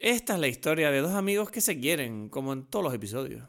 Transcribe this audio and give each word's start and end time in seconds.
Esta 0.00 0.34
es 0.34 0.40
la 0.40 0.46
historia 0.46 0.92
de 0.92 1.00
dos 1.00 1.10
amigos 1.14 1.50
que 1.50 1.60
se 1.60 1.80
quieren, 1.80 2.28
como 2.28 2.52
en 2.52 2.64
todos 2.64 2.84
los 2.84 2.94
episodios. 2.94 3.48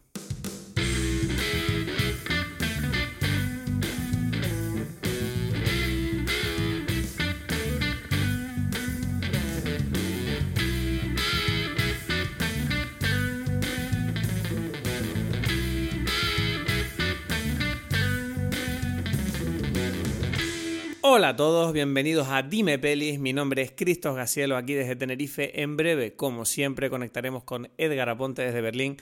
Hola 21.12 21.30
a 21.30 21.36
todos, 21.36 21.74
bienvenidos 21.74 22.28
a 22.28 22.44
Dime 22.44 22.78
Pelis. 22.78 23.20
Mi 23.20 23.34
nombre 23.34 23.64
es 23.64 23.72
Cristos 23.72 24.16
Gacielo, 24.16 24.56
aquí 24.56 24.76
desde 24.76 24.96
Tenerife. 24.96 25.64
En 25.64 25.76
breve, 25.76 26.16
como 26.16 26.46
siempre, 26.46 26.92
conectaremos 26.92 27.44
con 27.44 27.72
Edgar 27.80 28.10
Aponte 28.10 28.44
desde 28.44 28.62
Berlín. 28.62 28.98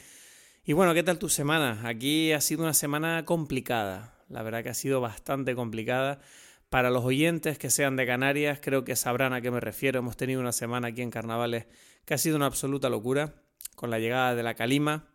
Y 0.63 0.71
bueno, 0.71 0.93
¿qué 0.93 1.03
tal 1.03 1.19
tu 1.19 1.27
semana? 1.27 1.81
Aquí 1.83 2.31
ha 2.31 2.39
sido 2.39 2.63
una 2.63 2.73
semana 2.73 3.25
complicada. 3.25 4.23
La 4.29 4.41
verdad 4.41 4.63
que 4.63 4.69
ha 4.69 4.73
sido 4.73 5.01
bastante 5.01 5.53
complicada. 5.53 6.21
Para 6.69 6.91
los 6.91 7.03
oyentes 7.03 7.57
que 7.57 7.69
sean 7.69 7.97
de 7.97 8.07
Canarias, 8.07 8.59
creo 8.61 8.85
que 8.85 8.95
sabrán 8.95 9.33
a 9.33 9.41
qué 9.41 9.51
me 9.51 9.59
refiero. 9.59 9.99
Hemos 9.99 10.15
tenido 10.15 10.39
una 10.39 10.53
semana 10.53 10.87
aquí 10.87 11.01
en 11.01 11.11
Carnavales 11.11 11.65
que 12.05 12.13
ha 12.13 12.17
sido 12.17 12.37
una 12.37 12.45
absoluta 12.45 12.87
locura, 12.87 13.33
con 13.75 13.89
la 13.89 13.99
llegada 13.99 14.33
de 14.33 14.43
la 14.43 14.53
calima, 14.53 15.09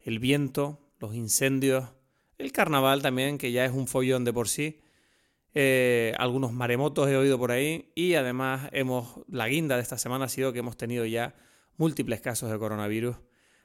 el 0.00 0.20
viento, 0.20 0.80
los 1.00 1.14
incendios, 1.14 1.90
el 2.38 2.50
carnaval 2.50 3.02
también, 3.02 3.36
que 3.36 3.52
ya 3.52 3.66
es 3.66 3.72
un 3.72 3.86
follón 3.86 4.24
de 4.24 4.32
por 4.32 4.48
sí. 4.48 4.80
Eh, 5.54 6.14
algunos 6.18 6.52
maremotos 6.52 7.08
he 7.08 7.16
oído 7.16 7.36
por 7.38 7.50
ahí 7.50 7.90
y 7.96 8.14
además 8.14 8.68
hemos 8.72 9.20
la 9.28 9.48
guinda 9.48 9.76
de 9.76 9.82
esta 9.82 9.98
semana 9.98 10.26
ha 10.26 10.28
sido 10.28 10.52
que 10.52 10.60
hemos 10.60 10.76
tenido 10.76 11.04
ya 11.04 11.34
múltiples 11.76 12.20
casos 12.20 12.50
de 12.50 12.58
coronavirus. 12.58 13.16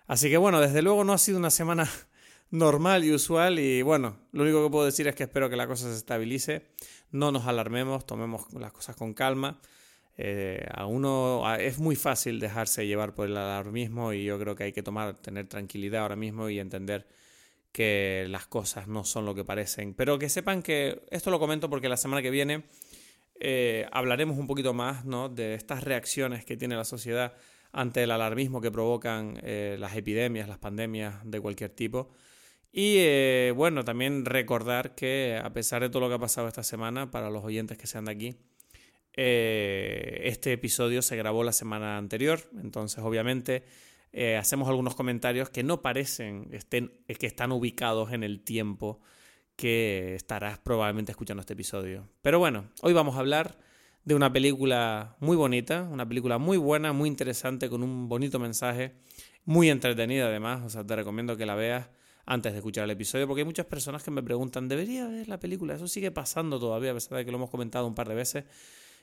Así 0.08 0.30
que 0.30 0.38
bueno, 0.38 0.60
desde 0.62 0.82
luego 0.82 1.04
no 1.04 1.14
ha 1.14 1.18
sido 1.18 1.38
una 1.38 1.52
semana 1.52 1.88
normal 2.50 3.04
y 3.04 3.14
usual 3.14 3.60
y 3.60 3.82
bueno, 3.82 4.18
lo 4.32 4.44
único 4.44 4.64
que 4.64 4.72
puedo 4.72 4.86
decir 4.86 5.08
es 5.08 5.16
que 5.16 5.24
espero 5.24 5.50
que 5.50 5.56
la 5.56 5.68
cosa 5.68 5.90
se 5.92 5.98
estabilice, 5.98 6.72
no 7.12 7.32
nos 7.32 7.46
alarmemos, 7.46 8.06
tomemos 8.06 8.52
las 8.54 8.72
cosas 8.72 8.96
con 8.96 9.14
calma. 9.14 9.60
Eh, 10.18 10.66
a 10.74 10.86
uno 10.86 11.44
es 11.56 11.78
muy 11.78 11.98
fácil 11.98 12.40
dejarse 12.40 12.88
llevar 12.88 13.14
por 13.14 13.28
el 13.28 13.36
alarmismo 13.36 14.14
y 14.14 14.24
yo 14.24 14.40
creo 14.40 14.56
que 14.56 14.64
hay 14.64 14.72
que 14.72 14.82
tomar, 14.82 15.18
tener 15.18 15.48
tranquilidad 15.48 16.04
ahora 16.04 16.16
mismo 16.16 16.50
y 16.50 16.60
entender 16.60 17.06
que 17.76 18.26
las 18.30 18.48
cosas 18.48 18.88
no 18.88 19.04
son 19.04 19.26
lo 19.26 19.36
que 19.36 19.44
parecen. 19.44 19.94
Pero 19.94 20.18
que 20.18 20.30
sepan 20.30 20.64
que 20.64 21.02
esto 21.12 21.30
lo 21.30 21.40
comento 21.40 21.70
porque 21.70 21.90
la 21.90 21.98
semana 21.98 22.22
que 22.22 22.30
viene 22.30 22.64
eh, 23.38 23.86
hablaremos 23.92 24.38
un 24.38 24.48
poquito 24.48 24.74
más 24.74 25.04
¿no? 25.04 25.28
de 25.28 25.56
estas 25.56 25.84
reacciones 25.84 26.46
que 26.46 26.56
tiene 26.56 26.78
la 26.78 26.86
sociedad 26.86 27.34
ante 27.74 28.04
el 28.04 28.12
alarmismo 28.12 28.62
que 28.62 28.72
provocan 28.72 29.42
eh, 29.44 29.76
las 29.78 29.94
epidemias, 29.98 30.48
las 30.48 30.58
pandemias 30.58 31.16
de 31.26 31.42
cualquier 31.42 31.70
tipo. 31.70 32.14
Y 32.72 32.96
eh, 33.00 33.52
bueno, 33.54 33.84
también 33.84 34.24
recordar 34.24 34.96
que 34.96 35.38
a 35.44 35.52
pesar 35.52 35.82
de 35.82 35.90
todo 35.90 36.00
lo 36.00 36.08
que 36.08 36.16
ha 36.16 36.20
pasado 36.20 36.48
esta 36.48 36.64
semana, 36.64 37.12
para 37.12 37.30
los 37.30 37.44
oyentes 37.44 37.78
que 37.78 37.88
sean 37.88 38.06
de 38.06 38.12
aquí, 38.14 38.36
este 39.18 40.54
episodio 40.54 41.02
se 41.02 41.18
grabó 41.18 41.44
la 41.44 41.52
semana 41.52 41.98
anterior, 41.98 42.40
entonces 42.62 43.04
obviamente 43.04 43.64
eh, 44.18 44.38
hacemos 44.38 44.70
algunos 44.70 44.96
comentarios 44.96 45.50
que 45.50 45.62
no 45.62 45.82
parecen 45.82 46.48
estén, 46.54 46.94
que 47.06 47.28
están 47.28 47.52
ubicados 47.52 48.14
en 48.14 48.24
el 48.24 48.40
tiempo 48.40 49.02
que 49.58 50.16
estarás 50.16 50.58
probablemente 50.58 51.12
escuchando 51.12 51.42
este 51.42 51.52
episodio. 51.52 52.08
Pero 52.22 52.40
bueno, 52.40 52.70
hoy 52.82 52.94
vamos 52.94 53.18
a 53.18 53.20
hablar 53.20 53.60
de 54.06 54.16
una 54.16 54.32
película 54.32 55.18
muy 55.20 55.36
bonita, 55.36 55.84
una 55.84 56.08
película 56.08 56.38
muy 56.38 56.56
buena, 56.56 56.94
muy 56.94 57.10
interesante, 57.10 57.70
con 57.70 57.84
un 57.84 58.08
bonito 58.08 58.40
mensaje, 58.40 58.94
muy 59.44 59.70
entretenida 59.70 60.28
además, 60.28 60.64
o 60.64 60.70
sea, 60.70 60.86
te 60.86 60.96
recomiendo 60.96 61.36
que 61.36 61.46
la 61.46 61.56
veas 61.56 61.90
antes 62.26 62.54
de 62.54 62.60
escuchar 62.60 62.86
el 62.86 62.92
episodio, 62.92 63.28
porque 63.28 63.42
hay 63.42 63.46
muchas 63.46 63.66
personas 63.66 64.02
que 64.02 64.12
me 64.12 64.24
preguntan, 64.24 64.70
¿debería 64.70 65.10
ver 65.10 65.28
la 65.28 65.42
película? 65.42 65.76
Eso 65.76 65.90
sigue 65.90 66.12
pasando 66.12 66.58
todavía, 66.58 66.92
a 66.92 66.94
pesar 66.94 67.18
de 67.18 67.26
que 67.26 67.32
lo 67.32 67.38
hemos 67.38 67.50
comentado 67.50 67.86
un 67.86 67.96
par 67.96 68.08
de 68.08 68.16
veces. 68.16 68.46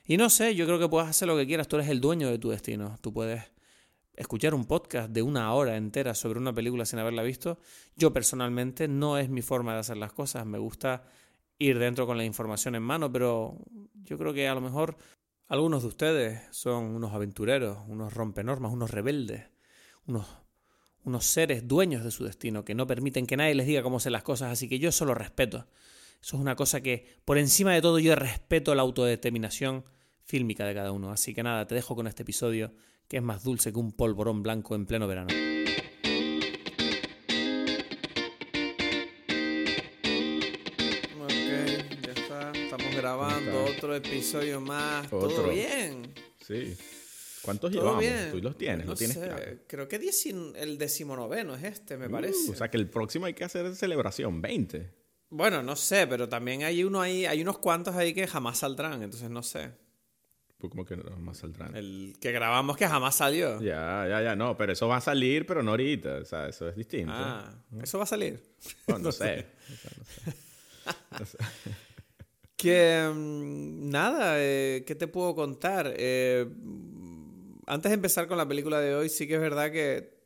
Y 0.07 0.17
no 0.17 0.31
sé, 0.31 0.55
yo 0.55 0.65
creo 0.65 0.79
que 0.79 0.89
puedes 0.89 1.07
hacer 1.07 1.27
lo 1.27 1.37
que 1.37 1.45
quieras, 1.45 1.67
tú 1.67 1.75
eres 1.75 1.89
el 1.89 2.01
dueño 2.01 2.29
de 2.29 2.39
tu 2.39 2.49
destino, 2.49 2.97
tú 2.99 3.13
puedes 3.13 3.52
escuchar 4.15 4.53
un 4.53 4.65
podcast 4.65 5.09
de 5.09 5.21
una 5.21 5.53
hora 5.53 5.75
entera 5.75 6.13
sobre 6.13 6.39
una 6.39 6.53
película 6.53 6.85
sin 6.85 6.99
haberla 6.99 7.23
visto, 7.23 7.59
yo 7.95 8.13
personalmente 8.13 8.87
no 8.87 9.17
es 9.17 9.29
mi 9.29 9.41
forma 9.41 9.73
de 9.73 9.79
hacer 9.79 9.97
las 9.97 10.13
cosas. 10.13 10.45
Me 10.45 10.57
gusta 10.57 11.03
ir 11.57 11.79
dentro 11.79 12.05
con 12.05 12.17
la 12.17 12.25
información 12.25 12.75
en 12.75 12.83
mano, 12.83 13.11
pero 13.11 13.57
yo 14.03 14.17
creo 14.17 14.33
que 14.33 14.47
a 14.47 14.55
lo 14.55 14.61
mejor 14.61 14.97
algunos 15.47 15.83
de 15.83 15.87
ustedes 15.87 16.41
son 16.51 16.95
unos 16.95 17.13
aventureros, 17.13 17.79
unos 17.87 18.13
rompenormas, 18.13 18.71
unos 18.71 18.91
rebeldes, 18.91 19.49
unos, 20.05 20.27
unos 21.03 21.25
seres 21.25 21.67
dueños 21.67 22.03
de 22.03 22.11
su 22.11 22.23
destino 22.23 22.63
que 22.65 22.75
no 22.75 22.87
permiten 22.87 23.25
que 23.25 23.37
nadie 23.37 23.55
les 23.55 23.67
diga 23.67 23.83
cómo 23.83 23.97
hacer 23.97 24.11
las 24.11 24.23
cosas, 24.23 24.51
así 24.51 24.67
que 24.67 24.79
yo 24.79 24.89
eso 24.89 25.05
lo 25.05 25.13
respeto. 25.13 25.67
Eso 26.21 26.37
es 26.37 26.41
una 26.41 26.55
cosa 26.55 26.81
que, 26.81 27.05
por 27.25 27.37
encima 27.37 27.73
de 27.73 27.81
todo, 27.81 27.99
yo 27.99 28.15
respeto 28.15 28.73
la 28.75 28.81
autodeterminación 28.81 29.83
fílmica 30.23 30.65
de 30.65 30.73
cada 30.73 30.93
uno. 30.93 31.11
Así 31.11 31.33
que 31.33 31.43
nada, 31.43 31.67
te 31.67 31.75
dejo 31.75 31.95
con 31.95 32.07
este 32.07 32.23
episodio 32.23 32.71
que 33.13 33.17
es 33.17 33.23
más 33.23 33.43
dulce 33.43 33.71
que 33.71 33.77
un 33.77 33.91
polvorón 33.91 34.41
blanco 34.41 34.73
en 34.73 34.87
pleno 34.87 35.07
verano. 35.07 35.27
Ok, 41.21 41.31
ya 42.01 42.11
está. 42.11 42.51
Estamos 42.53 42.95
grabando 42.95 43.65
otro 43.65 43.93
episodio 43.93 44.59
más. 44.61 45.07
¿Todo 45.11 45.47
bien? 45.49 46.11
Sí. 46.41 46.75
¿Cuántos 47.43 47.71
llevamos? 47.71 47.99
Bien? 47.99 48.31
Tú 48.31 48.39
los 48.39 48.57
tienes, 48.57 48.87
no 48.87 48.95
tienes 48.95 49.15
sé. 49.15 49.59
Creo 49.67 49.87
que 49.87 49.97
el 50.55 50.79
decimonoveno 50.79 51.53
es 51.53 51.65
este, 51.65 51.97
me 51.97 52.07
uh, 52.07 52.11
parece. 52.11 52.49
O 52.49 52.55
sea 52.55 52.71
que 52.71 52.77
el 52.77 52.89
próximo 52.89 53.27
hay 53.27 53.35
que 53.35 53.43
hacer 53.43 53.75
celebración, 53.75 54.41
20. 54.41 54.91
Bueno, 55.29 55.61
no 55.61 55.75
sé, 55.75 56.07
pero 56.07 56.27
también 56.27 56.63
hay 56.63 56.83
uno 56.83 56.99
ahí, 56.99 57.27
hay 57.27 57.43
unos 57.43 57.59
cuantos 57.59 57.95
ahí 57.95 58.15
que 58.15 58.25
jamás 58.25 58.57
saldrán, 58.57 59.03
entonces 59.03 59.29
no 59.29 59.43
sé. 59.43 59.82
Como 60.69 60.85
que 60.85 60.95
jamás 60.95 61.37
saldrán. 61.37 61.75
El 61.75 62.15
que 62.19 62.31
grabamos 62.31 62.77
que 62.77 62.87
jamás 62.87 63.15
salió. 63.15 63.61
Ya, 63.61 64.07
ya, 64.07 64.21
ya, 64.21 64.35
no, 64.35 64.55
pero 64.55 64.71
eso 64.73 64.87
va 64.87 64.97
a 64.97 65.01
salir, 65.01 65.45
pero 65.45 65.61
no 65.61 65.71
ahorita, 65.71 66.15
o 66.17 66.25
sea, 66.25 66.47
eso 66.47 66.69
es 66.69 66.75
distinto. 66.75 67.11
Ah, 67.13 67.53
¿eso 67.81 67.97
va 67.97 68.05
a 68.05 68.07
salir? 68.07 68.41
no, 68.87 69.11
sé. 69.11 69.47
que, 72.55 73.11
nada, 73.13 74.35
eh, 74.37 74.83
¿qué 74.87 74.95
te 74.95 75.07
puedo 75.07 75.35
contar? 75.35 75.93
Eh, 75.97 76.47
antes 77.67 77.89
de 77.89 77.95
empezar 77.95 78.27
con 78.27 78.37
la 78.37 78.47
película 78.47 78.79
de 78.79 78.95
hoy, 78.95 79.09
sí 79.09 79.27
que 79.27 79.35
es 79.35 79.41
verdad 79.41 79.71
que 79.71 80.17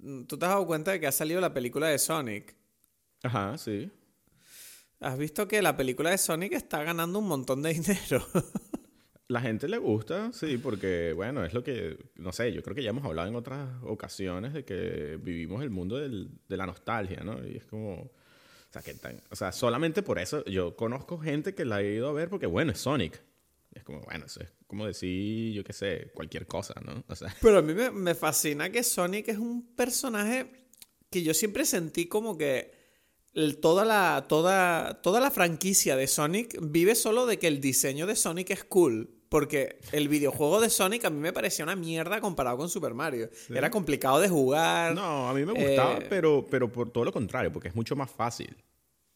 mm, 0.00 0.24
tú 0.24 0.38
te 0.38 0.44
has 0.44 0.52
dado 0.52 0.66
cuenta 0.66 0.92
de 0.92 1.00
que 1.00 1.06
ha 1.06 1.12
salido 1.12 1.40
la 1.40 1.52
película 1.52 1.88
de 1.88 1.98
Sonic. 1.98 2.54
Ajá, 3.22 3.58
sí. 3.58 3.90
Has 5.00 5.18
visto 5.18 5.46
que 5.46 5.60
la 5.60 5.76
película 5.76 6.10
de 6.10 6.18
Sonic 6.18 6.52
está 6.52 6.82
ganando 6.82 7.18
un 7.18 7.28
montón 7.28 7.62
de 7.62 7.74
dinero. 7.74 8.26
La 9.28 9.40
gente 9.40 9.68
le 9.68 9.78
gusta, 9.78 10.32
sí, 10.32 10.56
porque, 10.58 11.12
bueno, 11.12 11.44
es 11.44 11.52
lo 11.52 11.64
que, 11.64 11.98
no 12.14 12.32
sé, 12.32 12.52
yo 12.52 12.62
creo 12.62 12.76
que 12.76 12.82
ya 12.82 12.90
hemos 12.90 13.04
hablado 13.04 13.28
en 13.28 13.34
otras 13.34 13.68
ocasiones 13.82 14.52
de 14.52 14.64
que 14.64 15.18
vivimos 15.20 15.62
el 15.62 15.70
mundo 15.70 15.96
del, 15.96 16.30
de 16.48 16.56
la 16.56 16.64
nostalgia, 16.64 17.24
¿no? 17.24 17.44
Y 17.44 17.56
es 17.56 17.64
como, 17.64 17.94
o 18.02 18.10
sea, 18.70 18.82
que 18.82 18.94
tan, 18.94 19.20
o 19.30 19.34
sea, 19.34 19.50
solamente 19.50 20.02
por 20.02 20.20
eso 20.20 20.44
yo 20.44 20.76
conozco 20.76 21.18
gente 21.18 21.54
que 21.54 21.64
la 21.64 21.76
ha 21.76 21.82
ido 21.82 22.08
a 22.08 22.12
ver 22.12 22.28
porque, 22.28 22.46
bueno, 22.46 22.72
es 22.72 22.78
Sonic. 22.78 23.20
Es 23.72 23.82
como, 23.82 24.00
bueno, 24.02 24.26
eso 24.26 24.40
es 24.40 24.52
como 24.66 24.86
decir, 24.86 25.52
yo 25.52 25.62
qué 25.64 25.72
sé, 25.72 26.10
cualquier 26.14 26.46
cosa, 26.46 26.74
¿no? 26.84 27.04
O 27.08 27.14
sea. 27.16 27.34
Pero 27.42 27.58
a 27.58 27.62
mí 27.62 27.74
me, 27.74 27.90
me 27.90 28.14
fascina 28.14 28.70
que 28.70 28.82
Sonic 28.82 29.28
es 29.28 29.38
un 29.38 29.74
personaje 29.74 30.68
que 31.10 31.22
yo 31.22 31.34
siempre 31.34 31.64
sentí 31.64 32.06
como 32.06 32.38
que 32.38 32.72
toda 33.60 33.84
la, 33.84 34.26
toda, 34.28 35.02
toda 35.02 35.20
la 35.20 35.30
franquicia 35.30 35.96
de 35.96 36.06
Sonic 36.06 36.58
vive 36.60 36.94
solo 36.94 37.26
de 37.26 37.38
que 37.38 37.48
el 37.48 37.60
diseño 37.60 38.06
de 38.06 38.16
Sonic 38.16 38.50
es 38.50 38.64
cool. 38.64 39.10
Porque 39.36 39.78
el 39.92 40.08
videojuego 40.08 40.62
de 40.62 40.70
Sonic 40.70 41.04
a 41.04 41.10
mí 41.10 41.20
me 41.20 41.30
parecía 41.30 41.62
una 41.62 41.76
mierda 41.76 42.22
comparado 42.22 42.56
con 42.56 42.70
Super 42.70 42.94
Mario. 42.94 43.28
Era 43.50 43.70
complicado 43.70 44.18
de 44.18 44.30
jugar. 44.30 44.94
No, 44.94 45.28
a 45.28 45.34
mí 45.34 45.44
me 45.44 45.52
gustaba, 45.52 45.98
eh, 45.98 46.06
pero, 46.08 46.46
pero 46.50 46.72
por 46.72 46.88
todo 46.88 47.04
lo 47.04 47.12
contrario, 47.12 47.52
porque 47.52 47.68
es 47.68 47.74
mucho 47.74 47.94
más 47.94 48.10
fácil. 48.10 48.56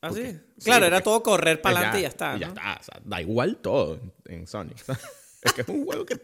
¿Ah, 0.02 0.12
sí? 0.12 0.38
Claro, 0.62 0.84
era 0.84 1.00
todo 1.00 1.22
correr 1.22 1.62
para 1.62 1.76
adelante 1.76 2.00
y 2.00 2.02
ya 2.02 2.08
está. 2.08 2.36
Y 2.36 2.40
ya 2.40 2.48
está. 2.48 2.76
O 2.78 2.82
sea, 2.82 3.00
da 3.02 3.22
igual 3.22 3.56
todo 3.62 3.98
en 4.26 4.46
Sonic. 4.46 4.76
es 5.42 5.52
que 5.54 5.62
es 5.62 5.68
un 5.68 5.86
juego 5.86 6.04
que 6.04 6.20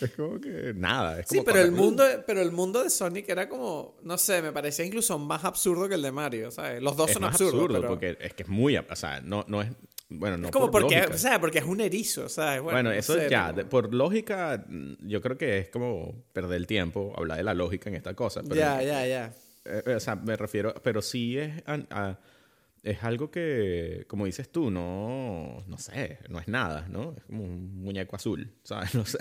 es 0.00 0.10
como 0.12 0.40
que 0.40 0.72
nada 0.72 1.20
sí 1.24 1.40
pero 1.44 1.60
el 1.60 1.72
mundo 1.72 2.04
pero 2.24 2.40
el 2.40 2.52
mundo 2.52 2.84
de 2.84 2.90
Sonic 2.90 3.28
era 3.28 3.48
como 3.48 3.96
no 4.04 4.16
sé 4.16 4.40
me 4.40 4.52
parecía 4.52 4.84
incluso 4.84 5.18
más 5.18 5.44
absurdo 5.44 5.88
que 5.88 5.96
el 5.96 6.02
de 6.02 6.12
Mario 6.12 6.52
¿sabes? 6.52 6.80
los 6.80 6.96
dos 6.96 7.10
son 7.10 7.24
absurdos 7.24 7.60
absurdo 7.60 7.88
porque 7.88 8.16
es 8.20 8.34
que 8.34 8.44
es 8.44 8.48
muy 8.48 8.76
o 8.76 8.84
sea 8.94 9.20
no, 9.20 9.44
no 9.48 9.62
es 9.62 9.70
bueno, 10.10 10.38
no. 10.38 10.46
Es 10.46 10.52
como 10.52 10.70
porque, 10.70 11.02
o 11.02 11.18
sea, 11.18 11.40
porque 11.40 11.58
es 11.58 11.64
un 11.64 11.80
erizo, 11.80 12.28
¿sabes? 12.28 12.62
Bueno, 12.62 12.90
eso 12.90 13.16
ya, 13.28 13.54
por 13.68 13.94
lógica, 13.94 14.64
yo 15.00 15.20
creo 15.20 15.36
que 15.36 15.58
es 15.58 15.68
como 15.68 16.24
perder 16.32 16.56
el 16.56 16.66
tiempo 16.66 17.12
hablar 17.16 17.38
de 17.38 17.44
la 17.44 17.54
lógica 17.54 17.90
en 17.90 17.96
esta 17.96 18.14
cosa. 18.14 18.42
ya, 18.44 18.82
ya, 18.82 19.06
ya. 19.06 19.34
Eh, 19.64 19.94
o 19.96 20.00
sea, 20.00 20.16
me 20.16 20.36
refiero, 20.36 20.74
pero 20.82 21.02
sí 21.02 21.38
es, 21.38 21.62
es 22.82 23.02
algo 23.02 23.30
que, 23.30 24.04
como 24.08 24.24
dices 24.24 24.50
tú, 24.50 24.70
no, 24.70 25.62
no 25.66 25.78
sé, 25.78 26.20
no 26.28 26.38
es 26.38 26.48
nada, 26.48 26.86
¿no? 26.88 27.14
Es 27.16 27.24
como 27.24 27.44
un 27.44 27.82
muñeco 27.82 28.16
azul, 28.16 28.50
¿sabes? 28.64 28.94
No 28.94 29.04
sé. 29.04 29.18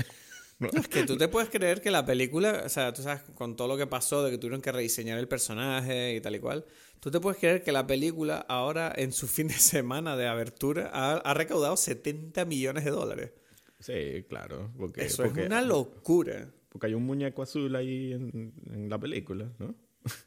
Es 0.74 0.88
que 0.88 1.04
tú 1.04 1.18
te 1.18 1.28
puedes 1.28 1.50
creer 1.50 1.82
que 1.82 1.92
la 1.92 2.06
película, 2.06 2.64
o 2.66 2.70
sea, 2.70 2.92
tú 2.94 3.04
sabes, 3.04 3.22
con 3.36 3.56
todo 3.56 3.68
lo 3.68 3.78
que 3.78 3.86
pasó, 3.88 4.24
de 4.24 4.32
que 4.32 4.38
tuvieron 4.38 4.62
que 4.62 4.72
rediseñar 4.72 5.18
el 5.20 5.28
personaje 5.28 6.16
y 6.16 6.22
tal 6.22 6.36
y 6.36 6.40
cual, 6.40 6.66
tú 7.00 7.12
te 7.12 7.20
puedes 7.20 7.40
creer 7.40 7.62
que 7.64 7.72
la 7.72 7.86
película 7.86 8.46
ahora, 8.50 8.92
en 8.96 9.12
su 9.12 9.28
fin 9.36 9.48
de 9.48 9.54
semana 9.54 10.16
de 10.18 10.28
abertura, 10.28 10.90
ha, 10.94 11.18
ha 11.18 11.34
recaudado 11.34 11.78
70 11.78 12.46
millones 12.46 12.86
de 12.86 12.92
dólares. 12.92 13.32
Sí, 13.80 14.26
claro. 14.28 14.72
Porque, 14.78 15.06
Eso 15.06 15.24
porque, 15.24 15.42
es 15.42 15.46
una 15.48 15.62
locura. 15.62 16.50
porque 16.70 16.88
hay 16.88 16.94
un 16.96 17.06
muñeco 17.06 17.44
azul 17.44 17.76
ahí 17.76 18.14
en, 18.14 18.54
en 18.74 18.90
la 18.90 18.98
película, 18.98 19.52
¿no? 19.60 19.76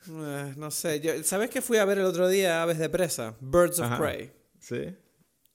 Eh, 0.08 0.54
no 0.56 0.70
sé, 0.70 1.00
yo- 1.00 1.22
¿sabes 1.24 1.50
qué 1.50 1.60
fui 1.62 1.78
a 1.78 1.84
ver 1.84 1.98
el 1.98 2.04
otro 2.04 2.28
día 2.28 2.62
Aves 2.62 2.78
de 2.78 2.88
Presa? 2.88 3.34
Birds 3.40 3.80
of 3.80 3.86
Ajá. 3.86 3.98
Prey. 3.98 4.30
Sí. 4.60 4.94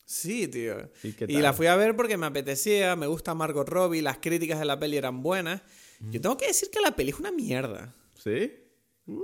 Sí, 0.06 0.48
tío. 0.48 0.92
¿Y 1.04 1.38
la 1.38 1.54
fui 1.54 1.68
a 1.68 1.76
ver 1.76 1.96
porque 1.96 2.16
me 2.16 2.28
apetecía, 2.28 2.96
me 2.96 3.08
gusta 3.08 3.34
Margot 3.34 3.68
Robbie, 3.68 4.02
las 4.02 4.18
críticas 4.18 4.60
de 4.60 4.66
la 4.66 4.80
peli 4.80 4.98
eran 4.98 5.24
buenas. 5.24 5.62
Yo 6.00 6.22
tengo 6.22 6.38
que 6.38 6.48
decir 6.48 6.70
que 6.70 6.80
la 6.80 6.96
peli 6.96 7.10
es 7.10 7.20
una 7.20 7.32
mierda. 7.32 7.96
¿Sí? 8.24 8.54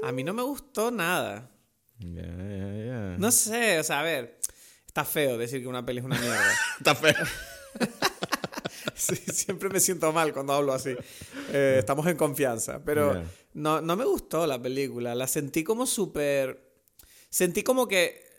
A 0.03 0.11
mí 0.11 0.23
no 0.23 0.33
me 0.33 0.41
gustó 0.41 0.89
nada. 0.89 1.51
Ya, 1.99 2.23
ya, 2.23 2.85
ya. 2.85 3.15
No 3.17 3.31
sé, 3.31 3.79
o 3.79 3.83
sea, 3.83 3.99
a 3.99 4.03
ver, 4.03 4.39
está 4.87 5.05
feo 5.05 5.37
decir 5.37 5.61
que 5.61 5.67
una 5.67 5.85
peli 5.85 5.99
es 5.99 6.05
una 6.05 6.19
mierda. 6.19 6.51
Está 6.79 6.95
feo. 6.95 7.13
Sí, 8.95 9.15
siempre 9.15 9.69
me 9.69 9.79
siento 9.79 10.11
mal 10.11 10.31
cuando 10.31 10.53
hablo 10.53 10.73
así. 10.73 10.95
Eh, 11.51 11.77
estamos 11.79 12.05
en 12.05 12.15
confianza, 12.15 12.83
pero 12.83 13.23
no, 13.53 13.81
no 13.81 13.95
me 13.95 14.05
gustó 14.05 14.45
la 14.45 14.61
película. 14.61 15.15
La 15.15 15.27
sentí 15.27 15.63
como 15.63 15.87
súper... 15.87 16.71
Sentí 17.29 17.63
como 17.63 17.87
que... 17.87 18.30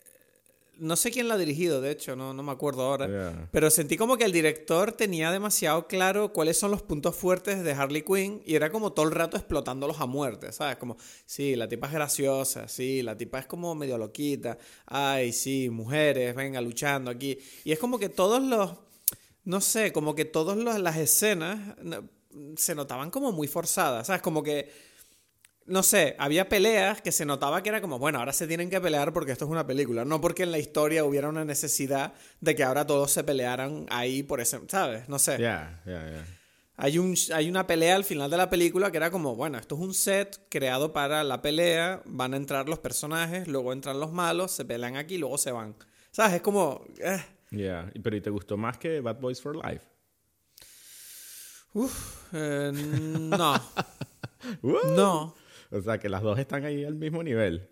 No 0.79 0.95
sé 0.95 1.11
quién 1.11 1.27
la 1.27 1.35
ha 1.35 1.37
dirigido, 1.37 1.81
de 1.81 1.91
hecho, 1.91 2.15
no, 2.15 2.33
no 2.33 2.41
me 2.43 2.51
acuerdo 2.51 2.81
ahora. 2.81 3.07
Pero 3.51 3.69
sentí 3.69 3.95
como 3.95 4.17
que 4.17 4.25
el 4.25 4.31
director 4.31 4.91
tenía 4.91 5.31
demasiado 5.31 5.87
claro 5.87 6.33
cuáles 6.33 6.57
son 6.57 6.71
los 6.71 6.81
puntos 6.81 7.15
fuertes 7.15 7.63
de 7.63 7.71
Harley 7.73 8.01
Quinn 8.01 8.41
y 8.45 8.55
era 8.55 8.71
como 8.71 8.91
todo 8.91 9.05
el 9.05 9.11
rato 9.11 9.37
explotándolos 9.37 10.01
a 10.01 10.07
muerte, 10.07 10.51
¿sabes? 10.51 10.77
Como, 10.77 10.97
sí, 11.25 11.55
la 11.55 11.67
tipa 11.69 11.87
es 11.87 11.93
graciosa, 11.93 12.67
sí, 12.67 13.01
la 13.03 13.15
tipa 13.15 13.39
es 13.39 13.45
como 13.45 13.75
medio 13.75 13.97
loquita, 13.99 14.57
ay, 14.87 15.31
sí, 15.31 15.69
mujeres, 15.69 16.33
venga, 16.35 16.59
luchando 16.59 17.11
aquí. 17.11 17.37
Y 17.63 17.71
es 17.71 17.77
como 17.79 17.99
que 17.99 18.09
todos 18.09 18.41
los, 18.41 18.71
no 19.45 19.61
sé, 19.61 19.91
como 19.93 20.15
que 20.15 20.25
todas 20.25 20.57
los- 20.57 20.79
las 20.79 20.97
escenas 20.97 21.59
se 22.57 22.73
notaban 22.73 23.11
como 23.11 23.31
muy 23.31 23.47
forzadas, 23.47 24.07
¿sabes? 24.07 24.23
Como 24.23 24.41
que 24.41 24.69
no 25.65 25.83
sé, 25.83 26.15
había 26.19 26.49
peleas 26.49 27.01
que 27.01 27.11
se 27.11 27.25
notaba 27.25 27.63
que 27.63 27.69
era 27.69 27.81
como, 27.81 27.99
bueno, 27.99 28.19
ahora 28.19 28.33
se 28.33 28.47
tienen 28.47 28.69
que 28.69 28.81
pelear 28.81 29.13
porque 29.13 29.31
esto 29.31 29.45
es 29.45 29.51
una 29.51 29.65
película, 29.67 30.03
no 30.05 30.19
porque 30.21 30.43
en 30.43 30.51
la 30.51 30.59
historia 30.59 31.03
hubiera 31.05 31.29
una 31.29 31.45
necesidad 31.45 32.13
de 32.41 32.55
que 32.55 32.63
ahora 32.63 32.85
todos 32.85 33.11
se 33.11 33.23
pelearan 33.23 33.85
ahí 33.89 34.23
por 34.23 34.41
ese, 34.41 34.59
¿sabes? 34.67 35.07
No 35.09 35.19
sé. 35.19 35.37
Ya, 35.39 35.81
ya, 35.85 36.09
ya. 36.11 36.25
Hay, 36.75 36.97
un, 36.97 37.15
hay 37.33 37.49
una 37.49 37.67
pelea 37.67 37.95
al 37.95 38.03
final 38.03 38.31
de 38.31 38.37
la 38.37 38.49
película 38.49 38.89
que 38.91 38.97
era 38.97 39.11
como, 39.11 39.35
bueno, 39.35 39.57
esto 39.59 39.75
es 39.75 39.81
un 39.81 39.93
set 39.93 40.47
creado 40.49 40.91
para 40.91 41.23
la 41.23 41.41
pelea, 41.41 42.01
van 42.05 42.33
a 42.33 42.37
entrar 42.37 42.67
los 42.67 42.79
personajes, 42.79 43.47
luego 43.47 43.71
entran 43.73 43.99
los 43.99 44.11
malos, 44.11 44.51
se 44.51 44.65
pelean 44.65 44.95
aquí, 44.97 45.17
luego 45.19 45.37
se 45.37 45.51
van. 45.51 45.75
¿Sabes? 46.11 46.33
Es 46.35 46.41
como... 46.41 46.83
eh, 46.99 47.23
Ya. 47.51 47.89
Y- 47.93 47.99
Pero 47.99 48.15
¿y 48.15 48.21
te 48.21 48.29
gustó 48.31 48.57
más 48.57 48.77
que 48.79 49.01
Bad 49.01 49.19
Boys 49.19 49.39
for 49.41 49.55
Life? 49.55 49.85
eh, 52.33 52.71
no, 52.73 53.53
no. 54.95 55.35
O 55.73 55.81
sea, 55.81 55.99
que 55.99 56.07
las 56.09 56.21
dos 56.21 56.37
están 56.39 56.63
ahí 56.65 56.85
al 56.85 56.95
mismo 56.95 57.23
nivel. 57.23 57.69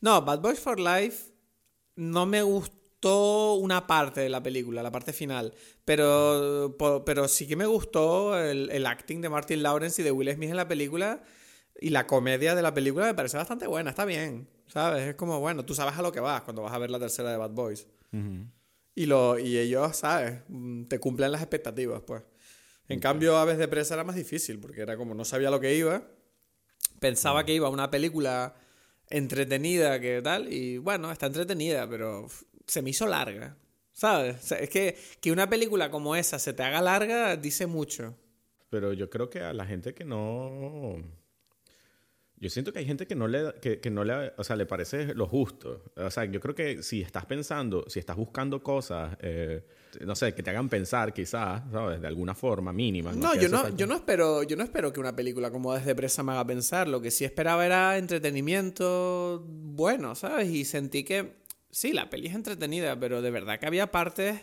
No, 0.00 0.22
Bad 0.22 0.40
Boys 0.40 0.58
for 0.60 0.80
Life 0.80 1.32
no 1.96 2.26
me 2.26 2.42
gustó 2.42 3.54
una 3.54 3.86
parte 3.86 4.20
de 4.20 4.28
la 4.28 4.42
película, 4.42 4.82
la 4.82 4.90
parte 4.90 5.12
final. 5.12 5.52
Pero, 5.84 6.76
pero 7.04 7.28
sí 7.28 7.46
que 7.46 7.56
me 7.56 7.66
gustó 7.66 8.38
el, 8.38 8.70
el 8.70 8.86
acting 8.86 9.20
de 9.20 9.28
Martin 9.28 9.62
Lawrence 9.62 10.00
y 10.00 10.04
de 10.04 10.12
Will 10.12 10.32
Smith 10.32 10.50
en 10.50 10.56
la 10.56 10.68
película. 10.68 11.22
Y 11.78 11.90
la 11.90 12.06
comedia 12.06 12.54
de 12.54 12.62
la 12.62 12.72
película 12.72 13.06
me 13.06 13.14
parece 13.14 13.36
bastante 13.36 13.66
buena, 13.66 13.90
está 13.90 14.04
bien. 14.04 14.48
¿Sabes? 14.66 15.02
Es 15.02 15.14
como, 15.14 15.40
bueno, 15.40 15.64
tú 15.64 15.74
sabes 15.74 15.94
a 15.96 16.02
lo 16.02 16.10
que 16.10 16.20
vas 16.20 16.42
cuando 16.42 16.62
vas 16.62 16.72
a 16.72 16.78
ver 16.78 16.90
la 16.90 16.98
tercera 16.98 17.30
de 17.30 17.36
Bad 17.36 17.50
Boys. 17.50 17.86
Y, 18.94 19.04
lo, 19.04 19.38
y 19.38 19.58
ellos, 19.58 19.94
¿sabes? 19.94 20.40
Mm, 20.48 20.84
Te 20.84 20.98
cumplen 20.98 21.30
las 21.30 21.42
expectativas, 21.42 22.00
pues. 22.06 22.22
En 22.88 22.98
cambio, 22.98 23.36
Aves 23.36 23.58
de 23.58 23.68
Presa 23.68 23.94
era 23.94 24.04
más 24.04 24.16
difícil, 24.16 24.58
porque 24.58 24.80
era 24.80 24.96
como 24.96 25.14
no 25.14 25.24
sabía 25.24 25.50
lo 25.50 25.60
que 25.60 25.74
iba. 25.74 26.08
Pensaba 27.00 27.44
que 27.44 27.54
iba 27.54 27.66
a 27.66 27.70
una 27.70 27.90
película 27.90 28.54
entretenida, 29.08 30.00
que 30.00 30.20
tal, 30.22 30.52
y 30.52 30.78
bueno, 30.78 31.10
está 31.12 31.26
entretenida, 31.26 31.88
pero 31.88 32.26
se 32.66 32.82
me 32.82 32.90
hizo 32.90 33.06
larga. 33.06 33.56
¿Sabes? 33.92 34.36
O 34.36 34.46
sea, 34.46 34.58
es 34.58 34.68
que, 34.68 34.94
que 35.22 35.32
una 35.32 35.48
película 35.48 35.90
como 35.90 36.16
esa 36.16 36.38
se 36.38 36.52
te 36.52 36.62
haga 36.62 36.82
larga 36.82 37.34
dice 37.36 37.66
mucho. 37.66 38.14
Pero 38.68 38.92
yo 38.92 39.08
creo 39.08 39.30
que 39.30 39.40
a 39.40 39.54
la 39.54 39.64
gente 39.64 39.94
que 39.94 40.04
no... 40.04 40.96
Yo 42.38 42.50
siento 42.50 42.74
que 42.74 42.80
hay 42.80 42.84
gente 42.84 43.06
que 43.06 43.14
no 43.14 43.26
le, 43.26 43.54
que, 43.62 43.80
que 43.80 43.90
no 43.90 44.04
le, 44.04 44.34
o 44.36 44.44
sea, 44.44 44.56
le 44.56 44.66
parece 44.66 45.14
lo 45.14 45.26
justo. 45.26 45.82
O 45.96 46.10
sea, 46.10 46.26
yo 46.26 46.40
creo 46.40 46.54
que 46.54 46.82
si 46.82 47.00
estás 47.00 47.24
pensando, 47.24 47.86
si 47.88 47.98
estás 47.98 48.16
buscando 48.16 48.62
cosas, 48.62 49.16
eh, 49.20 49.64
no 50.00 50.14
sé, 50.16 50.34
que 50.34 50.42
te 50.42 50.50
hagan 50.50 50.68
pensar 50.68 51.12
quizás, 51.12 51.62
¿sabes? 51.70 52.00
De 52.00 52.06
alguna 52.06 52.34
forma 52.34 52.72
mínima. 52.72 53.12
No, 53.12 53.34
yo 53.34 53.48
no, 53.48 53.62
falta. 53.62 53.76
yo 53.76 53.86
no 53.86 53.94
espero, 53.94 54.42
yo 54.42 54.56
no 54.56 54.64
espero 54.64 54.92
que 54.92 55.00
una 55.00 55.14
película 55.14 55.50
como 55.50 55.74
Desde 55.74 55.94
Presa 55.94 56.22
me 56.22 56.32
haga 56.32 56.46
pensar. 56.46 56.88
Lo 56.88 57.00
que 57.00 57.10
sí 57.10 57.24
esperaba 57.24 57.64
era 57.64 57.98
entretenimiento 57.98 59.44
bueno, 59.46 60.14
¿sabes? 60.14 60.48
Y 60.48 60.64
sentí 60.64 61.04
que 61.04 61.36
sí, 61.70 61.92
la 61.92 62.10
peli 62.10 62.28
es 62.28 62.34
entretenida, 62.34 62.98
pero 62.98 63.22
de 63.22 63.30
verdad 63.30 63.58
que 63.58 63.66
había 63.66 63.90
partes 63.90 64.40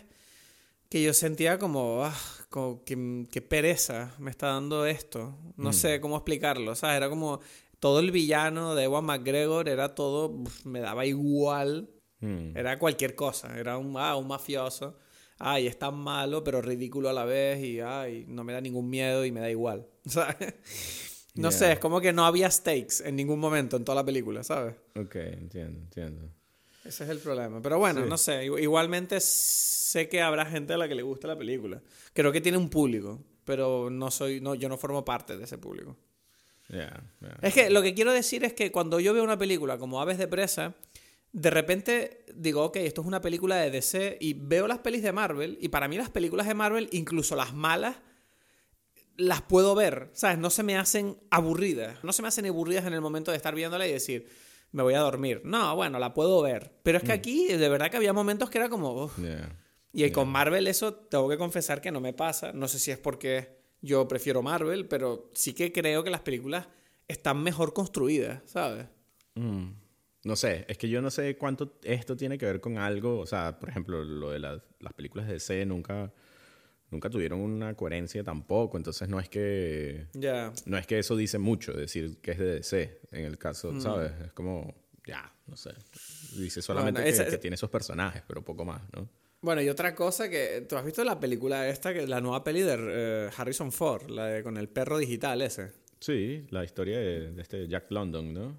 que 0.88 1.02
yo 1.02 1.12
sentía 1.12 1.58
como, 1.58 2.04
ah, 2.04 2.14
como 2.50 2.84
que, 2.84 3.26
que 3.30 3.42
pereza 3.42 4.14
me 4.18 4.30
está 4.30 4.48
dando 4.48 4.86
esto. 4.86 5.36
No 5.56 5.72
sé 5.72 6.00
cómo 6.00 6.16
explicarlo, 6.16 6.74
¿sabes? 6.74 6.96
Era 6.96 7.08
como 7.08 7.40
todo 7.80 8.00
el 8.00 8.12
villano 8.12 8.74
de 8.74 8.84
Ewan 8.84 9.04
McGregor 9.04 9.68
era 9.68 9.94
todo, 9.94 10.34
me 10.64 10.80
daba 10.80 11.04
igual. 11.04 11.90
Mm. 12.20 12.56
Era 12.56 12.78
cualquier 12.78 13.14
cosa. 13.14 13.58
Era 13.58 13.76
un, 13.76 13.94
ah, 13.98 14.16
un 14.16 14.26
mafioso. 14.26 14.96
Ay, 15.38 15.66
es 15.66 15.78
tan 15.78 15.96
malo, 15.96 16.44
pero 16.44 16.62
ridículo 16.62 17.08
a 17.08 17.12
la 17.12 17.24
vez. 17.24 17.62
Y 17.64 17.80
ay, 17.80 18.24
no 18.28 18.44
me 18.44 18.52
da 18.52 18.60
ningún 18.60 18.88
miedo 18.88 19.24
y 19.24 19.32
me 19.32 19.40
da 19.40 19.50
igual. 19.50 19.86
¿Sabes? 20.06 20.54
No 21.34 21.50
Yeah. 21.50 21.58
sé, 21.58 21.72
es 21.72 21.78
como 21.80 22.00
que 22.00 22.12
no 22.12 22.24
había 22.24 22.48
stakes 22.50 23.02
en 23.04 23.16
ningún 23.16 23.40
momento 23.40 23.76
en 23.76 23.84
toda 23.84 23.96
la 23.96 24.04
película, 24.04 24.44
¿sabes? 24.44 24.76
Ok, 24.96 25.16
entiendo, 25.16 25.80
entiendo. 25.80 26.28
Ese 26.84 27.02
es 27.04 27.10
el 27.10 27.18
problema. 27.18 27.60
Pero 27.60 27.78
bueno, 27.80 28.02
Sí. 28.04 28.08
no 28.08 28.16
sé. 28.18 28.44
Igu- 28.46 28.62
Igualmente 28.62 29.18
sé 29.20 30.08
que 30.08 30.20
habrá 30.22 30.46
gente 30.46 30.74
a 30.74 30.76
la 30.76 30.86
que 30.86 30.94
le 30.94 31.02
gusta 31.02 31.26
la 31.26 31.36
película. 31.36 31.82
Creo 32.12 32.30
que 32.30 32.40
tiene 32.40 32.56
un 32.58 32.68
público, 32.68 33.20
pero 33.44 33.90
no 33.90 34.10
soy, 34.12 34.40
no, 34.40 34.54
yo 34.54 34.68
no 34.68 34.76
formo 34.78 35.04
parte 35.04 35.36
de 35.36 35.42
ese 35.44 35.58
público. 35.58 35.96
Ya. 36.68 37.02
Es 37.42 37.52
que 37.52 37.68
lo 37.68 37.82
que 37.82 37.94
quiero 37.94 38.12
decir 38.12 38.44
es 38.44 38.52
que 38.52 38.70
cuando 38.70 39.00
yo 39.00 39.12
veo 39.12 39.24
una 39.24 39.36
película 39.38 39.76
como 39.76 40.00
Aves 40.00 40.18
de 40.18 40.28
Presa, 40.28 40.74
de 41.34 41.50
repente 41.50 42.24
digo, 42.32 42.64
ok, 42.64 42.76
esto 42.76 43.00
es 43.00 43.06
una 43.08 43.20
película 43.20 43.56
de 43.56 43.72
DC 43.72 44.18
y 44.20 44.34
veo 44.34 44.68
las 44.68 44.78
pelis 44.78 45.02
de 45.02 45.12
Marvel 45.12 45.58
y 45.60 45.68
para 45.68 45.88
mí 45.88 45.96
las 45.96 46.08
películas 46.08 46.46
de 46.46 46.54
Marvel, 46.54 46.88
incluso 46.92 47.34
las 47.34 47.52
malas, 47.52 47.96
las 49.16 49.42
puedo 49.42 49.74
ver, 49.74 50.10
¿sabes? 50.12 50.38
No 50.38 50.48
se 50.48 50.62
me 50.62 50.76
hacen 50.76 51.18
aburridas, 51.30 52.02
no 52.04 52.12
se 52.12 52.22
me 52.22 52.28
hacen 52.28 52.46
aburridas 52.46 52.86
en 52.86 52.92
el 52.92 53.00
momento 53.00 53.32
de 53.32 53.36
estar 53.36 53.52
viéndola 53.52 53.86
y 53.88 53.92
decir, 53.92 54.28
me 54.70 54.84
voy 54.84 54.94
a 54.94 55.00
dormir. 55.00 55.42
No, 55.44 55.74
bueno, 55.74 55.98
la 55.98 56.14
puedo 56.14 56.40
ver. 56.40 56.72
Pero 56.84 56.98
es 56.98 57.04
que 57.04 57.12
aquí 57.12 57.48
de 57.48 57.68
verdad 57.68 57.90
que 57.90 57.96
había 57.96 58.12
momentos 58.12 58.48
que 58.48 58.58
era 58.58 58.68
como... 58.68 59.10
Y 59.92 60.08
con 60.10 60.28
Marvel 60.28 60.68
eso 60.68 60.94
tengo 60.94 61.28
que 61.28 61.36
confesar 61.36 61.80
que 61.80 61.90
no 61.90 62.00
me 62.00 62.12
pasa. 62.12 62.52
No 62.52 62.68
sé 62.68 62.78
si 62.78 62.92
es 62.92 62.98
porque 62.98 63.58
yo 63.82 64.06
prefiero 64.06 64.40
Marvel, 64.40 64.86
pero 64.86 65.30
sí 65.34 65.52
que 65.52 65.72
creo 65.72 66.04
que 66.04 66.10
las 66.10 66.20
películas 66.20 66.68
están 67.08 67.42
mejor 67.42 67.72
construidas, 67.72 68.40
¿sabes? 68.46 68.86
Mm. 69.34 69.83
No 70.24 70.36
sé, 70.36 70.64
es 70.68 70.78
que 70.78 70.88
yo 70.88 71.02
no 71.02 71.10
sé 71.10 71.36
cuánto 71.36 71.78
esto 71.82 72.16
tiene 72.16 72.38
que 72.38 72.46
ver 72.46 72.60
con 72.60 72.78
algo. 72.78 73.18
O 73.20 73.26
sea, 73.26 73.58
por 73.58 73.68
ejemplo, 73.68 74.02
lo 74.04 74.30
de 74.30 74.38
las, 74.38 74.60
las 74.80 74.92
películas 74.94 75.26
de 75.26 75.34
DC 75.34 75.66
nunca, 75.66 76.10
nunca 76.90 77.10
tuvieron 77.10 77.40
una 77.40 77.74
coherencia 77.74 78.24
tampoco. 78.24 78.76
Entonces 78.78 79.08
no 79.08 79.20
es 79.20 79.28
que. 79.28 80.06
No 80.66 80.78
es 80.78 80.86
que 80.86 80.98
eso 80.98 81.14
dice 81.16 81.38
mucho, 81.38 81.72
decir 81.74 82.18
que 82.22 82.30
es 82.32 82.38
de 82.38 82.46
DC 82.56 83.00
en 83.12 83.24
el 83.26 83.36
caso, 83.38 83.78
¿sabes? 83.80 84.12
Es 84.24 84.32
como, 84.32 84.74
ya, 85.06 85.30
no 85.46 85.56
sé. 85.56 85.70
Dice 86.38 86.62
solamente 86.62 87.02
Bueno, 87.02 87.16
que, 87.16 87.22
esa- 87.22 87.30
que 87.30 87.38
tiene 87.38 87.56
esos 87.56 87.68
personajes, 87.70 88.22
pero 88.26 88.42
poco 88.42 88.64
más, 88.64 88.80
¿no? 88.94 89.08
Bueno, 89.42 89.60
y 89.60 89.68
otra 89.68 89.94
cosa 89.94 90.30
que... 90.30 90.64
¿Tú 90.66 90.74
has 90.76 90.84
visto 90.86 91.04
la 91.04 91.20
película 91.20 91.68
esta, 91.68 91.92
que 91.92 92.06
la 92.06 92.18
nueva 92.22 92.42
peli 92.42 92.62
de 92.62 92.76
eh, 92.80 93.30
Harrison 93.36 93.70
Ford, 93.70 94.08
la 94.08 94.24
de 94.28 94.42
con 94.42 94.56
el 94.56 94.70
perro 94.70 94.96
digital 94.96 95.42
ese? 95.42 95.70
Sí, 96.00 96.46
la 96.48 96.64
historia 96.64 96.98
de, 96.98 97.30
de 97.32 97.42
este 97.42 97.68
Jack 97.68 97.90
London, 97.90 98.32
¿no? 98.32 98.56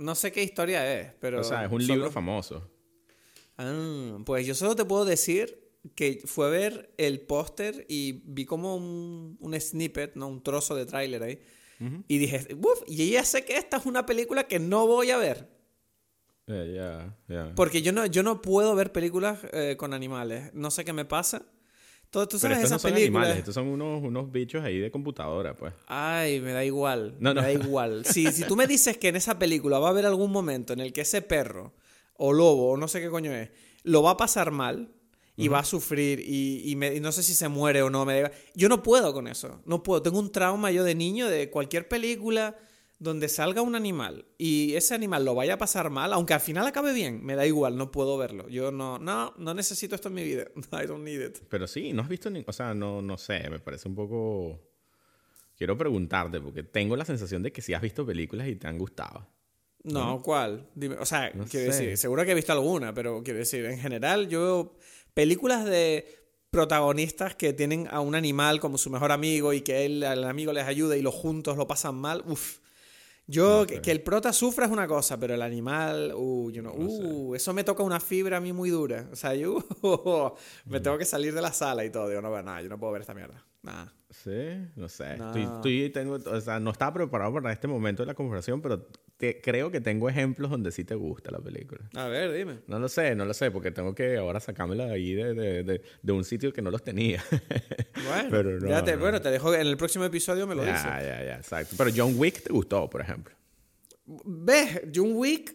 No 0.00 0.14
sé 0.14 0.32
qué 0.32 0.42
historia 0.42 1.00
es, 1.00 1.12
pero... 1.20 1.40
o 1.40 1.44
sea, 1.44 1.64
es 1.64 1.72
un 1.72 1.80
solo- 1.82 1.94
libro 1.94 2.10
famoso. 2.10 2.68
Ah, 3.58 4.18
pues 4.24 4.46
yo 4.46 4.54
solo 4.54 4.74
te 4.74 4.84
puedo 4.84 5.04
decir 5.04 5.70
que 5.94 6.20
fue 6.24 6.46
a 6.46 6.50
ver 6.50 6.94
el 6.98 7.20
póster 7.20 7.84
y 7.88 8.22
vi 8.24 8.44
como 8.46 8.76
un, 8.76 9.36
un 9.40 9.60
snippet, 9.60 10.14
¿no? 10.16 10.28
Un 10.28 10.42
trozo 10.42 10.74
de 10.74 10.86
tráiler 10.86 11.22
ahí. 11.22 11.40
Y 12.08 12.18
dije, 12.18 12.46
uff, 12.56 12.82
y 12.86 13.10
ya 13.10 13.24
sé 13.24 13.42
que 13.46 13.56
esta 13.56 13.78
es 13.78 13.86
una 13.86 14.04
película 14.04 14.46
que 14.46 14.58
no 14.58 14.86
voy 14.86 15.10
a 15.10 15.16
ver. 15.16 15.48
Ya, 16.46 16.64
ya, 16.64 17.16
ya. 17.28 17.54
Porque 17.54 17.80
yo 17.80 17.92
no, 17.92 18.04
yo 18.04 18.22
no 18.22 18.42
puedo 18.42 18.74
ver 18.74 18.92
películas 18.92 19.38
eh, 19.52 19.76
con 19.78 19.94
animales. 19.94 20.52
No 20.52 20.70
sé 20.70 20.84
qué 20.84 20.92
me 20.92 21.06
pasa. 21.06 21.42
¿Tú 22.10 22.26
Pero 22.28 22.38
sabes 22.40 22.56
estos 22.58 22.70
no 22.72 22.78
son 22.80 22.92
películas? 22.92 23.20
animales, 23.22 23.38
estos 23.38 23.54
son 23.54 23.68
unos, 23.68 24.02
unos 24.02 24.32
bichos 24.32 24.64
ahí 24.64 24.78
de 24.78 24.90
computadora, 24.90 25.54
pues. 25.54 25.72
Ay, 25.86 26.40
me 26.40 26.52
da 26.52 26.64
igual. 26.64 27.14
No, 27.20 27.32
no. 27.32 27.40
Me 27.40 27.46
da 27.46 27.52
igual. 27.52 28.04
Si, 28.04 28.32
si 28.32 28.42
tú 28.44 28.56
me 28.56 28.66
dices 28.66 28.96
que 28.98 29.08
en 29.08 29.16
esa 29.16 29.38
película 29.38 29.78
va 29.78 29.86
a 29.88 29.90
haber 29.90 30.06
algún 30.06 30.32
momento 30.32 30.72
en 30.72 30.80
el 30.80 30.92
que 30.92 31.02
ese 31.02 31.22
perro, 31.22 31.72
o 32.16 32.32
lobo, 32.32 32.70
o 32.72 32.76
no 32.76 32.88
sé 32.88 33.00
qué 33.00 33.08
coño 33.10 33.32
es, 33.32 33.50
lo 33.84 34.02
va 34.02 34.10
a 34.12 34.16
pasar 34.16 34.50
mal 34.50 34.90
y 35.36 35.48
va 35.48 35.60
a 35.60 35.64
sufrir 35.64 36.20
y, 36.20 36.62
y 36.70 36.76
me- 36.76 36.94
y 36.96 37.00
no 37.00 37.12
sé 37.12 37.22
si 37.22 37.32
se 37.32 37.48
muere 37.48 37.80
o 37.82 37.88
no. 37.90 38.04
Me 38.04 38.30
Yo 38.54 38.68
no 38.68 38.82
puedo 38.82 39.12
con 39.14 39.26
eso. 39.28 39.62
No 39.64 39.82
puedo. 39.82 40.02
Tengo 40.02 40.18
un 40.18 40.32
trauma 40.32 40.70
yo 40.72 40.84
de 40.84 40.94
niño 40.94 41.28
de 41.28 41.48
cualquier 41.48 41.88
película 41.88 42.56
donde 43.00 43.28
salga 43.28 43.62
un 43.62 43.74
animal 43.74 44.26
y 44.38 44.74
ese 44.74 44.94
animal 44.94 45.24
lo 45.24 45.34
vaya 45.34 45.54
a 45.54 45.58
pasar 45.58 45.88
mal, 45.90 46.12
aunque 46.12 46.34
al 46.34 46.40
final 46.40 46.66
acabe 46.66 46.92
bien, 46.92 47.24
me 47.24 47.34
da 47.34 47.46
igual, 47.46 47.76
no 47.78 47.90
puedo 47.90 48.16
verlo. 48.18 48.46
Yo 48.48 48.70
no, 48.70 48.98
no, 48.98 49.34
no 49.38 49.54
necesito 49.54 49.94
esto 49.94 50.08
en 50.08 50.14
mi 50.14 50.22
vida. 50.22 50.44
I 50.72 50.86
don't 50.86 51.02
need 51.02 51.20
it. 51.22 51.38
Pero 51.48 51.66
sí, 51.66 51.92
no 51.92 52.02
has 52.02 52.08
visto 52.08 52.30
ni... 52.30 52.44
O 52.46 52.52
sea, 52.52 52.74
no, 52.74 53.02
no 53.02 53.16
sé, 53.18 53.50
me 53.50 53.58
parece 53.58 53.88
un 53.88 53.94
poco... 53.96 54.60
Quiero 55.56 55.76
preguntarte, 55.76 56.40
porque 56.40 56.62
tengo 56.62 56.94
la 56.94 57.04
sensación 57.04 57.42
de 57.42 57.52
que 57.52 57.60
sí 57.62 57.74
has 57.74 57.82
visto 57.82 58.06
películas 58.06 58.48
y 58.48 58.56
te 58.56 58.68
han 58.68 58.78
gustado. 58.78 59.26
No, 59.82 60.20
¿cuál? 60.22 60.68
Dime, 60.74 60.96
o 60.96 61.06
sea, 61.06 61.32
No 61.34 61.44
quiero 61.46 61.72
sé. 61.72 61.82
decir, 61.82 61.96
seguro 61.98 62.24
que 62.24 62.32
he 62.32 62.34
visto 62.34 62.52
alguna, 62.52 62.92
pero 62.94 63.22
quiero 63.22 63.38
decir, 63.38 63.64
en 63.64 63.78
general 63.78 64.28
yo 64.28 64.40
veo 64.42 64.76
películas 65.14 65.64
de 65.64 66.06
protagonistas 66.50 67.34
que 67.34 67.52
tienen 67.54 67.88
a 67.90 68.00
un 68.00 68.14
animal 68.14 68.60
como 68.60 68.76
su 68.76 68.90
mejor 68.90 69.10
amigo 69.12 69.52
y 69.54 69.62
que 69.62 69.86
él, 69.86 70.02
al 70.04 70.24
amigo 70.24 70.52
les 70.52 70.64
ayuda 70.64 70.96
y 70.96 71.02
los 71.02 71.14
juntos 71.14 71.56
lo 71.56 71.66
pasan 71.66 71.94
mal, 71.94 72.22
uff. 72.26 72.58
Yo, 73.30 73.60
No 73.60 73.66
que, 73.66 73.90
el 73.90 74.02
prota 74.02 74.32
sufra 74.32 74.66
es 74.66 74.72
una 74.72 74.88
cosa, 74.88 75.18
pero 75.18 75.34
el 75.34 75.42
animal, 75.42 76.12
uh, 76.16 76.50
yo 76.50 76.62
no, 76.62 76.74
No 76.76 76.90
sé. 76.90 77.04
uh, 77.04 77.34
eso 77.36 77.54
me 77.54 77.62
toca 77.62 77.82
una 77.84 78.00
fibra 78.00 78.38
a 78.38 78.40
mí 78.40 78.52
muy 78.52 78.70
dura. 78.70 79.08
O 79.12 79.16
sea, 79.16 79.34
yo 79.34 79.64
me 80.66 80.80
tengo 80.80 80.98
que 80.98 81.04
salir 81.04 81.32
de 81.32 81.40
la 81.40 81.52
sala 81.52 81.84
y 81.84 81.90
todo. 81.90 82.08
Digo, 82.08 82.20
no, 82.20 82.30
nada, 82.42 82.60
yo 82.60 82.68
no 82.68 82.78
puedo 82.78 82.92
ver 82.92 83.02
esta 83.02 83.14
mierda. 83.14 83.46
Nada. 83.62 83.94
Sí, 84.10 84.66
no 84.76 84.88
sé. 84.88 85.16
No. 85.16 85.26
Estoy, 85.28 85.42
estoy- 85.44 85.90
tengo, 85.90 86.14
o 86.24 86.40
sea, 86.40 86.58
no 86.60 86.70
estaba 86.72 86.94
preparado 86.94 87.32
para 87.32 87.52
este 87.52 87.68
momento 87.68 88.02
de 88.02 88.08
la 88.08 88.14
conversación, 88.14 88.60
pero 88.60 88.86
te- 89.16 89.40
creo 89.40 89.70
que 89.70 89.80
tengo 89.80 90.08
ejemplos 90.08 90.50
donde 90.50 90.72
sí 90.72 90.82
te 90.84 90.96
gusta 90.96 91.30
la 91.30 91.38
película. 91.38 91.88
A 91.94 92.08
ver, 92.08 92.32
dime. 92.32 92.58
No 92.66 92.78
lo 92.80 92.88
sé, 92.88 93.14
no 93.14 93.24
lo 93.24 93.32
sé, 93.34 93.50
porque 93.52 93.70
tengo 93.70 93.94
que 93.94 94.16
ahora 94.16 94.40
sacármela 94.40 94.86
de 94.86 94.92
ahí 94.94 95.14
de, 95.14 95.34
de, 95.34 95.62
de, 95.62 95.82
de 96.02 96.12
un 96.12 96.24
sitio 96.24 96.52
que 96.52 96.60
no 96.62 96.70
los 96.70 96.82
tenía. 96.82 97.22
Bueno, 98.02 98.28
Pero 98.30 98.58
no, 98.60 98.68
ya 98.68 98.82
te, 98.82 98.94
no. 98.94 99.00
bueno, 99.00 99.20
te 99.20 99.30
dejo 99.30 99.54
en 99.54 99.60
el 99.60 99.76
próximo 99.76 100.04
episodio 100.06 100.46
me 100.46 100.54
lo 100.54 100.62
dices. 100.62 100.82
ya, 100.82 101.02
ya, 101.02 101.22
ya, 101.24 101.36
exacto. 101.36 101.74
Pero 101.76 101.90
John 101.94 102.14
Wick 102.16 102.42
te 102.42 102.50
gustó, 102.52 102.88
por 102.88 103.02
ejemplo. 103.02 103.34
¿Ves? 104.06 104.80
John 104.94 105.10
Wick 105.12 105.54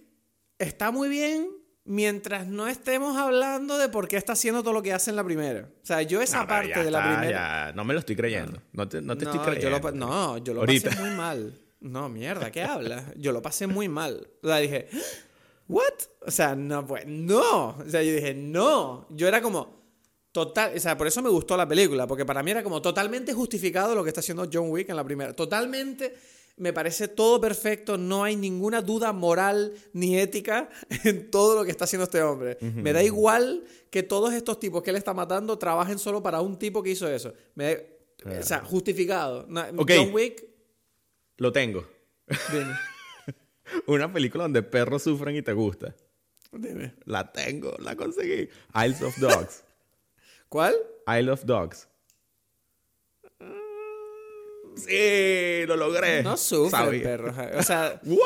está 0.59 0.91
muy 0.91 1.09
bien 1.09 1.49
mientras 1.85 2.47
no 2.47 2.67
estemos 2.67 3.15
hablando 3.17 3.77
de 3.77 3.89
por 3.89 4.07
qué 4.07 4.17
está 4.17 4.33
haciendo 4.33 4.61
todo 4.63 4.73
lo 4.73 4.81
que 4.81 4.91
hace 4.93 5.11
en 5.11 5.15
la 5.15 5.23
primera. 5.23 5.69
O 5.83 5.85
sea, 5.85 6.01
yo 6.01 6.21
esa 6.21 6.41
No, 6.41 6.47
parte 6.47 6.69
ya 6.69 6.83
de 6.83 6.91
la 6.91 6.99
está, 6.99 7.19
primera... 7.19 7.67
ya, 7.67 7.73
no 7.73 7.85
me 7.85 7.93
lo 7.93 7.99
estoy 7.99 8.15
creyendo. 8.15 8.59
No 8.73 8.87
te, 8.89 9.01
no 9.01 9.17
te 9.17 9.25
estoy 9.25 9.39
creyendo. 9.39 9.63
yo 9.69 9.69
lo, 9.69 9.81
pa- 9.81 9.91
no, 9.91 10.37
yo 10.39 10.53
lo 10.53 10.61
Ahorita. 10.61 10.89
pasé 10.89 11.01
muy 11.01 11.11
mal. 11.11 11.53
No, 11.81 12.09
mierda, 12.09 12.51
¿qué 12.51 12.63
hablas? 12.63 13.03
Yo 13.15 13.31
lo 13.31 13.41
pasé 13.41 13.67
muy 13.67 13.87
mal. 13.87 14.27
O 14.41 14.47
sea, 14.47 14.57
dije, 14.57 14.89
¿what? 15.67 15.93
O 16.25 16.31
sea, 16.31 16.55
no, 16.55 16.85
pues, 16.87 17.05
no. 17.05 17.69
O 17.77 17.83
sea, 17.87 18.01
yo 18.01 18.11
dije, 18.13 18.33
no. 18.33 19.05
Yo 19.11 19.27
era 19.27 19.39
como, 19.41 19.83
total, 20.31 20.71
o 20.75 20.79
sea, 20.79 20.97
por 20.97 21.05
eso 21.05 21.21
me 21.21 21.29
gustó 21.29 21.55
la 21.55 21.67
película, 21.67 22.07
porque 22.07 22.25
para 22.25 22.41
mí 22.41 22.49
era 22.49 22.63
como 22.63 22.81
totalmente 22.81 23.33
justificado 23.33 23.93
lo 23.93 24.03
que 24.03 24.09
está 24.09 24.21
haciendo 24.21 24.49
John 24.51 24.69
Wick 24.71 24.89
en 24.89 24.95
la 24.95 25.03
primera. 25.03 25.33
Totalmente, 25.35 26.15
me 26.57 26.71
parece 26.71 27.07
todo 27.09 27.41
perfecto, 27.41 27.97
no 27.97 28.23
hay 28.23 28.35
ninguna 28.35 28.81
duda 28.81 29.11
moral 29.11 29.73
ni 29.93 30.17
ética 30.17 30.69
en 31.03 31.29
todo 31.29 31.55
lo 31.55 31.65
que 31.65 31.71
está 31.71 31.83
haciendo 31.85 32.05
este 32.05 32.21
hombre. 32.21 32.57
Me 32.61 32.93
da 32.93 33.03
igual 33.03 33.63
que 33.89 34.03
todos 34.03 34.33
estos 34.33 34.59
tipos 34.59 34.81
que 34.81 34.89
él 34.91 34.95
está 34.95 35.13
matando 35.13 35.57
trabajen 35.57 35.99
solo 35.99 36.23
para 36.23 36.41
un 36.41 36.57
tipo 36.57 36.81
que 36.81 36.91
hizo 36.91 37.07
eso. 37.09 37.33
Me 37.55 37.75
da- 37.75 38.39
o 38.39 38.43
sea, 38.43 38.61
justificado. 38.61 39.45
No, 39.49 39.61
Ok. 39.77 39.91
John 39.97 40.13
Wick, 40.13 40.43
Lo 41.37 41.51
tengo. 41.51 41.85
dime, 42.51 42.73
Una 43.87 44.11
película 44.11 44.43
donde 44.45 44.63
perros 44.63 45.03
sufren 45.03 45.35
y 45.35 45.41
te 45.41 45.53
gusta. 45.53 45.93
dime. 46.51 46.95
La 47.05 47.31
tengo, 47.31 47.75
la 47.79 47.95
conseguí. 47.95 48.47
Isles 48.73 49.01
of 49.01 49.17
Dogs. 49.19 49.63
¿Cuál? 50.49 50.75
Isle 51.07 51.31
of 51.31 51.43
Dogs. 51.45 51.87
Sí, 54.75 55.65
lo 55.67 55.75
logré. 55.75 56.23
No 56.23 56.37
sufren 56.37 57.01
perros. 57.01 57.35
O 57.57 57.63
sea, 57.63 57.99
¿What? 58.05 58.19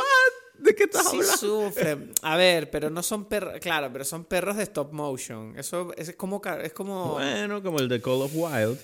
¿De 0.59 0.75
qué 0.75 0.83
estás 0.83 1.03
sí 1.09 1.17
hablando? 1.17 1.37
sufren. 1.37 2.11
A 2.21 2.35
ver, 2.35 2.69
pero 2.69 2.89
no 2.89 3.01
son 3.03 3.25
perros. 3.25 3.53
Claro, 3.61 3.89
pero 3.93 4.03
son 4.03 4.25
perros 4.25 4.57
de 4.57 4.63
stop 4.63 4.91
motion. 4.91 5.57
Eso 5.57 5.93
es 5.95 6.15
como. 6.15 6.41
Es 6.61 6.73
como 6.73 7.13
Bueno, 7.13 7.63
como 7.63 7.79
el 7.79 7.87
de 7.87 8.01
Call 8.01 8.21
of 8.23 8.31
Wild. 8.33 8.77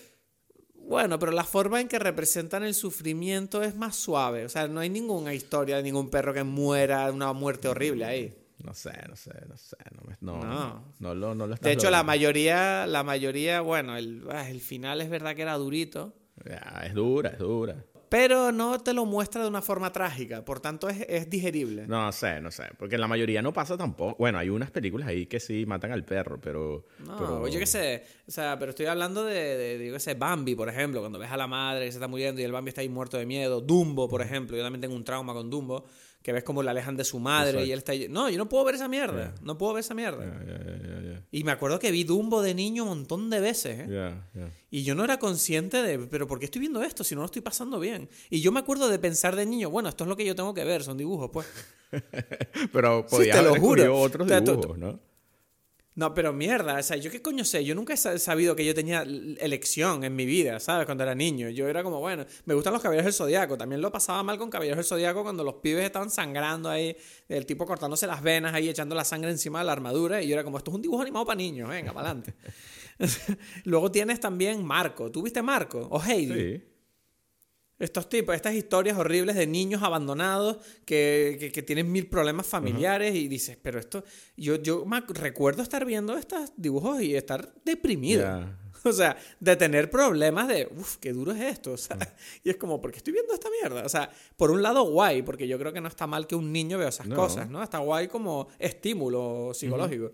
Bueno, 0.87 1.17
pero 1.17 1.31
la 1.31 1.43
forma 1.43 1.81
en 1.81 1.87
que 1.87 1.97
representan 1.97 2.63
el 2.63 2.75
sufrimiento 2.75 3.63
es 3.63 3.75
más 3.75 3.95
suave. 3.95 4.45
O 4.45 4.49
sea, 4.49 4.67
no 4.67 4.79
hay 4.79 4.89
ninguna 4.89 5.33
historia 5.33 5.77
de 5.77 5.83
ningún 5.83 6.09
perro 6.11 6.33
que 6.33 6.43
muera 6.43 7.11
una 7.11 7.33
muerte 7.33 7.67
horrible 7.67 8.05
ahí. 8.05 8.37
No 8.63 8.73
sé, 8.73 8.91
no 9.09 9.15
sé, 9.15 9.31
no 9.49 9.57
sé. 9.57 9.75
No, 9.91 10.01
me- 10.07 10.17
no, 10.21 10.37
No. 10.43 10.53
no. 10.53 10.93
no 10.99 11.15
lo, 11.15 11.35
no 11.35 11.47
lo 11.47 11.55
estás 11.55 11.65
De 11.65 11.73
hecho, 11.73 11.89
la 11.89 12.03
mayoría, 12.03 12.85
la 12.87 13.03
mayoría, 13.03 13.61
bueno, 13.61 13.97
el, 13.97 14.23
ah, 14.31 14.47
el 14.49 14.61
final 14.61 15.01
es 15.01 15.09
verdad 15.09 15.35
que 15.35 15.41
era 15.41 15.55
durito. 15.55 16.13
Ya, 16.43 16.81
es 16.85 16.93
dura, 16.93 17.29
es 17.29 17.39
dura. 17.39 17.75
Pero 18.07 18.51
no 18.51 18.79
te 18.79 18.93
lo 18.93 19.03
muestra 19.05 19.41
de 19.41 19.47
una 19.49 19.61
forma 19.63 19.91
trágica. 19.91 20.45
Por 20.45 20.59
tanto, 20.59 20.87
es, 20.87 21.01
es 21.09 21.27
digerible. 21.29 21.87
No 21.87 22.11
sé, 22.11 22.39
no 22.39 22.51
sé. 22.51 22.63
Porque 22.77 22.95
en 22.95 23.01
la 23.01 23.07
mayoría 23.07 23.41
no 23.41 23.51
pasa 23.51 23.75
tampoco. 23.77 24.15
Bueno, 24.19 24.37
hay 24.37 24.49
unas 24.49 24.69
películas 24.69 25.07
ahí 25.07 25.25
que 25.25 25.39
sí 25.39 25.65
matan 25.65 25.91
al 25.91 26.05
perro, 26.05 26.39
pero. 26.39 26.85
No, 26.99 27.17
pero- 27.17 27.47
yo 27.47 27.59
qué 27.59 27.65
sé, 27.65 28.03
o 28.27 28.31
sea, 28.31 28.57
pero 28.59 28.69
estoy 28.69 28.85
hablando 28.85 29.25
de, 29.25 29.33
de, 29.33 29.77
de, 29.79 29.87
yo 29.87 29.93
qué 29.93 29.99
sé, 29.99 30.13
Bambi, 30.13 30.55
por 30.55 30.69
ejemplo, 30.69 30.99
cuando 31.01 31.17
ves 31.17 31.31
a 31.31 31.35
la 31.37 31.47
madre 31.47 31.85
que 31.85 31.91
se 31.91 31.97
está 31.97 32.07
muriendo 32.07 32.39
y 32.39 32.43
el 32.43 32.51
Bambi 32.51 32.69
está 32.69 32.81
ahí 32.81 32.89
muerto 32.89 33.17
de 33.17 33.25
miedo, 33.25 33.59
Dumbo, 33.59 34.07
por 34.07 34.21
ejemplo, 34.21 34.55
yo 34.55 34.63
también 34.63 34.81
tengo 34.81 34.95
un 34.95 35.03
trauma 35.03 35.33
con 35.33 35.49
Dumbo, 35.49 35.85
que 36.25 36.33
ves 36.33 36.43
como 36.43 36.63
le 36.63 36.71
alejan 36.71 36.97
de 36.97 37.03
su 37.03 37.19
madre 37.19 37.63
y 37.65 37.71
él 37.71 37.77
está 37.77 37.91
ahí, 37.91 38.07
no, 38.09 38.27
yo 38.31 38.39
no 38.39 38.49
puedo 38.49 38.63
ver 38.65 38.73
esa 38.73 38.87
mierda, 38.87 39.35
no 39.43 39.59
puedo 39.59 39.75
ver 39.75 39.81
esa 39.81 39.93
mierda. 39.93 40.25
Y 41.31 41.43
me 41.43 41.51
acuerdo 41.51 41.77
que 41.77 41.91
vi 41.91 42.03
Dumbo 42.03 42.41
de 42.41 42.55
niño 42.55 42.81
un 42.81 42.89
montón 42.89 43.29
de 43.29 43.39
veces, 43.39 43.81
¿eh? 43.87 44.21
Y 44.71 44.81
yo 44.83 44.95
no 44.95 45.03
era 45.03 45.19
consciente 45.19 45.83
de, 45.83 45.99
pero 45.99 46.25
¿por 46.25 46.39
qué 46.39 46.45
estoy 46.45 46.61
viendo 46.61 46.81
esto 46.81 47.03
si 47.03 47.13
no 47.13 47.21
lo 47.21 47.25
estoy 47.25 47.43
pasando 47.43 47.79
bien? 47.79 48.09
Y 48.31 48.41
yo 48.41 48.51
me 48.51 48.59
acuerdo 48.59 48.89
de 48.89 48.97
pensar 48.97 49.35
de 49.35 49.45
niño, 49.45 49.69
bueno, 49.69 49.87
esto 49.87 50.03
es 50.03 50.07
lo 50.07 50.15
que 50.17 50.25
yo 50.25 50.33
tengo 50.33 50.51
que 50.55 50.63
ver, 50.63 50.81
son 50.83 50.97
dibujos, 50.97 51.29
pues. 51.31 51.45
Pero 52.73 53.05
Sí, 53.07 53.29
te 53.31 53.43
lo 53.43 53.53
juro. 53.59 53.83
escogido 53.83 53.95
otros 53.95 54.27
dibujos, 54.27 54.77
¿no? 54.79 54.99
No, 55.97 56.13
pero 56.13 56.33
mierda, 56.33 56.77
o 56.77 56.83
sea, 56.83 56.97
yo 56.97 57.09
qué 57.09 57.21
coño 57.21 57.45
sé, 57.45 57.63
yo 57.63 57.73
nunca 57.73 57.93
he 57.93 57.97
sa- 57.97 58.19
sabido 58.19 58.53
que 58.53 58.65
yo 58.65 58.75
tenía 58.75 59.03
elección 59.03 60.03
en 60.03 60.13
mi 60.13 60.25
vida, 60.25 60.59
¿sabes? 60.59 60.85
Cuando 60.85 61.03
era 61.05 61.15
niño, 61.15 61.47
yo 61.49 61.69
era 61.69 61.83
como, 61.83 62.01
bueno, 62.01 62.25
me 62.43 62.53
gustan 62.53 62.73
los 62.73 62.81
caballeros 62.81 63.05
del 63.05 63.13
zodiaco, 63.13 63.57
también 63.57 63.81
lo 63.81 63.91
pasaba 63.93 64.21
mal 64.21 64.37
con 64.37 64.49
caballeros 64.49 64.75
del 64.77 64.85
zodiaco 64.85 65.23
cuando 65.23 65.45
los 65.45 65.55
pibes 65.55 65.85
estaban 65.85 66.09
sangrando 66.09 66.69
ahí, 66.69 66.97
el 67.29 67.45
tipo 67.45 67.65
cortándose 67.65 68.07
las 68.07 68.21
venas 68.21 68.53
ahí, 68.53 68.67
echando 68.67 68.93
la 68.93 69.05
sangre 69.05 69.31
encima 69.31 69.59
de 69.59 69.65
la 69.65 69.71
armadura, 69.71 70.21
y 70.21 70.27
yo 70.27 70.33
era 70.33 70.43
como, 70.43 70.57
esto 70.57 70.71
es 70.71 70.75
un 70.75 70.81
dibujo 70.81 71.01
animado 71.01 71.25
para 71.25 71.37
niños, 71.37 71.69
venga, 71.69 71.93
para 71.93 72.09
adelante. 72.09 72.33
Luego 73.63 73.89
tienes 73.89 74.19
también 74.19 74.65
Marco, 74.65 75.09
¿tú 75.11 75.21
viste 75.21 75.41
Marco? 75.41 75.87
O 75.91 76.01
Heidi. 76.01 76.33
Sí. 76.57 76.63
Estos 77.77 78.07
tipos, 78.07 78.33
estas 78.35 78.53
historias 78.55 78.97
horribles 78.97 79.35
de 79.35 79.47
niños 79.47 79.83
abandonados 79.83 80.57
que, 80.85 81.35
que- 81.39 81.51
que 81.51 81.61
tienen 81.61 81.91
mil 81.91 82.07
problemas 82.07 82.45
familiares 82.47 83.13
y 83.15 83.27
dices, 83.27 83.57
pero 83.61 83.79
esto, 83.79 84.03
yo, 84.37 84.55
yo 84.55 84.85
me 84.85 85.01
recuerdo 85.01 85.61
estar 85.61 85.83
viendo 85.85 86.15
estos 86.17 86.53
dibujos 86.55 87.01
y 87.01 87.15
estar 87.15 87.53
deprimido. 87.65 88.25
O 88.87 88.93
sea, 88.93 89.17
de 89.39 89.55
tener 89.55 89.89
problemas 89.89 90.47
de, 90.47 90.69
uff, 90.77 90.97
qué 90.97 91.11
duro 91.11 91.31
es 91.31 91.41
esto. 91.41 91.71
O 91.71 91.77
sea, 91.77 91.97
y 92.43 92.51
es 92.51 92.55
como, 92.57 92.79
¿por 92.79 92.91
qué 92.91 92.97
estoy 92.97 93.13
viendo 93.13 93.33
esta 93.33 93.49
mierda? 93.59 93.83
O 93.83 93.89
sea, 93.89 94.11
por 94.37 94.51
un 94.51 94.61
lado 94.61 94.83
guay, 94.83 95.23
porque 95.23 95.47
yo 95.47 95.57
creo 95.57 95.73
que 95.73 95.81
no 95.81 95.87
está 95.87 96.05
mal 96.05 96.27
que 96.27 96.35
un 96.35 96.51
niño 96.53 96.77
vea 96.77 96.89
esas 96.89 97.07
No. 97.07 97.15
cosas, 97.15 97.49
¿no? 97.49 97.63
Está 97.63 97.79
guay 97.79 98.07
como 98.07 98.47
estímulo 98.59 99.53
psicológico. 99.55 100.11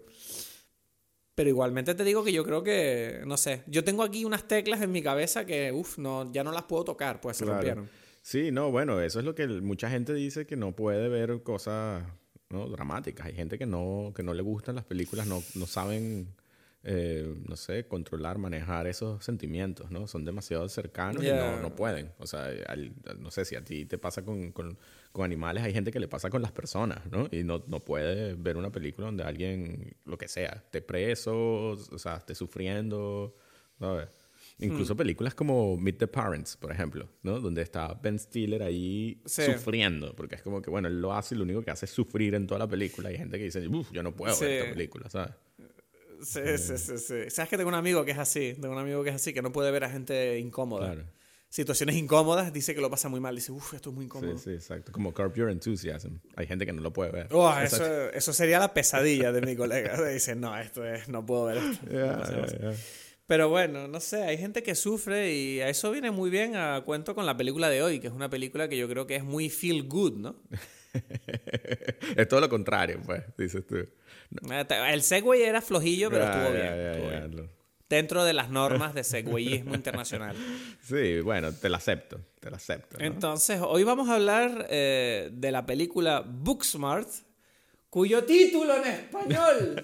Pero 1.42 1.50
igualmente 1.50 1.96
te 1.96 2.04
digo 2.04 2.24
que 2.24 2.32
yo 2.32 2.44
creo 2.44 2.62
que, 2.62 3.24
no 3.26 3.36
sé, 3.36 3.64
yo 3.66 3.84
tengo 3.84 4.04
aquí 4.04 4.26
unas 4.26 4.48
teclas 4.48 4.80
en 4.84 4.92
mi 4.92 5.02
cabeza 5.02 5.44
que, 5.44 5.72
uff, 5.72 5.98
no, 5.98 6.32
ya 6.32 6.44
no 6.44 6.52
las 6.52 6.66
puedo 6.66 6.84
tocar, 6.84 7.20
pues 7.20 7.38
se 7.38 7.46
Claro. 7.46 7.58
rompieron. 7.58 7.90
Sí, 8.22 8.52
no, 8.52 8.70
bueno, 8.70 9.02
eso 9.02 9.18
es 9.18 9.26
lo 9.26 9.34
que 9.34 9.48
mucha 9.48 9.90
gente 9.90 10.14
dice 10.14 10.46
que 10.46 10.56
no 10.56 10.76
puede 10.76 11.10
ver 11.10 11.42
cosas 11.42 12.04
¿no? 12.52 12.68
dramáticas. 12.70 13.26
Hay 13.26 13.34
gente 13.34 13.58
que 13.58 13.66
no, 13.66 14.14
que 14.16 14.22
no 14.22 14.36
le 14.36 14.44
gustan 14.44 14.76
las 14.76 14.86
películas, 14.86 15.26
no, 15.26 15.42
no 15.56 15.66
saben, 15.66 16.28
eh, 16.84 17.36
no 17.48 17.56
sé, 17.56 17.86
controlar, 17.88 18.38
manejar 18.40 18.88
esos 18.88 19.24
sentimientos, 19.24 19.92
¿no? 19.92 20.08
Son 20.08 20.26
demasiado 20.26 20.68
cercanos 20.68 21.24
y 21.24 21.28
no, 21.28 21.62
no 21.62 21.76
pueden. 21.76 22.12
O 22.18 22.26
sea, 22.26 22.46
al- 22.68 22.94
no 23.20 23.30
sé 23.30 23.46
si 23.46 23.56
a 23.56 23.64
ti 23.64 23.86
te 23.86 23.98
pasa 24.00 24.24
con, 24.26 24.52
con- 24.52 24.78
con 25.12 25.26
animales, 25.26 25.64
hay 25.64 25.74
gente 25.74 25.92
que 25.92 26.00
le 26.00 26.08
pasa 26.08 26.30
con 26.32 26.42
las 26.42 26.52
personas, 26.52 27.06
¿no? 27.12 27.28
Y 27.32 27.44
no, 27.44 27.64
no 27.68 27.80
puede 27.82 28.34
ver 28.34 28.58
una 28.58 28.72
película 28.72 29.06
donde 29.08 29.24
alguien, 29.24 29.96
lo 30.06 30.18
que 30.18 30.28
sea, 30.28 30.64
esté 30.66 30.82
preso, 30.82 31.36
o 31.72 32.00
sea, 32.00 32.16
esté 32.18 32.34
sufriendo, 32.34 33.36
¿sabes? 33.78 34.10
Hmm. 34.58 34.66
Incluso 34.66 34.96
películas 34.96 35.34
como 35.36 35.76
Meet 35.78 35.98
the 36.00 36.08
Parents, 36.08 36.56
por 36.58 36.72
ejemplo, 36.72 37.10
¿no? 37.24 37.40
Donde 37.40 37.62
está 37.62 37.94
Ben 37.96 38.18
Stiller 38.20 38.62
ahí 38.64 39.22
Sí. 39.26 39.44
sufriendo, 39.44 40.16
porque 40.16 40.36
es 40.36 40.42
como 40.42 40.62
que, 40.62 40.70
bueno, 40.70 40.88
él 40.88 41.00
lo 41.02 41.14
hace 41.14 41.36
y 41.36 41.38
lo 41.38 41.44
único 41.44 41.62
que 41.62 41.72
hace 41.72 41.86
es 41.86 41.92
sufrir 41.92 42.36
en 42.36 42.48
toda 42.48 42.60
la 42.60 42.68
película. 42.68 43.10
Hay 43.10 43.18
gente 43.18 43.38
que 43.38 43.46
dice, 43.46 43.68
uff, 43.68 43.92
yo 43.92 44.02
no 44.04 44.16
puedo 44.16 44.38
ver 44.40 44.52
esta 44.52 44.70
película, 44.74 45.10
¿sabes? 45.10 45.34
Sí, 46.24 46.40
sí, 46.58 46.78
sí, 46.78 46.98
sí. 46.98 47.30
Sabes 47.30 47.50
que 47.50 47.58
tengo 47.58 47.70
un 47.70 47.76
amigo 47.76 48.06
que 48.06 48.12
es 48.12 48.18
así, 48.18 48.54
tengo 48.60 48.74
un 48.74 48.80
amigo 48.80 49.04
que 49.04 49.10
es 49.10 49.16
así, 49.16 49.34
que 49.34 49.42
no 49.42 49.52
puede 49.52 49.72
ver 49.72 49.84
a 49.84 49.90
gente 49.90 50.38
incómoda. 50.40 50.94
Claro. 50.94 51.08
Situaciones 51.50 51.98
incómodas, 51.98 52.54
dice 52.54 52.74
que 52.74 52.80
lo 52.80 52.90
pasa 52.90 53.10
muy 53.10 53.20
mal. 53.20 53.36
Dice, 53.36 53.52
uff, 53.52 53.74
esto 53.74 53.90
es 53.90 53.96
muy 53.96 54.04
Sí, 54.04 54.06
incómodo. 54.06 54.38
sí, 54.38 54.52
exacto. 54.52 54.94
Como 54.94 55.14
Curb 55.14 55.36
Your 55.36 55.50
Enthusiasm. 55.50 56.20
Hay 56.38 56.48
gente 56.48 56.66
que 56.66 56.72
no 56.72 56.82
lo 56.82 56.94
puede 56.94 57.12
ver. 57.12 57.28
Oh, 57.32 57.54
eso, 57.60 58.10
eso 58.12 58.32
sería 58.32 58.58
la 58.60 58.74
pesadilla 58.74 59.34
de 59.34 59.42
mi 59.42 59.56
colega. 59.58 60.02
Dice, 60.10 60.36
no, 60.36 60.58
esto 60.58 60.86
es, 60.86 61.10
no 61.10 61.26
puedo 61.26 61.46
ver 61.46 61.58
esto. 61.58 61.86
Ya, 61.92 62.16
No 62.16 62.46
ya, 62.48 62.72
ya. 62.72 62.78
Pero 63.28 63.50
bueno, 63.50 63.88
no 63.88 64.00
sé, 64.00 64.24
hay 64.24 64.38
gente 64.38 64.62
que 64.64 64.76
sufre 64.76 65.34
y 65.34 65.62
a 65.62 65.70
eso 65.70 65.92
viene 65.92 66.12
muy 66.12 66.30
bien 66.30 66.56
a 66.56 66.82
cuento 66.86 67.16
con 67.16 67.26
la 67.26 67.36
película 67.38 67.70
de 67.70 67.82
hoy, 67.82 68.00
que 68.00 68.08
es 68.08 68.14
una 68.14 68.30
película 68.30 68.68
que 68.70 68.78
yo 68.78 68.88
creo 68.90 69.08
que 69.08 69.16
es 69.18 69.24
muy 69.24 69.50
feel 69.50 69.88
good, 69.88 70.18
¿no? 70.18 70.36
es 72.16 72.28
todo 72.28 72.40
lo 72.42 72.50
contrario, 72.50 73.00
pues, 73.06 73.24
dices 73.38 73.66
tú. 73.66 73.76
El 74.90 75.02
Segway 75.04 75.42
era 75.44 75.62
flojillo, 75.62 76.10
pero 76.10 76.26
estuvo 76.26 76.52
bien. 76.52 76.66
estuvo 76.66 77.10
bien. 77.10 77.50
Dentro 77.90 78.24
de 78.24 78.32
las 78.32 78.50
normas 78.50 78.94
de 78.94 79.04
Segwayismo 79.04 79.76
internacional. 79.76 80.36
Sí, 80.82 81.20
bueno, 81.20 81.54
te 81.54 81.70
la 81.70 81.78
acepto, 81.78 82.20
te 82.40 82.50
la 82.50 82.58
acepto. 82.58 82.98
¿no? 82.98 83.06
Entonces, 83.06 83.62
hoy 83.62 83.84
vamos 83.84 84.10
a 84.10 84.16
hablar 84.16 84.68
eh, 84.70 85.30
de 85.32 85.52
la 85.52 85.66
película 85.66 86.24
Booksmart, 86.26 87.08
cuyo 87.90 88.24
título 88.24 88.76
en 88.78 88.84
español 88.92 89.82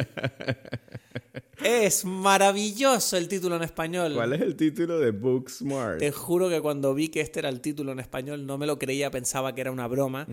es 1.63 2.06
maravilloso 2.06 3.18
el 3.18 3.27
título 3.27 3.58
en 3.58 3.63
español. 3.63 4.13
¿Cuál 4.16 4.34
es 4.34 4.42
el 4.42 4.56
título 4.56 5.00
de 5.00 5.12
Booksmart? 5.12 6.00
Te 6.00 6.12
juro 6.12 6.50
que 6.50 6.62
cuando 6.62 6.94
vi 6.94 7.10
que 7.10 7.22
este 7.22 7.39
era 7.39 7.50
el 7.50 7.62
título 7.62 7.92
en 7.92 8.00
español 8.00 8.46
no 8.46 8.58
me 8.58 8.66
lo 8.66 8.80
creía, 8.80 9.12
pensaba 9.12 9.54
que 9.54 9.62
era 9.62 9.72
una 9.72 9.88
broma. 9.88 10.27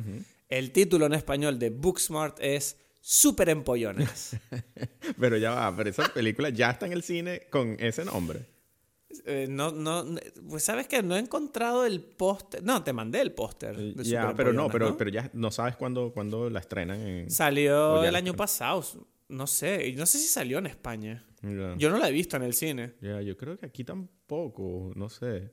El 0.49 0.71
título 0.73 1.06
en 1.06 1.14
español 1.14 1.59
de 1.59 1.71
Booksmart 1.71 2.38
es 2.40 2.76
Super 3.06 3.50
Empollones. 3.50 4.34
Pero 5.20 5.37
ya 5.37 5.50
va, 5.50 5.76
pero 5.76 5.90
esa 5.90 6.08
película 6.08 6.49
ya 6.49 6.70
está 6.70 6.87
en 6.87 6.94
el 6.94 7.02
cine 7.02 7.42
con 7.50 7.76
ese 7.78 8.02
nombre. 8.02 8.46
Eh, 9.26 9.46
no, 9.46 9.73
no, 9.73 10.06
pues 10.49 10.64
sabes 10.64 10.88
que 10.88 11.02
no 11.02 11.14
he 11.14 11.18
encontrado 11.18 11.84
el 11.84 12.00
póster. 12.00 12.62
No, 12.64 12.82
te 12.82 12.94
mandé 12.94 13.20
el 13.20 13.32
póster. 13.32 13.76
Ya, 14.02 14.23
Super 14.23 14.37
pero 14.37 14.52
no, 14.54 14.70
pero, 14.70 14.96
pero 14.96 15.11
ya 15.11 15.30
no 15.34 15.50
sabes 15.50 15.76
cuándo, 15.76 16.12
cuándo 16.14 16.49
la 16.49 16.61
estrenan 16.61 16.99
en... 17.02 17.30
Salió 17.30 18.02
el 18.02 18.16
año 18.16 18.32
pasado. 18.32 18.82
No 19.28 19.46
sé, 19.46 19.87
y 19.88 19.96
no 19.96 20.06
sé 20.06 20.18
si 20.18 20.26
salió 20.26 20.56
en 20.56 20.66
España. 20.66 21.26
Yo 21.76 21.90
no 21.90 21.99
la 21.99 22.08
he 22.08 22.12
visto 22.12 22.38
en 22.38 22.42
el 22.44 22.54
cine. 22.54 22.94
Ya, 23.02 23.20
yo 23.20 23.37
creo 23.37 23.58
que 23.58 23.66
aquí 23.66 23.84
tampoco, 23.84 24.92
no 24.96 25.11
sé. 25.11 25.52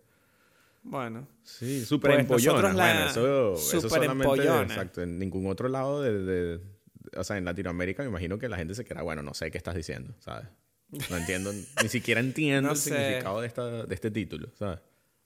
Bueno, 0.84 1.27
Sí, 1.43 1.84
súper 1.84 2.12
Pues 2.12 2.22
empollona. 2.22 2.74
Bueno, 2.74 3.05
eso, 3.08 3.53
eso 3.55 3.81
súper 3.81 3.89
solamente, 4.03 4.24
empollona. 4.24 4.62
exacto, 4.63 5.01
en 5.01 5.20
ningún 5.20 5.48
otro 5.48 5.67
lado 5.67 6.01
de, 6.01 6.13
de- 6.24 6.81
o 7.15 7.24
sea, 7.24 7.38
en 7.38 7.46
Latinoamérica 7.46 8.03
me 8.03 8.10
imagino 8.10 8.38
que 8.39 8.48
la 8.50 8.58
gente 8.58 8.74
se 8.75 8.86
queda, 8.86 9.01
bueno, 9.01 9.22
no 9.22 9.34
sé 9.34 9.51
qué 9.51 9.58
estás 9.58 9.75
diciendo, 9.75 10.13
¿sabes? 10.20 10.48
No 11.10 11.18
entiendo, 11.18 11.51
ni 11.53 11.89
siquiera 11.89 12.20
entiendo 12.20 12.68
No 12.68 12.74
el 12.74 12.77
sé. 12.77 12.89
significado 12.89 13.41
de, 13.41 13.48
esta, 13.48 13.65
de 13.86 13.96
este 13.96 14.12
título, 14.12 14.50
¿sabes? 14.58 14.80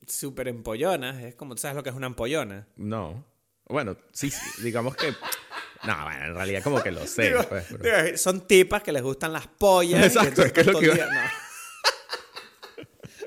super 0.08 0.48
empollonas. 0.48 1.18
Es 1.24 1.34
como, 1.36 1.56
¿tú 1.56 1.62
sabes 1.62 1.76
lo 1.76 1.82
que 1.82 1.90
es 1.90 1.96
una 1.96 2.06
empollona? 2.08 2.68
No. 2.76 3.26
Bueno, 3.68 3.98
sí, 4.12 4.30
sí, 4.30 4.62
digamos 4.62 4.96
que... 4.96 5.08
No, 5.84 6.04
bueno, 6.04 6.26
en 6.26 6.36
realidad 6.36 6.62
como 6.64 6.82
que 6.84 6.92
lo 6.92 7.06
sé. 7.08 7.30
Digo, 7.30 7.44
pues, 7.50 7.66
pero- 7.82 8.04
digo, 8.04 8.18
son 8.18 8.46
tipas 8.48 8.84
que 8.84 8.92
les 8.92 9.02
gustan 9.02 9.34
las 9.34 9.48
pollas. 9.48 10.04
Exacto, 10.06 10.30
entonces 10.30 10.46
es 10.46 10.54
que 10.54 10.60
es 10.62 10.66
lo 10.68 10.74
todo 10.74 10.82
que 10.82 10.86
el 10.92 10.96
iba- 10.98 11.06
día- 11.08 11.14
no. 11.24 11.30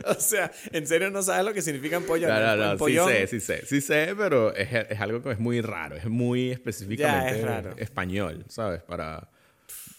o 0.17 0.21
sea, 0.21 0.51
¿en 0.73 0.87
serio 0.87 1.11
no 1.11 1.23
sabes 1.23 1.45
lo 1.45 1.53
que 1.53 1.63
significa 1.63 1.97
empollona? 1.97 2.57
No, 2.57 2.57
no, 2.57 2.75
no, 2.75 2.87
sí 2.87 2.97
sé, 2.97 3.27
sí 3.27 3.41
sé, 3.41 3.67
sí 3.67 3.81
sé, 3.81 4.15
pero 4.17 4.55
es, 4.55 4.69
es 4.73 5.01
algo 5.01 5.23
que 5.23 5.33
es 5.33 5.39
muy 5.39 5.61
raro, 5.61 5.97
es 5.97 6.07
muy 6.07 6.51
específicamente 6.51 7.43
raro. 7.43 7.75
español, 7.77 8.45
¿sabes? 8.49 8.83
Para, 8.83 9.31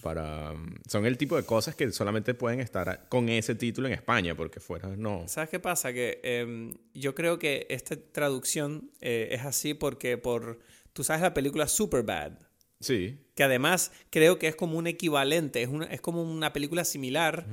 para, 0.01 0.53
son 0.87 1.05
el 1.05 1.17
tipo 1.17 1.35
de 1.35 1.43
cosas 1.43 1.75
que 1.75 1.91
solamente 1.91 2.33
pueden 2.33 2.59
estar 2.59 3.07
con 3.09 3.29
ese 3.29 3.55
título 3.55 3.87
en 3.87 3.93
España, 3.93 4.35
porque 4.35 4.59
fuera 4.59 4.89
no. 4.95 5.27
¿Sabes 5.27 5.49
qué 5.49 5.59
pasa? 5.59 5.93
Que 5.93 6.19
em, 6.23 6.73
yo 6.93 7.15
creo 7.15 7.39
que 7.39 7.67
esta 7.69 7.95
traducción 7.95 8.91
eh, 9.01 9.29
es 9.31 9.45
así 9.45 9.73
porque 9.73 10.17
por... 10.17 10.59
Tú 10.93 11.03
sabes 11.03 11.21
la 11.21 11.33
película 11.33 11.67
Superbad. 11.67 12.33
Sí, 12.81 13.17
que 13.39 13.43
además 13.45 13.93
creo 14.09 14.37
que 14.37 14.49
es 14.49 14.55
como 14.57 14.77
un 14.77 14.85
equivalente, 14.85 15.61
es, 15.61 15.69
una, 15.69 15.85
es 15.85 16.01
como 16.01 16.23
una 16.23 16.51
película 16.51 16.83
similar, 16.83 17.45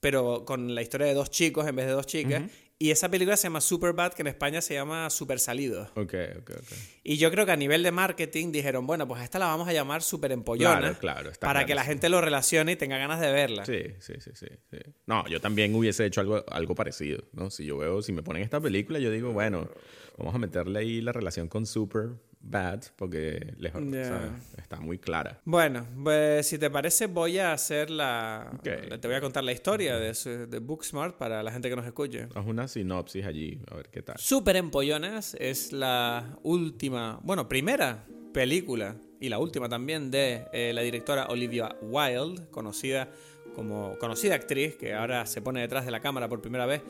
pero 0.00 0.44
con 0.44 0.74
la 0.74 0.82
historia 0.82 1.06
de 1.06 1.14
dos 1.14 1.30
chicos 1.30 1.66
en 1.66 1.76
vez 1.76 1.86
de 1.86 1.92
dos 1.92 2.06
chicas. 2.06 2.42
Y 2.82 2.90
esa 2.92 3.10
película 3.10 3.36
se 3.36 3.42
llama 3.42 3.60
Superbad, 3.60 4.14
que 4.14 4.22
en 4.22 4.28
España 4.28 4.62
se 4.62 4.72
llama 4.72 5.10
Super 5.10 5.38
Salido. 5.38 5.82
ok, 5.96 6.14
ok, 6.38 6.50
ok. 6.56 6.72
Y 7.04 7.18
yo 7.18 7.30
creo 7.30 7.44
que 7.44 7.52
a 7.52 7.56
nivel 7.56 7.82
de 7.82 7.92
marketing 7.92 8.52
dijeron, 8.52 8.86
bueno, 8.86 9.06
pues 9.06 9.20
a 9.20 9.24
esta 9.24 9.38
la 9.38 9.48
vamos 9.48 9.68
a 9.68 9.74
llamar 9.74 10.00
Super 10.02 10.32
Empollona. 10.32 10.78
Claro, 10.80 10.98
claro, 10.98 11.30
está 11.30 11.46
para 11.46 11.66
que 11.66 11.74
la 11.74 11.82
clarísimo. 11.82 11.92
gente 11.92 12.08
lo 12.08 12.20
relacione 12.22 12.72
y 12.72 12.76
tenga 12.76 12.96
ganas 12.96 13.20
de 13.20 13.30
verla. 13.32 13.66
Sí, 13.66 13.82
sí, 13.98 14.14
sí, 14.20 14.30
sí, 14.32 14.46
sí. 14.70 14.78
No, 15.04 15.28
yo 15.28 15.42
también 15.42 15.74
hubiese 15.74 16.06
hecho 16.06 16.22
algo, 16.22 16.42
algo 16.50 16.74
parecido, 16.74 17.22
¿no? 17.34 17.50
Si 17.50 17.66
yo 17.66 17.76
veo, 17.76 18.00
si 18.00 18.12
me 18.12 18.22
ponen 18.22 18.42
esta 18.42 18.58
película, 18.62 18.98
yo 18.98 19.10
digo, 19.10 19.30
bueno, 19.32 19.68
vamos 20.16 20.34
a 20.34 20.38
meterle 20.38 20.78
ahí 20.78 21.02
la 21.02 21.12
relación 21.12 21.48
con 21.48 21.66
Super 21.66 22.12
Bad, 22.42 22.84
porque 22.96 23.54
les, 23.58 23.74
o 23.74 23.80
sea, 23.90 24.38
está 24.56 24.80
muy 24.80 24.98
clara. 24.98 25.38
Bueno, 25.44 25.86
pues 26.02 26.46
si 26.46 26.58
te 26.58 26.70
parece 26.70 27.06
voy 27.06 27.38
a 27.38 27.52
hacer 27.52 27.90
la... 27.90 28.50
Ok. 28.54 28.98
Te 28.98 29.06
voy 29.08 29.16
a 29.16 29.20
contar 29.20 29.44
la 29.44 29.52
historia 29.52 29.96
de, 29.98 30.14
su- 30.14 30.46
de 30.48 30.58
Booksmart 30.58 31.16
para 31.16 31.42
la 31.42 31.52
gente 31.52 31.68
que 31.68 31.76
nos 31.76 31.84
escuche. 31.86 32.28
Haz 32.34 32.46
una 32.46 32.66
sinopsis 32.66 33.26
allí, 33.26 33.60
a 33.70 33.76
ver 33.76 33.90
qué 33.90 34.00
tal. 34.02 34.16
Super 34.18 34.56
Empollonas 34.56 35.36
es 35.38 35.72
la 35.72 36.38
última, 36.42 37.20
bueno, 37.22 37.46
primera 37.48 38.06
película 38.32 38.96
y 39.20 39.28
la 39.28 39.38
última 39.38 39.68
también 39.68 40.10
de 40.10 40.46
eh, 40.52 40.72
la 40.72 40.80
directora 40.80 41.26
Olivia 41.26 41.76
Wilde, 41.82 42.48
conocida 42.50 43.10
como 43.54 43.98
conocida 43.98 44.34
actriz 44.36 44.76
que 44.76 44.94
ahora 44.94 45.26
se 45.26 45.42
pone 45.42 45.60
detrás 45.60 45.84
de 45.84 45.90
la 45.90 46.00
cámara 46.00 46.28
por 46.28 46.40
primera 46.40 46.64
vez. 46.64 46.80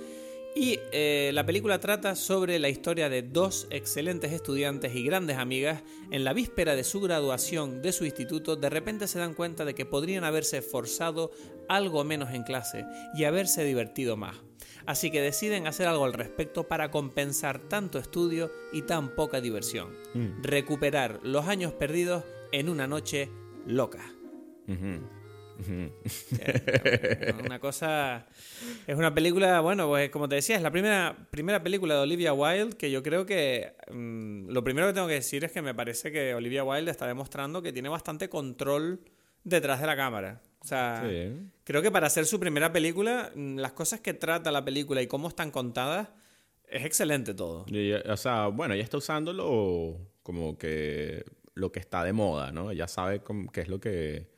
Y 0.55 0.81
eh, 0.93 1.31
la 1.33 1.47
película 1.47 1.79
trata 1.79 2.17
sobre 2.17 2.59
la 2.59 2.69
historia 2.69 3.09
de 3.09 3.23
dos 3.23 3.69
excelentes 3.71 4.33
estudiantes 4.33 4.95
y 4.97 5.05
grandes 5.05 5.39
amigas. 5.39 5.83
En 6.11 6.25
la 6.25 6.33
víspera 6.33 6.75
de 6.75 6.83
su 6.83 7.01
graduación 7.01 7.83
de 7.83 7.93
su 7.93 8.05
instituto, 8.05 8.57
de 8.57 8.69
repente 8.69 9.07
se 9.07 9.21
dan 9.21 9.35
cuenta 9.35 9.65
de 9.65 9.75
que 9.75 9.87
podrían 9.87 10.25
haberse 10.25 10.59
esforzado 10.59 11.31
algo 11.69 12.03
menos 12.03 12.35
en 12.35 12.43
clase 12.43 12.85
y 13.15 13.25
haberse 13.25 13.65
divertido 13.65 14.17
más. 14.17 14.37
Así 14.87 15.11
que 15.11 15.21
deciden 15.21 15.69
hacer 15.69 15.87
algo 15.87 16.05
al 16.05 16.15
respecto 16.15 16.67
para 16.67 16.91
compensar 16.91 17.61
tanto 17.61 17.99
estudio 17.99 18.51
y 18.73 18.83
tan 18.83 19.15
poca 19.15 19.41
diversión. 19.41 19.91
Mm. 20.15 20.43
Recuperar 20.43 21.21
los 21.23 21.47
años 21.47 21.73
perdidos 21.75 22.25
en 22.51 22.69
una 22.69 22.89
noche 22.89 23.31
loca. 23.67 24.15
Una 27.45 27.59
cosa. 27.59 28.27
Es 28.87 28.97
una 28.97 29.15
película, 29.15 29.61
bueno, 29.61 29.89
pues 29.89 30.11
como 30.11 30.29
te 30.29 30.37
decía, 30.37 30.57
es 30.57 30.63
la 30.63 30.71
primera, 30.71 31.17
primera 31.31 31.63
película 31.63 31.95
de 31.95 32.01
Olivia 32.01 32.33
Wilde 32.33 32.77
que 32.77 32.91
yo 32.91 33.03
creo 33.03 33.27
que. 33.27 33.75
mm, 33.91 34.49
lo 34.51 34.63
primero 34.65 34.87
que 34.89 34.93
tengo 34.95 35.09
que 35.09 35.15
decir 35.15 35.45
es 35.45 35.53
que 35.53 35.63
me 35.63 35.75
parece 35.75 36.11
que 36.13 36.35
Olivia 36.35 36.65
Wilde 36.65 36.91
está 36.91 37.07
demostrando 37.07 37.63
que 37.63 37.73
tiene 37.73 37.89
bastante 37.89 38.29
control 38.29 39.01
detrás 39.45 39.81
de 39.81 39.87
la 39.87 39.97
cámara. 39.97 40.41
O 40.63 40.67
sea, 40.67 41.03
Sí. 41.09 41.33
creo 41.65 41.81
que 41.83 41.91
para 41.91 42.07
hacer 42.09 42.27
su 42.27 42.39
primera 42.39 42.71
película, 42.73 43.31
mm, 43.35 43.57
las 43.59 43.73
cosas 43.73 44.01
que 44.01 44.13
trata 44.15 44.53
la 44.53 44.65
película 44.65 45.01
y 45.01 45.07
cómo 45.07 45.29
están 45.29 45.51
contadas, 45.51 46.09
es 46.69 46.85
excelente 46.85 47.35
todo. 47.35 47.65
Y 47.69 47.93
o 47.93 48.17
sea, 48.17 48.49
bueno, 48.49 48.75
ella 48.75 48.85
está 48.85 48.99
usándolo 48.99 49.97
como 50.23 50.57
que 50.59 51.25
lo 51.55 51.73
que 51.73 51.81
está 51.81 52.05
de 52.05 52.13
moda, 52.13 52.53
¿no? 52.53 52.71
Ella 52.71 52.87
sabe 52.89 53.21
cómo- 53.21 53.51
qué 53.51 53.63
es 53.63 53.69
lo 53.69 53.81
que, 53.81 54.29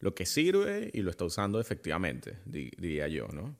lo 0.00 0.14
que 0.14 0.26
sirve 0.26 0.90
y 0.92 1.02
lo 1.02 1.10
está 1.10 1.24
usando 1.24 1.60
efectivamente, 1.60 2.38
di- 2.44 2.70
diría 2.78 3.08
yo, 3.08 3.28
¿no? 3.28 3.56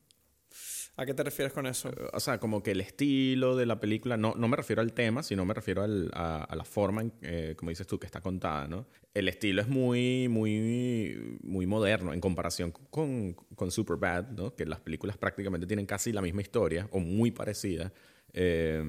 ¿A 0.96 1.06
qué 1.06 1.14
te 1.14 1.22
refieres 1.22 1.52
con 1.52 1.66
eso? 1.66 1.92
O 2.12 2.18
sea, 2.18 2.38
como 2.40 2.60
que 2.62 2.72
el 2.72 2.80
estilo 2.80 3.54
de 3.54 3.66
la 3.66 3.78
película, 3.78 4.16
no, 4.16 4.34
no 4.36 4.48
me 4.48 4.56
refiero 4.56 4.82
al 4.82 4.92
tema, 4.92 5.22
sino 5.22 5.44
me 5.44 5.54
refiero 5.54 5.82
al- 5.84 6.10
a, 6.12 6.42
a 6.42 6.56
la 6.56 6.64
forma, 6.64 7.02
en, 7.02 7.12
eh, 7.22 7.54
como 7.56 7.70
dices 7.70 7.86
tú, 7.86 8.00
que 8.00 8.06
está 8.06 8.20
contada, 8.20 8.66
¿no? 8.66 8.88
El 9.14 9.28
estilo 9.28 9.62
es 9.62 9.68
muy, 9.68 10.26
muy, 10.28 11.38
muy 11.42 11.66
moderno 11.66 12.12
en 12.12 12.20
comparación 12.20 12.72
con, 12.72 13.34
con 13.54 13.70
Superbad, 13.70 14.30
¿no? 14.30 14.56
Que 14.56 14.66
las 14.66 14.80
películas 14.80 15.16
prácticamente 15.16 15.68
tienen 15.68 15.86
casi 15.86 16.10
la 16.12 16.20
misma 16.22 16.40
historia 16.42 16.88
o 16.90 16.98
muy 16.98 17.30
parecida. 17.30 17.92
Eh, 18.32 18.82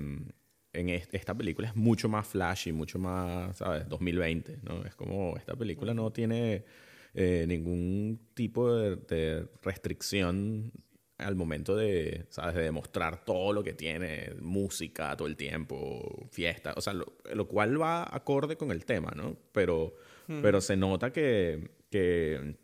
en 0.73 0.89
est- 0.89 1.13
esta 1.13 1.35
película 1.35 1.67
es 1.67 1.75
mucho 1.75 2.09
más 2.09 2.25
flashy, 2.27 2.71
mucho 2.71 2.97
más, 2.97 3.57
¿sabes? 3.57 3.87
2020, 3.87 4.59
¿no? 4.63 4.83
Es 4.83 4.95
como, 4.95 5.37
esta 5.37 5.55
película 5.55 5.93
no 5.93 6.11
tiene 6.11 6.65
eh, 7.13 7.45
ningún 7.47 8.19
tipo 8.33 8.73
de, 8.73 8.95
de 8.95 9.47
restricción 9.61 10.71
al 11.19 11.35
momento 11.35 11.75
de, 11.75 12.25
¿sabes? 12.29 12.55
de 12.55 12.63
demostrar 12.63 13.23
todo 13.25 13.51
lo 13.51 13.63
que 13.63 13.73
tiene, 13.73 14.33
música 14.41 15.15
todo 15.17 15.27
el 15.27 15.35
tiempo, 15.35 16.27
fiesta, 16.31 16.73
o 16.75 16.81
sea, 16.81 16.93
lo, 16.93 17.17
lo 17.33 17.47
cual 17.47 17.79
va 17.79 18.03
acorde 18.03 18.55
con 18.55 18.71
el 18.71 18.85
tema, 18.85 19.11
¿no? 19.15 19.37
Pero, 19.51 19.95
pero 20.41 20.61
se 20.61 20.77
nota 20.77 21.11
que, 21.11 21.71
que, 21.89 22.55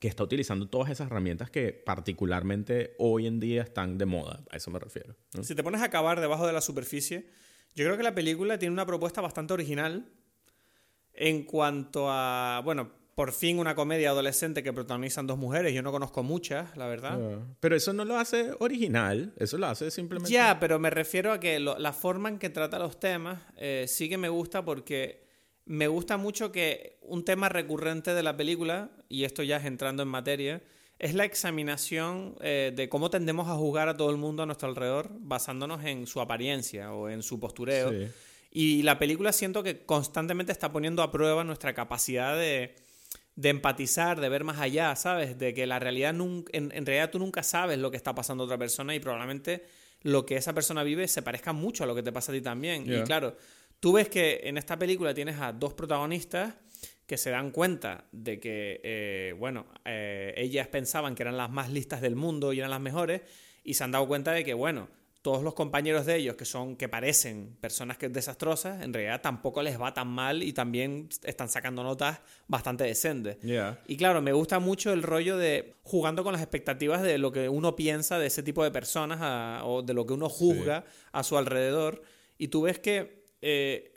que 0.00 0.08
está 0.08 0.24
utilizando 0.24 0.68
todas 0.68 0.90
esas 0.90 1.06
herramientas 1.06 1.50
que 1.50 1.72
particularmente 1.72 2.94
hoy 2.98 3.26
en 3.26 3.38
día 3.38 3.62
están 3.62 3.96
de 3.96 4.06
moda, 4.06 4.42
a 4.50 4.56
eso 4.56 4.70
me 4.70 4.80
refiero. 4.80 5.14
¿no? 5.34 5.44
Si 5.44 5.54
te 5.54 5.62
pones 5.62 5.82
a 5.82 5.90
cavar 5.90 6.20
debajo 6.20 6.46
de 6.46 6.52
la 6.52 6.62
superficie, 6.62 7.28
yo 7.76 7.84
creo 7.84 7.96
que 7.96 8.02
la 8.02 8.14
película 8.14 8.58
tiene 8.58 8.72
una 8.72 8.86
propuesta 8.86 9.20
bastante 9.20 9.52
original 9.52 10.10
en 11.12 11.44
cuanto 11.44 12.06
a, 12.08 12.60
bueno, 12.64 12.90
por 13.20 13.32
fin 13.32 13.58
una 13.58 13.74
comedia 13.74 14.08
adolescente 14.08 14.62
que 14.62 14.72
protagonizan 14.72 15.26
dos 15.26 15.36
mujeres. 15.36 15.74
Yo 15.74 15.82
no 15.82 15.92
conozco 15.92 16.22
muchas, 16.22 16.74
la 16.74 16.86
verdad. 16.86 17.20
Ah, 17.20 17.44
pero 17.60 17.76
eso 17.76 17.92
no 17.92 18.06
lo 18.06 18.18
hace 18.18 18.52
original, 18.60 19.34
eso 19.36 19.58
lo 19.58 19.66
hace 19.66 19.90
simplemente... 19.90 20.32
Ya, 20.32 20.58
pero 20.58 20.78
me 20.78 20.88
refiero 20.88 21.30
a 21.30 21.38
que 21.38 21.60
la 21.60 21.92
forma 21.92 22.30
en 22.30 22.38
que 22.38 22.48
trata 22.48 22.78
los 22.78 22.98
temas 22.98 23.42
eh, 23.58 23.84
sí 23.86 24.08
que 24.08 24.16
me 24.16 24.30
gusta 24.30 24.64
porque 24.64 25.26
me 25.66 25.86
gusta 25.86 26.16
mucho 26.16 26.50
que 26.50 26.98
un 27.02 27.22
tema 27.22 27.50
recurrente 27.50 28.14
de 28.14 28.22
la 28.22 28.38
película, 28.38 28.90
y 29.10 29.24
esto 29.24 29.42
ya 29.42 29.58
es 29.58 29.66
entrando 29.66 30.02
en 30.02 30.08
materia, 30.08 30.62
es 30.98 31.12
la 31.12 31.26
examinación 31.26 32.36
eh, 32.40 32.72
de 32.74 32.88
cómo 32.88 33.10
tendemos 33.10 33.48
a 33.48 33.54
juzgar 33.54 33.90
a 33.90 33.98
todo 33.98 34.08
el 34.08 34.16
mundo 34.16 34.44
a 34.44 34.46
nuestro 34.46 34.70
alrededor 34.70 35.10
basándonos 35.12 35.84
en 35.84 36.06
su 36.06 36.22
apariencia 36.22 36.94
o 36.94 37.10
en 37.10 37.22
su 37.22 37.38
postureo. 37.38 37.92
Y 38.50 38.82
la 38.82 38.98
película 38.98 39.32
siento 39.32 39.62
que 39.62 39.84
constantemente 39.84 40.52
está 40.52 40.72
poniendo 40.72 41.02
a 41.02 41.12
prueba 41.12 41.44
nuestra 41.44 41.74
capacidad 41.74 42.34
de, 42.34 42.74
empatizar, 43.48 44.20
de 44.20 44.28
ver 44.28 44.44
más 44.44 44.58
allá, 44.58 44.94
¿sabes? 44.96 45.38
De 45.38 45.54
que 45.54 45.66
la 45.66 45.78
realidad, 45.78 46.14
en, 46.14 46.44
en, 46.52 46.86
realidad 46.86 47.10
tú 47.10 47.18
nunca 47.18 47.42
sabes 47.42 47.78
lo 47.78 47.90
que 47.90 47.96
está 47.96 48.14
pasando 48.14 48.44
a 48.44 48.46
otra 48.46 48.58
persona 48.58 48.94
y 48.94 49.00
probablemente 49.00 49.64
lo 50.02 50.26
que 50.26 50.36
esa 50.36 50.52
persona 50.52 50.82
vive 50.82 51.08
se 51.08 51.22
parezca 51.22 51.52
mucho 51.52 51.84
a 51.84 51.86
lo 51.86 51.94
que 51.94 52.02
te 52.02 52.12
pasa 52.12 52.32
a 52.32 52.34
ti 52.34 52.40
también. 52.40 52.84
Y 52.90 53.02
claro, 53.02 53.36
tú 53.80 53.92
ves 53.92 54.08
que 54.08 54.40
en 54.44 54.58
esta 54.58 54.78
película 54.78 55.14
tienes 55.14 55.40
a 55.40 55.52
dos 55.52 55.74
protagonistas 55.74 56.54
que 57.06 57.16
se 57.16 57.30
dan 57.30 57.50
cuenta 57.50 58.04
de 58.12 58.38
que, 58.38 58.80
eh, 58.84 59.34
bueno, 59.36 59.66
eh, 59.84 60.32
ellas 60.36 60.68
pensaban 60.68 61.14
que 61.14 61.24
eran 61.24 61.36
las 61.36 61.50
más 61.50 61.70
listas 61.70 62.00
del 62.00 62.14
mundo 62.14 62.52
y 62.52 62.58
eran 62.58 62.70
las 62.70 62.80
mejores, 62.80 63.22
y 63.64 63.74
se 63.74 63.82
han 63.82 63.90
dado 63.90 64.06
cuenta 64.06 64.32
de 64.32 64.44
que, 64.44 64.54
bueno, 64.54 64.88
todos 65.22 65.42
los 65.42 65.54
compañeros 65.54 66.06
de 66.06 66.16
ellos 66.16 66.36
que 66.36 66.44
son 66.44 66.76
que 66.76 66.88
parecen 66.88 67.56
personas 67.60 67.98
que 67.98 68.08
desastrosas, 68.08 68.82
en 68.82 68.92
realidad 68.92 69.20
tampoco 69.20 69.62
les 69.62 69.80
va 69.80 69.92
tan 69.92 70.08
mal 70.08 70.42
y 70.42 70.52
también 70.52 71.08
están 71.24 71.48
sacando 71.48 71.82
notas 71.82 72.20
bastante 72.48 72.84
decentes. 72.84 73.36
Y 73.86 73.96
claro, 73.96 74.22
me 74.22 74.32
gusta 74.32 74.58
mucho 74.58 74.92
el 74.92 75.02
rollo 75.02 75.36
de 75.36 75.74
jugando 75.82 76.24
con 76.24 76.32
las 76.32 76.42
expectativas 76.42 77.02
de 77.02 77.18
lo 77.18 77.32
que 77.32 77.48
uno 77.48 77.76
piensa 77.76 78.18
de 78.18 78.26
ese 78.26 78.42
tipo 78.42 78.64
de 78.64 78.70
personas 78.70 79.62
o 79.64 79.82
de 79.82 79.92
lo 79.92 80.06
que 80.06 80.14
uno 80.14 80.28
juzga 80.28 80.84
a 81.12 81.22
su 81.22 81.36
alrededor. 81.36 82.02
Y 82.38 82.48
tú 82.48 82.62
ves 82.62 82.78
que, 82.78 83.24
eh, 83.42 83.92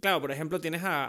claro, 0.00 0.20
por 0.20 0.30
ejemplo, 0.30 0.60
tienes 0.60 0.82
a 0.84 1.08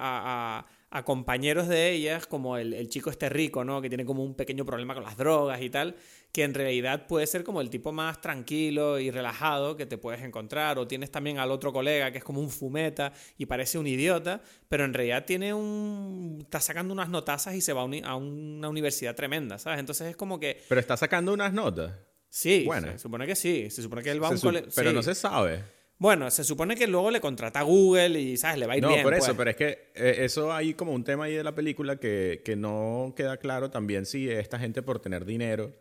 a 0.59 0.65
compañeros 1.01 1.67
de 1.67 1.91
ellas, 1.91 2.27
como 2.27 2.55
el, 2.55 2.87
chico 2.87 3.09
este 3.09 3.27
rico, 3.27 3.63
¿no? 3.63 3.81
Que 3.81 3.89
tiene 3.89 4.05
como 4.05 4.23
un 4.23 4.35
pequeño 4.35 4.63
problema 4.63 4.93
con 4.93 5.03
las 5.03 5.17
drogas 5.17 5.59
y 5.59 5.71
tal, 5.71 5.95
que 6.31 6.43
en 6.43 6.53
realidad 6.53 7.07
puede 7.07 7.25
ser 7.25 7.43
como 7.43 7.61
el 7.61 7.71
tipo 7.71 7.91
más 7.91 8.21
tranquilo 8.21 8.99
y 8.99 9.09
relajado 9.09 9.75
que 9.75 9.87
te 9.87 9.97
puedes 9.97 10.21
encontrar. 10.21 10.77
O 10.77 10.87
tienes 10.87 11.09
también 11.09 11.39
al 11.39 11.49
otro 11.49 11.73
colega 11.73 12.11
que 12.11 12.19
es 12.19 12.23
como 12.23 12.39
un 12.39 12.51
fumeta 12.51 13.11
y 13.39 13.47
parece 13.47 13.79
un 13.79 13.87
idiota, 13.87 14.43
pero 14.69 14.85
en 14.85 14.93
realidad 14.93 15.25
tiene 15.25 15.51
un... 15.55 16.37
está 16.41 16.59
sacando 16.59 16.93
unas 16.93 17.09
notazas 17.09 17.55
y 17.55 17.61
se 17.61 17.73
va 17.73 17.81
a, 17.81 18.15
una 18.15 18.69
universidad 18.69 19.15
tremenda, 19.15 19.57
¿sabes? 19.57 19.79
Entonces 19.79 20.09
es 20.09 20.15
como 20.15 20.39
que... 20.39 20.61
Pero 20.69 20.79
está 20.79 20.95
sacando 20.95 21.33
unas 21.33 21.53
notas. 21.53 21.91
Sí, 22.29 22.65
bueno. 22.67 22.91
se 22.91 22.99
supone 22.99 23.25
que 23.25 23.35
sí. 23.35 23.71
Se 23.71 23.81
supone 23.81 24.03
que 24.03 24.11
él 24.11 24.21
va 24.21 24.27
a 24.27 24.31
un 24.31 24.39
colegio... 24.39 24.69
Pero 24.75 24.91
no 24.91 25.01
se 25.01 25.15
sabe. 25.15 25.63
Bueno, 26.03 26.29
se 26.31 26.43
supone 26.43 26.75
que 26.75 26.85
luego 26.85 27.11
le 27.11 27.21
contrata 27.21 27.61
a 27.61 27.63
Google 27.63 28.19
y, 28.19 28.35
¿sabes? 28.35 28.57
Le 28.57 28.67
va 28.67 28.73
a 28.73 28.77
ir 28.77 28.85
bien. 28.85 28.97
No, 28.97 29.03
por 29.03 29.13
eso, 29.13 29.27
pues. 29.27 29.37
pero 29.37 29.49
es 29.51 29.55
que 29.55 29.91
eh, 29.95 30.25
eso 30.25 30.51
hay 30.51 30.73
como 30.73 30.91
un 30.91 31.05
tema 31.05 31.23
ahí 31.23 31.33
de 31.33 31.45
la 31.45 31.55
película 31.55 31.95
que, 31.95 32.41
que 32.43 32.57
no 32.57 33.13
queda 33.15 33.37
claro 33.37 33.71
también 33.71 34.05
si 34.05 34.29
esta 34.29 34.59
gente 34.59 34.81
por 34.81 34.99
tener 34.99 35.23
dinero 35.23 35.73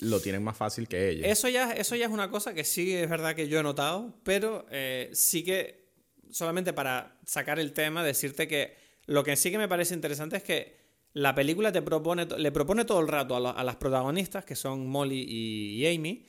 lo 0.00 0.18
tienen 0.18 0.42
más 0.42 0.56
fácil 0.56 0.88
que 0.88 1.10
ella. 1.10 1.28
Eso 1.28 1.48
ya, 1.48 1.70
eso 1.70 1.94
ya 1.94 2.06
es 2.06 2.10
una 2.10 2.28
cosa 2.28 2.54
que 2.54 2.64
sí 2.64 2.92
es 2.92 3.08
verdad 3.08 3.36
que 3.36 3.46
yo 3.46 3.60
he 3.60 3.62
notado, 3.62 4.18
pero 4.24 4.66
eh, 4.72 5.10
sí 5.12 5.44
que, 5.44 5.90
solamente 6.28 6.72
para 6.72 7.16
sacar 7.24 7.60
el 7.60 7.72
tema, 7.72 8.02
decirte 8.02 8.48
que 8.48 8.74
lo 9.04 9.22
que 9.22 9.36
sí 9.36 9.52
que 9.52 9.58
me 9.58 9.68
parece 9.68 9.94
interesante 9.94 10.38
es 10.38 10.42
que 10.42 10.76
la 11.12 11.36
película 11.36 11.70
te 11.70 11.82
propone, 11.82 12.26
le 12.26 12.50
propone 12.50 12.84
todo 12.84 12.98
el 12.98 13.06
rato 13.06 13.36
a, 13.36 13.62
las 13.62 13.76
protagonistas, 13.76 14.44
que 14.44 14.56
son 14.56 14.88
Molly 14.88 15.24
y, 15.24 15.86
Amy, 15.86 16.26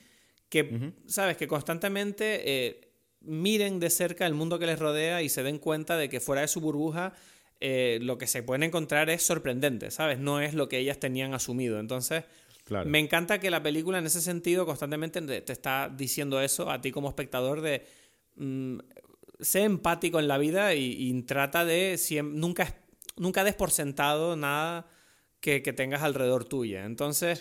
que, 0.48 0.92
¿sabes? 1.08 1.36
Que 1.36 1.48
constantemente... 1.48 2.42
Eh, 2.44 2.84
miren 3.20 3.80
de 3.80 3.90
cerca 3.90 4.26
el 4.26 4.34
mundo 4.34 4.58
que 4.58 4.66
les 4.66 4.78
rodea 4.78 5.22
y 5.22 5.28
se 5.28 5.42
den 5.42 5.58
cuenta 5.58 5.96
de 5.96 6.08
que 6.08 6.20
fuera 6.20 6.42
de 6.42 6.48
su 6.48 6.60
burbuja 6.60 7.14
eh, 7.60 7.98
lo 8.02 8.18
que 8.18 8.26
se 8.26 8.42
pueden 8.42 8.62
encontrar 8.62 9.10
es 9.10 9.22
sorprendente, 9.22 9.90
¿sabes? 9.90 10.18
No 10.18 10.40
es 10.40 10.54
lo 10.54 10.68
que 10.68 10.78
ellas 10.78 11.00
tenían 11.00 11.34
asumido. 11.34 11.80
Entonces, 11.80 12.24
me 12.84 12.98
encanta 12.98 13.40
que 13.40 13.50
la 13.50 13.62
película 13.62 13.98
en 13.98 14.06
ese 14.06 14.20
sentido 14.20 14.64
constantemente 14.64 15.20
te 15.40 15.52
está 15.52 15.92
diciendo 15.94 16.40
eso 16.40 16.70
a 16.70 16.80
ti 16.80 16.92
como 16.92 17.08
espectador 17.08 17.60
de... 17.60 17.84
Mm, 18.36 18.78
sé 19.40 19.62
empático 19.62 20.18
en 20.18 20.28
la 20.28 20.38
vida 20.38 20.74
y, 20.74 21.22
trata 21.22 21.64
de... 21.64 21.98
nunca, 22.24 22.74
nunca 23.16 23.44
des 23.44 23.54
por 23.54 23.70
sentado 23.70 24.36
nada 24.36 24.88
que, 25.40 25.60
tengas 25.60 26.02
alrededor 26.02 26.44
tuya. 26.44 26.84
Entonces... 26.84 27.40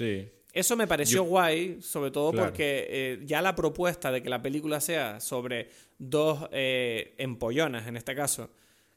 Eso 0.58 0.76
me 0.76 0.88
pareció 0.88 1.24
guay, 1.24 1.84
sobre 1.84 2.10
todo 2.10 2.32
porque 2.32 2.88
eh, 2.90 3.20
ya 3.26 3.44
la 3.44 3.54
propuesta 3.54 4.12
de 4.12 4.24
que 4.24 4.30
la 4.30 4.42
película 4.42 4.82
sea 4.82 5.20
sobre 5.20 5.70
dos 6.00 6.50
eh, 6.52 7.14
empollonas, 7.20 7.86
en 7.86 7.96
este 7.96 8.16
caso, 8.16 8.50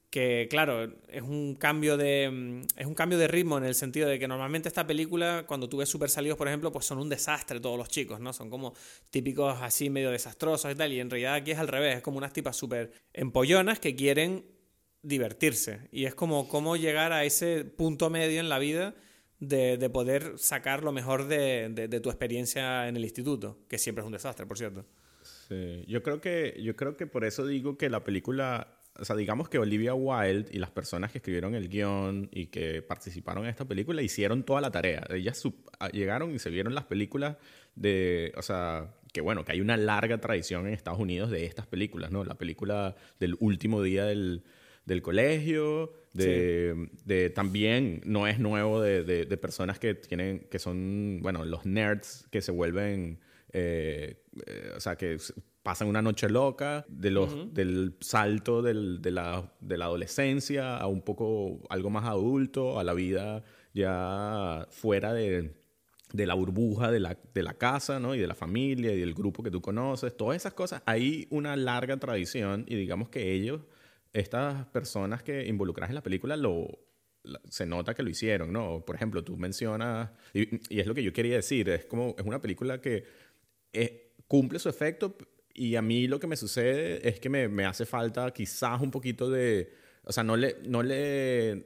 que 0.08 0.46
claro, 0.48 0.90
es 1.06 1.20
un 1.20 1.56
cambio 1.56 1.98
de 1.98 2.30
mm, 2.30 2.62
es 2.80 2.86
un 2.86 2.94
cambio 2.94 3.18
de 3.18 3.28
ritmo 3.28 3.58
en 3.58 3.64
el 3.64 3.74
sentido 3.74 4.08
de 4.08 4.18
que 4.18 4.26
normalmente 4.26 4.68
esta 4.68 4.86
película 4.86 5.44
cuando 5.46 5.68
tú 5.68 5.76
ves 5.76 5.90
Super 5.90 6.08
Salidos, 6.08 6.38
por 6.38 6.48
ejemplo, 6.48 6.72
pues 6.72 6.86
son 6.86 6.96
un 6.96 7.10
desastre 7.10 7.60
todos 7.60 7.76
los 7.76 7.90
chicos, 7.90 8.20
¿no? 8.20 8.32
Son 8.32 8.48
como 8.48 8.72
típicos 9.10 9.58
así 9.60 9.90
medio 9.90 10.10
desastrosos 10.10 10.72
y 10.72 10.74
tal, 10.74 10.90
y 10.94 11.00
en 11.00 11.10
realidad 11.10 11.34
aquí 11.34 11.50
es 11.50 11.58
al 11.58 11.68
revés, 11.68 11.96
es 11.96 12.02
como 12.02 12.16
unas 12.16 12.32
tipas 12.32 12.56
súper 12.56 12.90
empollonas 13.12 13.80
que 13.80 13.94
quieren 13.94 14.46
divertirse 15.02 15.88
y 15.92 16.06
es 16.06 16.14
como 16.14 16.48
cómo 16.48 16.76
llegar 16.76 17.12
a 17.12 17.24
ese 17.24 17.66
punto 17.66 18.08
medio 18.08 18.40
en 18.40 18.48
la 18.48 18.58
vida 18.58 18.94
de, 19.40 19.90
poder 19.90 20.38
sacar 20.38 20.84
lo 20.84 20.92
mejor 20.92 21.26
de, 21.26 22.00
tu 22.02 22.10
experiencia 22.10 22.88
en 22.88 22.96
el 22.96 23.02
instituto, 23.02 23.58
que 23.68 23.78
siempre 23.78 24.02
es 24.02 24.06
un 24.06 24.12
desastre, 24.12 24.46
por 24.46 24.58
cierto. 24.58 24.86
Sí, 25.48 25.84
yo 25.88 26.02
creo 26.02 26.20
que, 26.20 26.58
yo 26.62 26.76
creo 26.76 26.96
que 26.96 27.06
por 27.06 27.24
eso 27.24 27.46
digo 27.46 27.76
que 27.76 27.90
la 27.90 28.04
película, 28.04 28.78
o 28.98 29.04
sea, 29.04 29.16
digamos 29.16 29.48
que 29.48 29.58
Olivia 29.58 29.94
Wilde 29.94 30.48
y 30.52 30.58
las 30.58 30.70
personas 30.70 31.10
que 31.10 31.18
escribieron 31.18 31.54
el 31.54 31.68
guion 31.68 32.28
y 32.32 32.46
que 32.46 32.82
participaron 32.82 33.44
en 33.44 33.50
esta 33.50 33.66
película 33.66 34.02
hicieron 34.02 34.44
toda 34.44 34.60
la 34.60 34.70
tarea. 34.70 35.06
Ellas 35.10 35.42
llegaron 35.92 36.34
y 36.34 36.38
se 36.38 36.50
vieron 36.50 36.74
las 36.74 36.84
películas 36.84 37.36
de, 37.74 38.32
o 38.36 38.42
sea, 38.42 38.94
que 39.12 39.20
bueno, 39.20 39.44
que 39.44 39.52
hay 39.52 39.60
una 39.60 39.76
larga 39.76 40.18
tradición 40.18 40.66
en 40.66 40.74
Estados 40.74 41.00
Unidos 41.00 41.30
de 41.30 41.46
estas 41.46 41.66
películas, 41.66 42.10
¿no? 42.10 42.24
La 42.24 42.36
película 42.36 42.94
del 43.18 43.36
último 43.40 43.82
día 43.82 44.04
del, 44.04 44.44
del 44.84 45.02
colegio, 45.02 45.92
de, 46.12 47.32
también 47.34 48.00
no 48.04 48.26
es 48.26 48.38
nuevo 48.38 48.80
de, 48.80 49.36
personas 49.36 49.78
que 49.78 49.94
tienen, 49.94 50.46
que 50.50 50.58
son, 50.58 51.20
bueno, 51.22 51.44
los 51.44 51.66
nerds 51.66 52.26
que 52.30 52.42
se 52.42 52.52
vuelven, 52.52 53.20
eh, 53.52 54.22
eh, 54.46 54.72
o 54.76 54.80
sea, 54.80 54.96
que 54.96 55.18
pasan 55.62 55.88
una 55.88 56.02
noche 56.02 56.28
loca, 56.28 56.84
de 56.88 57.10
los, 57.10 57.54
del 57.54 57.96
salto 58.00 58.62
de, 58.62 58.74
la, 58.74 59.52
de 59.60 59.78
la 59.78 59.84
adolescencia 59.84 60.76
a 60.76 60.86
un 60.86 61.02
poco 61.02 61.60
algo 61.68 61.90
más 61.90 62.04
adulto, 62.06 62.78
a 62.78 62.84
la 62.84 62.94
vida 62.94 63.42
ya 63.72 64.66
fuera 64.70 65.12
de, 65.12 65.54
la 66.12 66.34
burbuja 66.34 66.90
de 66.90 67.00
la, 67.00 67.18
de 67.34 67.42
la 67.42 67.54
casa, 67.54 68.00
¿no? 68.00 68.14
Y 68.14 68.18
de 68.18 68.26
la 68.26 68.34
familia 68.34 68.92
y 68.92 69.00
del 69.00 69.14
grupo 69.14 69.42
que 69.42 69.50
tú 69.50 69.60
conoces, 69.60 70.16
todas 70.16 70.36
esas 70.36 70.54
cosas. 70.54 70.82
Hay 70.86 71.28
una 71.30 71.54
larga 71.56 71.98
tradición 71.98 72.64
y 72.66 72.74
digamos 72.74 73.10
que 73.10 73.32
ellos 73.32 73.60
estas 74.12 74.66
personas 74.66 75.22
que 75.22 75.46
involucras 75.46 75.88
en 75.88 75.94
la 75.94 76.02
película 76.02 76.36
lo, 76.36 76.68
se 77.48 77.66
nota 77.66 77.94
que 77.94 78.02
lo 78.02 78.10
hicieron, 78.10 78.52
¿no? 78.52 78.84
Por 78.84 78.96
ejemplo, 78.96 79.22
tú 79.22 79.36
mencionas, 79.36 80.10
y, 80.32 80.78
es 80.78 80.86
lo 80.86 80.94
que 80.94 81.02
yo 81.02 81.12
quería 81.12 81.36
decir, 81.36 81.68
es 81.68 81.86
como, 81.86 82.14
es 82.18 82.24
una 82.24 82.40
película 82.40 82.80
que 82.80 83.04
eh, 83.72 84.14
cumple 84.26 84.58
su 84.58 84.68
efecto 84.68 85.16
y 85.52 85.76
a 85.76 85.82
mí 85.82 86.06
lo 86.06 86.20
que 86.20 86.26
me 86.26 86.36
sucede 86.36 87.06
es 87.08 87.20
que 87.20 87.28
me, 87.28 87.48
me, 87.48 87.64
hace 87.64 87.84
falta 87.84 88.32
quizás 88.32 88.80
un 88.80 88.90
poquito 88.90 89.30
de, 89.30 89.72
o 90.04 90.12
sea, 90.12 90.24
no 90.24 90.36
le, 90.36 90.56
no 90.64 90.82
le, 90.82 91.64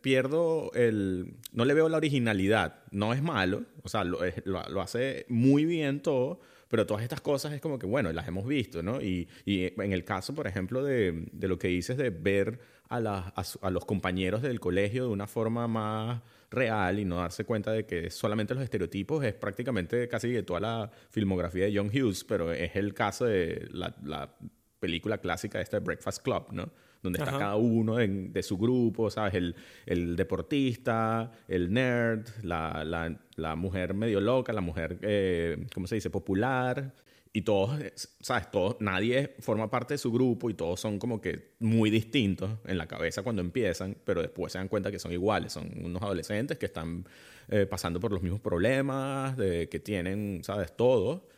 pierdo 0.00 0.70
el, 0.74 1.34
no 1.52 1.64
le 1.64 1.74
veo 1.74 1.88
la 1.88 1.96
originalidad, 1.96 2.84
no 2.90 3.12
es 3.12 3.22
malo, 3.22 3.64
o 3.82 3.88
sea, 3.88 4.04
lo, 4.04 4.20
lo 4.44 4.80
hace 4.80 5.26
muy 5.28 5.64
bien 5.64 6.00
todo, 6.00 6.40
pero 6.68 6.86
todas 6.86 7.02
estas 7.02 7.20
cosas 7.20 7.52
es 7.52 7.60
como 7.60 7.78
que, 7.78 7.86
bueno, 7.86 8.12
las 8.12 8.26
hemos 8.28 8.46
visto, 8.46 8.82
¿no? 8.82 9.00
Y, 9.00 9.28
y 9.44 9.72
en 9.80 9.92
el 9.92 10.04
caso, 10.04 10.34
por 10.34 10.46
ejemplo, 10.46 10.82
de, 10.82 11.26
de 11.32 11.48
lo 11.48 11.58
que 11.58 11.68
dices 11.68 11.96
de 11.96 12.10
ver 12.10 12.58
a, 12.88 13.00
la, 13.00 13.32
a, 13.60 13.70
los 13.70 13.84
compañeros 13.84 14.42
del 14.42 14.60
colegio 14.60 15.04
de 15.04 15.10
una 15.10 15.26
forma 15.26 15.68
más 15.68 16.22
real 16.50 16.98
y 16.98 17.04
no 17.04 17.16
darse 17.16 17.44
cuenta 17.44 17.72
de 17.72 17.86
que 17.86 18.10
solamente 18.10 18.54
los 18.54 18.62
estereotipos 18.62 19.24
es 19.24 19.34
prácticamente 19.34 20.08
casi 20.08 20.30
de 20.30 20.42
toda 20.42 20.60
la 20.60 20.90
filmografía 21.10 21.64
de 21.66 21.76
John 21.76 21.88
Hughes, 21.88 22.24
pero 22.24 22.52
es 22.52 22.74
el 22.76 22.94
caso 22.94 23.24
de 23.26 23.68
la, 23.70 23.94
la 24.04 24.36
película 24.80 25.18
clásica 25.18 25.60
esta 25.60 25.78
de 25.78 25.84
Breakfast 25.84 26.22
Club, 26.22 26.46
¿no? 26.52 26.70
Donde 27.02 27.18
está 27.18 27.32
cada 27.32 27.56
uno 27.56 27.96
de 27.96 28.42
su 28.42 28.56
grupo, 28.58 29.10
¿sabes? 29.10 29.34
El, 29.34 29.54
el 29.86 30.16
deportista, 30.16 31.30
el 31.48 31.72
nerd, 31.72 32.26
la, 32.42 32.84
la, 32.84 33.16
la, 33.36 33.56
mujer 33.56 33.94
medio 33.94 34.20
loca, 34.20 34.52
la 34.52 34.60
mujer, 34.60 34.98
eh, 35.02 35.66
¿cómo 35.72 35.86
se 35.86 35.96
dice?, 35.96 36.10
popular. 36.10 36.94
y 37.32 37.42
todos, 37.42 37.78
¿sabes? 38.20 38.50
Todos, 38.50 38.76
nadie 38.80 39.34
forma 39.40 39.70
parte 39.70 39.94
de 39.94 39.98
su 39.98 40.10
grupo 40.10 40.48
y 40.48 40.54
todos 40.54 40.80
son 40.80 40.98
como 40.98 41.20
que 41.20 41.52
muy 41.60 41.90
distintos 41.90 42.50
en 42.64 42.78
la 42.78 42.86
cabeza 42.86 43.22
cuando 43.22 43.42
empiezan, 43.42 43.94
pero 44.04 44.22
después 44.22 44.52
se 44.52 44.58
dan 44.58 44.68
cuenta 44.68 44.90
que 44.90 44.98
son 44.98 45.12
iguales, 45.12 45.52
son 45.52 45.70
unos 45.84 46.02
adolescentes 46.02 46.56
que 46.58 46.66
están 46.66 47.04
eh, 47.48 47.66
pasando 47.66 48.00
por 48.00 48.10
los 48.10 48.22
mismos 48.22 48.40
problemas, 48.40 49.36
de, 49.36 49.68
que 49.68 49.78
tienen, 49.80 50.40
¿sabes? 50.42 50.74
Todo. 50.74 51.28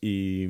Y, 0.00 0.46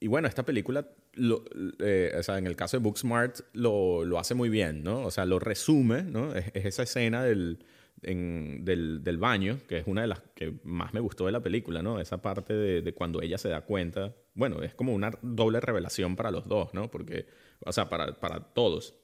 y 0.00 0.06
bueno, 0.06 0.28
esta 0.28 0.44
película, 0.44 0.86
lo, 1.14 1.44
eh, 1.80 2.14
o 2.18 2.22
sea, 2.22 2.38
en 2.38 2.46
el 2.46 2.56
caso 2.56 2.76
de 2.76 2.82
Booksmart, 2.82 3.40
lo, 3.52 4.04
lo 4.04 4.18
hace 4.18 4.34
muy 4.34 4.48
bien, 4.48 4.82
¿no? 4.82 5.04
O 5.04 5.10
sea, 5.10 5.24
lo 5.24 5.38
resume, 5.38 6.02
¿no? 6.02 6.34
es 6.34 6.50
esa 6.54 6.82
escena 6.84 7.24
del 7.24 7.58
en, 8.02 8.64
del, 8.64 9.02
del, 9.02 9.18
baño, 9.18 9.58
que 9.68 9.78
es 9.78 9.86
una 9.86 10.02
de 10.02 10.06
las 10.06 10.20
que 10.34 10.54
más 10.64 10.94
me 10.94 11.00
gustó 11.00 11.26
de 11.26 11.32
la 11.32 11.40
película, 11.40 11.82
¿no? 11.82 12.00
Esa 12.00 12.22
parte 12.22 12.54
de, 12.54 12.82
de, 12.82 12.94
cuando 12.94 13.22
ella 13.22 13.38
se 13.38 13.48
da 13.48 13.62
cuenta, 13.62 14.14
bueno, 14.34 14.62
es 14.62 14.74
como 14.74 14.94
una 14.94 15.10
doble 15.22 15.60
revelación 15.60 16.16
para 16.16 16.30
los 16.30 16.46
dos, 16.46 16.72
¿no? 16.74 16.90
Porque, 16.90 17.26
o 17.60 17.72
sea, 17.72 17.88
para, 17.88 18.18
para 18.20 18.40
todos 18.40 18.94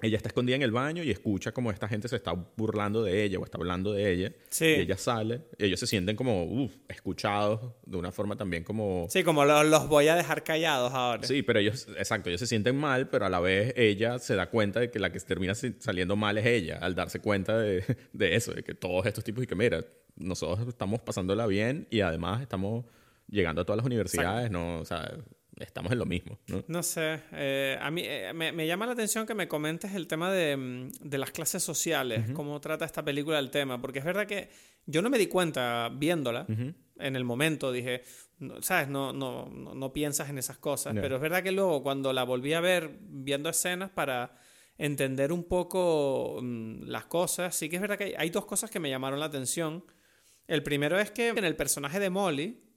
ella 0.00 0.16
está 0.16 0.28
escondida 0.28 0.54
en 0.54 0.62
el 0.62 0.70
baño 0.70 1.02
y 1.02 1.10
escucha 1.10 1.50
como 1.52 1.72
esta 1.72 1.88
gente 1.88 2.06
se 2.08 2.16
está 2.16 2.32
burlando 2.56 3.02
de 3.02 3.24
ella 3.24 3.38
o 3.38 3.44
está 3.44 3.58
hablando 3.58 3.92
de 3.92 4.12
ella. 4.12 4.32
Sí. 4.48 4.66
Y 4.66 4.80
ella 4.80 4.96
sale. 4.96 5.42
ellos 5.58 5.80
se 5.80 5.88
sienten 5.88 6.14
como, 6.14 6.44
uff, 6.44 6.76
escuchados 6.88 7.72
de 7.84 7.96
una 7.96 8.12
forma 8.12 8.36
también 8.36 8.62
como... 8.62 9.06
Sí, 9.10 9.24
como 9.24 9.44
los, 9.44 9.88
voy 9.88 10.06
a 10.06 10.14
dejar 10.14 10.44
callados 10.44 10.92
ahora. 10.92 11.26
Sí, 11.26 11.42
pero 11.42 11.58
ellos, 11.58 11.88
exacto, 11.96 12.28
ellos 12.28 12.40
se 12.40 12.46
sienten 12.46 12.76
mal, 12.76 13.08
pero 13.08 13.26
a 13.26 13.28
la 13.28 13.40
vez 13.40 13.74
ella 13.76 14.20
se 14.20 14.36
da 14.36 14.50
cuenta 14.50 14.78
de 14.78 14.90
que 14.90 15.00
la 15.00 15.10
que 15.10 15.18
termina 15.18 15.54
saliendo 15.54 16.14
mal 16.14 16.38
es 16.38 16.46
ella, 16.46 16.78
al 16.80 16.94
darse 16.94 17.18
cuenta 17.18 17.58
de, 17.58 17.84
de 18.12 18.36
eso, 18.36 18.52
de 18.52 18.62
que 18.62 18.74
todos 18.74 19.04
estos 19.06 19.24
tipos 19.24 19.42
y 19.42 19.46
que, 19.48 19.56
mira, 19.56 19.84
nosotros 20.14 20.68
estamos 20.68 21.00
pasándola 21.00 21.46
bien 21.46 21.88
y 21.90 22.00
además 22.00 22.40
estamos 22.42 22.84
llegando 23.28 23.62
a 23.62 23.64
todas 23.64 23.78
las 23.78 23.86
universidades, 23.86 24.50
¿no? 24.50 24.80
O 24.80 24.84
sea, 24.84 25.12
estamos 25.64 25.92
en 25.92 25.98
lo 25.98 26.06
mismo. 26.06 26.38
No, 26.46 26.64
no 26.68 26.82
sé, 26.82 27.20
eh, 27.32 27.78
a 27.80 27.90
mí 27.90 28.02
eh, 28.04 28.32
me, 28.34 28.52
me, 28.52 28.66
llama 28.66 28.86
la 28.86 28.92
atención 28.92 29.26
que 29.26 29.34
me 29.34 29.48
comentes 29.48 29.94
el 29.94 30.06
tema 30.06 30.32
de, 30.32 30.56
mm, 30.56 30.90
de 31.00 31.18
las 31.18 31.30
clases 31.30 31.62
sociales, 31.62 32.30
cómo 32.32 32.60
trata 32.60 32.84
esta 32.84 33.04
película 33.04 33.38
el 33.38 33.50
tema, 33.50 33.80
porque 33.80 33.98
es 33.98 34.04
verdad 34.04 34.26
que 34.26 34.50
yo 34.86 35.02
no 35.02 35.10
me 35.10 35.18
di 35.18 35.26
cuenta 35.26 35.90
viéndola 35.94 36.46
en 36.48 37.16
el 37.16 37.24
momento, 37.24 37.70
dije, 37.70 38.02
¿sabes? 38.60 38.88
No, 38.88 39.12
no, 39.12 39.46
no, 39.48 39.92
piensas 39.92 40.30
en 40.30 40.38
esas 40.38 40.58
cosas, 40.58 40.94
pero 40.94 41.16
es 41.16 41.22
verdad 41.22 41.42
que 41.42 41.52
luego 41.52 41.82
cuando 41.82 42.12
la 42.12 42.24
volví 42.24 42.54
a 42.54 42.60
ver 42.60 42.98
viendo 43.02 43.48
escenas 43.48 43.90
para 43.90 44.36
entender 44.78 45.32
un 45.32 45.44
poco 45.44 46.38
mm, 46.40 46.84
las 46.84 47.06
cosas, 47.06 47.54
sí 47.54 47.68
que 47.68 47.76
es 47.76 47.82
verdad 47.82 47.98
que 47.98 48.04
hay, 48.04 48.14
hay 48.16 48.30
dos 48.30 48.46
cosas 48.46 48.70
que 48.70 48.80
me 48.80 48.88
llamaron 48.88 49.20
la 49.20 49.26
atención. 49.26 49.84
El 50.46 50.62
primero 50.62 50.98
es 50.98 51.10
que 51.10 51.28
en 51.28 51.44
el 51.44 51.56
personaje 51.56 52.00
de 52.00 52.08
Molly, 52.10 52.67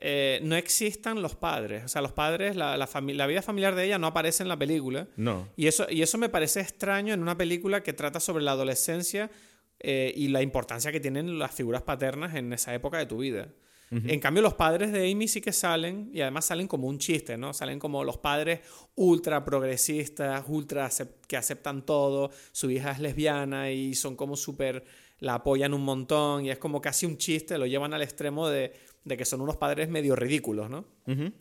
eh, 0.00 0.40
no 0.42 0.56
existan 0.56 1.20
los 1.20 1.34
padres. 1.34 1.84
O 1.84 1.88
sea, 1.88 2.00
los 2.00 2.12
padres, 2.12 2.56
la, 2.56 2.76
la, 2.76 3.26
vida 3.26 3.42
familiar 3.42 3.74
de 3.74 3.84
ella 3.84 3.98
no 3.98 4.06
aparece 4.06 4.42
en 4.42 4.48
la 4.48 4.58
película. 4.58 5.08
No. 5.16 5.48
Y 5.56 5.66
eso, 5.66 5.86
y 5.90 6.00
eso 6.00 6.16
me 6.16 6.30
parece 6.30 6.60
extraño 6.60 7.12
en 7.12 7.20
una 7.20 7.36
película 7.36 7.82
que 7.82 7.92
trata 7.92 8.18
sobre 8.18 8.42
la 8.42 8.52
adolescencia 8.52 9.30
eh, 9.78 10.12
y 10.16 10.28
la 10.28 10.42
importancia 10.42 10.90
que 10.90 11.00
tienen 11.00 11.38
las 11.38 11.54
figuras 11.54 11.82
paternas 11.82 12.34
en 12.34 12.52
esa 12.52 12.74
época 12.74 12.98
de 12.98 13.06
tu 13.06 13.18
vida. 13.18 13.48
En 13.92 14.20
cambio, 14.20 14.40
los 14.40 14.54
padres 14.54 14.92
de 14.92 15.10
Amy 15.10 15.26
sí 15.26 15.40
que 15.40 15.52
salen, 15.52 16.12
y 16.14 16.20
además 16.20 16.44
salen 16.44 16.68
como 16.68 16.86
un 16.86 17.00
chiste, 17.00 17.36
¿no? 17.36 17.52
Salen 17.52 17.80
como 17.80 18.04
los 18.04 18.18
padres 18.18 18.60
ultra 18.94 19.44
progresistas, 19.44 20.44
ultra 20.46 20.88
que 21.26 21.36
aceptan 21.36 21.84
todo, 21.84 22.30
su 22.52 22.70
hija 22.70 22.92
es 22.92 23.00
lesbiana 23.00 23.72
y 23.72 23.94
son 23.94 24.14
como 24.14 24.36
súper, 24.36 24.84
la 25.18 25.34
apoyan 25.34 25.74
un 25.74 25.82
montón, 25.82 26.46
y 26.46 26.50
es 26.50 26.58
como 26.58 26.80
casi 26.80 27.04
un 27.04 27.16
chiste, 27.16 27.58
lo 27.58 27.66
llevan 27.66 27.92
al 27.92 28.02
extremo 28.02 28.48
de 28.48 28.72
de 29.04 29.16
que 29.16 29.24
son 29.24 29.40
unos 29.40 29.56
padres 29.56 29.88
medio 29.88 30.14
ridículos, 30.14 30.68
¿no? 30.68 30.84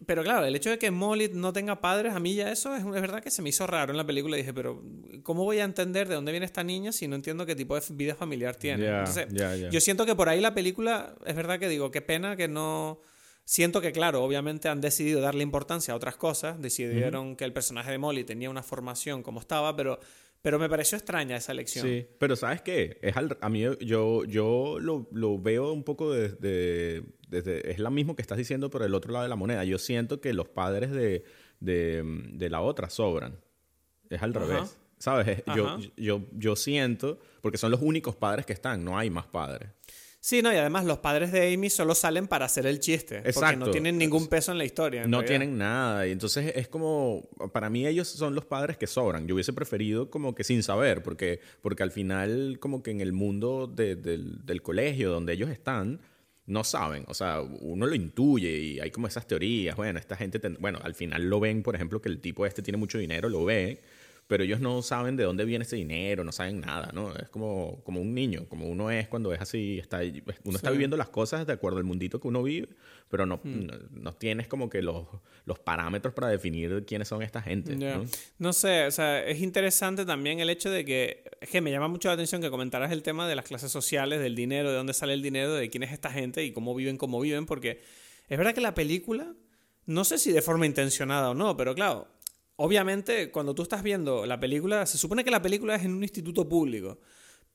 Pero 0.06 0.24
claro, 0.24 0.46
el 0.46 0.56
hecho 0.56 0.70
de 0.70 0.80
que 0.80 0.90
Molly 0.92 1.30
no 1.34 1.54
tenga 1.54 1.80
padres, 1.82 2.14
a 2.14 2.20
mí 2.20 2.34
ya 2.34 2.52
eso 2.52 2.76
es, 2.76 2.84
verdad 2.86 3.22
que 3.22 3.30
se 3.30 3.42
me 3.42 3.50
hizo 3.50 3.68
raro 3.68 3.92
en 3.92 3.98
la 3.98 4.06
película. 4.06 4.38
Dije, 4.38 4.54
pero 4.54 4.82
¿cómo 5.24 5.44
voy 5.44 5.60
a 5.60 5.66
entender 5.66 6.08
de 6.08 6.16
dónde 6.16 6.32
viene 6.32 6.46
esta 6.46 6.64
niña 6.64 6.92
si 6.92 7.08
no 7.08 7.16
entiendo 7.16 7.46
qué 7.46 7.56
tipo 7.56 7.80
de 7.80 7.82
vida 7.92 8.16
familiar 8.16 8.56
tiene? 8.56 8.88
Entonces, 8.88 9.28
yo 9.72 9.82
siento 9.82 10.06
que 10.06 10.16
por 10.16 10.30
ahí 10.30 10.40
la 10.40 10.54
película, 10.54 11.16
es 11.26 11.36
verdad 11.36 11.60
que 11.60 11.68
digo, 11.68 11.92
qué 11.92 12.02
pena 12.02 12.36
que 12.36 12.48
no... 12.48 13.02
Siento 13.44 13.82
que, 13.82 13.92
claro, 13.92 14.24
obviamente 14.24 14.70
han 14.70 14.80
decidido 14.80 15.22
darle 15.22 15.42
importancia 15.42 15.94
a 15.94 15.98
otras 15.98 16.16
cosas, 16.16 16.62
decidieron 16.62 17.36
que 17.36 17.46
el 17.46 17.52
personaje 17.52 17.90
de 17.90 17.98
Molly 17.98 18.24
tenía 18.24 18.48
una 18.48 18.62
formación 18.62 19.24
como 19.24 19.40
estaba, 19.40 19.76
pero 19.76 20.00
pero 20.42 20.58
me 20.58 20.70
pareció 20.70 20.98
extraña 20.98 21.36
esa 21.36 21.52
elección. 21.52 21.86
Sí, 21.86 22.08
pero 22.18 22.36
¿sabes 22.36 22.62
qué? 22.62 22.98
Es 23.02 23.16
a 23.18 23.50
mí 23.50 23.66
yo, 23.82 24.24
yo 24.24 24.78
lo, 24.80 25.10
lo 25.12 25.38
veo 25.38 25.74
un 25.74 25.84
poco 25.84 26.14
desde, 26.14 27.04
desde... 27.30 27.72
Es 27.72 27.80
lo 27.80 27.92
mismo 27.92 28.16
que 28.16 28.22
estás 28.22 28.38
diciendo 28.38 28.70
por 28.70 28.84
el 28.84 28.94
otro 28.94 29.12
lado 29.14 29.24
de 29.24 29.30
la 29.30 29.36
moneda. 29.36 29.64
Yo 29.64 29.78
siento 29.78 30.20
que 30.20 30.34
los 30.34 30.50
padres 30.50 30.92
de, 30.92 31.24
de, 31.60 32.04
de 32.34 32.50
la 32.50 32.62
otra 32.62 32.90
sobran. 32.90 33.40
Es 34.10 34.22
al 34.22 34.34
revés. 34.34 34.78
¿Sabes? 34.98 35.44
Yo, 35.56 35.80
yo, 35.96 36.22
yo 36.34 36.56
siento... 36.56 37.20
Porque 37.42 37.58
son 37.58 37.72
los 37.72 37.82
únicos 37.82 38.16
padres 38.16 38.46
que 38.46 38.54
están. 38.54 38.84
No 38.84 38.98
hay 38.98 39.10
más 39.10 39.28
padres. 39.28 39.70
Sí, 40.22 40.42
no, 40.42 40.52
y 40.52 40.58
además 40.58 40.84
los 40.84 40.98
padres 40.98 41.32
de 41.32 41.54
Amy 41.54 41.70
solo 41.70 41.96
salen 41.96 42.28
para 42.28 42.46
hacer 42.46 42.66
el 42.66 42.82
chiste. 42.82 43.20
Exacto. 43.20 43.40
Porque 43.40 43.56
no 43.58 43.72
tienen 43.72 43.98
ningún 43.98 44.28
peso 44.28 44.52
en 44.52 44.58
la 44.58 44.66
historia. 44.66 45.08
no 45.08 45.24
tienen 45.24 45.58
nada. 45.58 46.06
Y 46.06 46.12
entonces 46.12 46.52
es 46.58 46.68
como, 46.68 47.30
para 47.54 47.70
mí 47.70 47.88
ellos 47.88 48.10
son 48.10 48.36
los 48.36 48.46
padres 48.46 48.76
que 48.76 48.86
sobran. 48.86 49.28
Yo 49.28 49.36
hubiese 49.36 49.54
preferido 49.54 50.10
como 50.10 50.36
que 50.36 50.44
sin 50.44 50.62
saber, 50.62 51.04
porque, 51.04 51.40
porque 51.62 51.84
al 51.84 51.92
final 51.92 52.58
como 52.60 52.84
que 52.84 52.92
en 52.92 53.00
el 53.00 53.14
mundo 53.14 53.66
del, 53.68 54.46
del 54.46 54.62
colegio 54.62 55.10
donde 55.10 55.32
ellos 55.32 55.50
están, 55.50 56.02
no 56.50 56.64
saben, 56.64 57.06
o 57.08 57.14
sea, 57.14 57.42
uno 57.42 57.86
lo 57.86 57.96
intuye 57.96 58.58
y 58.58 58.80
hay 58.80 58.92
como 58.92 59.08
esas 59.08 59.28
teorías, 59.28 59.76
bueno, 59.76 60.00
esta 60.00 60.16
gente, 60.16 60.40
bueno, 60.60 60.80
al 60.84 60.96
final 60.96 61.30
lo 61.30 61.40
ven, 61.40 61.64
por 61.64 61.76
ejemplo, 61.76 62.02
que 62.02 62.10
el 62.10 62.20
tipo 62.20 62.46
este 62.46 62.62
tiene 62.62 62.78
mucho 62.78 62.98
dinero, 62.98 63.30
lo 63.30 63.46
ve, 63.46 63.82
pero 64.30 64.44
ellos 64.44 64.60
no 64.60 64.84
saben 64.84 65.16
de 65.16 65.24
dónde 65.24 65.44
viene 65.44 65.64
ese 65.64 65.76
dinero, 65.76 66.24
no 66.24 66.32
saben 66.32 66.62
nada, 66.62 66.92
¿no? 66.94 67.16
Es 67.16 67.30
como, 67.30 67.82
como 67.84 68.00
un 68.00 68.14
niño, 68.14 68.46
como 68.48 68.68
uno 68.68 68.92
es 68.92 69.08
cuando 69.08 69.34
es 69.34 69.42
así, 69.42 69.80
está, 69.80 70.02
uno 70.44 70.56
está 70.56 70.70
viviendo 70.70 70.96
las 70.98 71.10
cosas 71.10 71.48
de 71.48 71.54
acuerdo 71.54 71.80
al 71.80 71.84
mundito 71.84 72.22
que 72.22 72.28
uno 72.28 72.44
vive, 72.44 72.70
pero 73.10 73.26
no, 73.26 73.42
hmm. 73.44 73.68
no, 73.90 74.14
tienes 74.14 74.48
como 74.48 74.70
que 74.70 74.84
los, 74.84 75.08
los 75.46 75.58
parámetros 75.58 76.14
para 76.14 76.28
definir 76.28 76.86
quiénes 76.86 77.08
son 77.08 77.24
esta 77.24 77.42
gente. 77.42 77.76
¿no? 77.76 78.06
¿no? 78.38 78.54
sé, 78.54 78.86
o 78.86 78.92
sea, 78.92 79.26
es 79.26 79.42
interesante 79.42 80.06
también 80.06 80.40
el 80.40 80.52
hecho 80.52 80.70
de 80.70 80.86
que, 80.86 81.24
es 81.42 81.50
que 81.50 81.60
me 81.60 81.72
llama 81.72 81.88
mucho 81.88 82.10
la 82.10 82.14
atención 82.14 82.40
que 82.40 82.52
comentaras 82.52 82.92
el 82.92 83.02
tema 83.02 83.28
de 83.28 83.36
las 83.36 83.46
clases 83.46 83.72
sociales, 83.72 84.20
del 84.20 84.36
dinero, 84.36 84.70
de 84.70 84.78
dónde 84.78 84.94
sale 84.94 85.14
el 85.14 85.24
dinero, 85.24 85.56
de 85.56 85.72
quién 85.72 85.82
es 85.82 85.92
esta 85.92 86.12
gente 86.12 86.46
y 86.46 86.52
cómo 86.52 86.76
viven, 86.76 86.98
cómo 86.98 87.20
viven, 87.20 87.48
porque 87.48 87.82
es 88.28 88.38
verdad 88.38 88.54
que 88.54 88.62
la 88.62 88.76
película, 88.76 89.34
no 89.88 90.04
sé 90.04 90.20
si 90.20 90.32
de 90.32 90.44
forma 90.44 90.68
intencionada 90.68 91.32
o 91.32 91.34
no, 91.34 91.58
pero 91.58 91.74
claro, 91.74 92.08
obviamente, 92.60 93.32
cuando 93.32 93.56
tú 93.56 93.64
estás 93.64 93.82
viendo 93.84 94.26
la 94.26 94.40
película, 94.40 94.86
se 94.86 94.98
supone 94.98 95.24
que 95.24 95.32
la 95.32 95.42
película 95.42 95.76
es 95.76 95.84
en 95.86 95.94
un 95.94 96.04
instituto 96.04 96.48
público. 96.48 97.00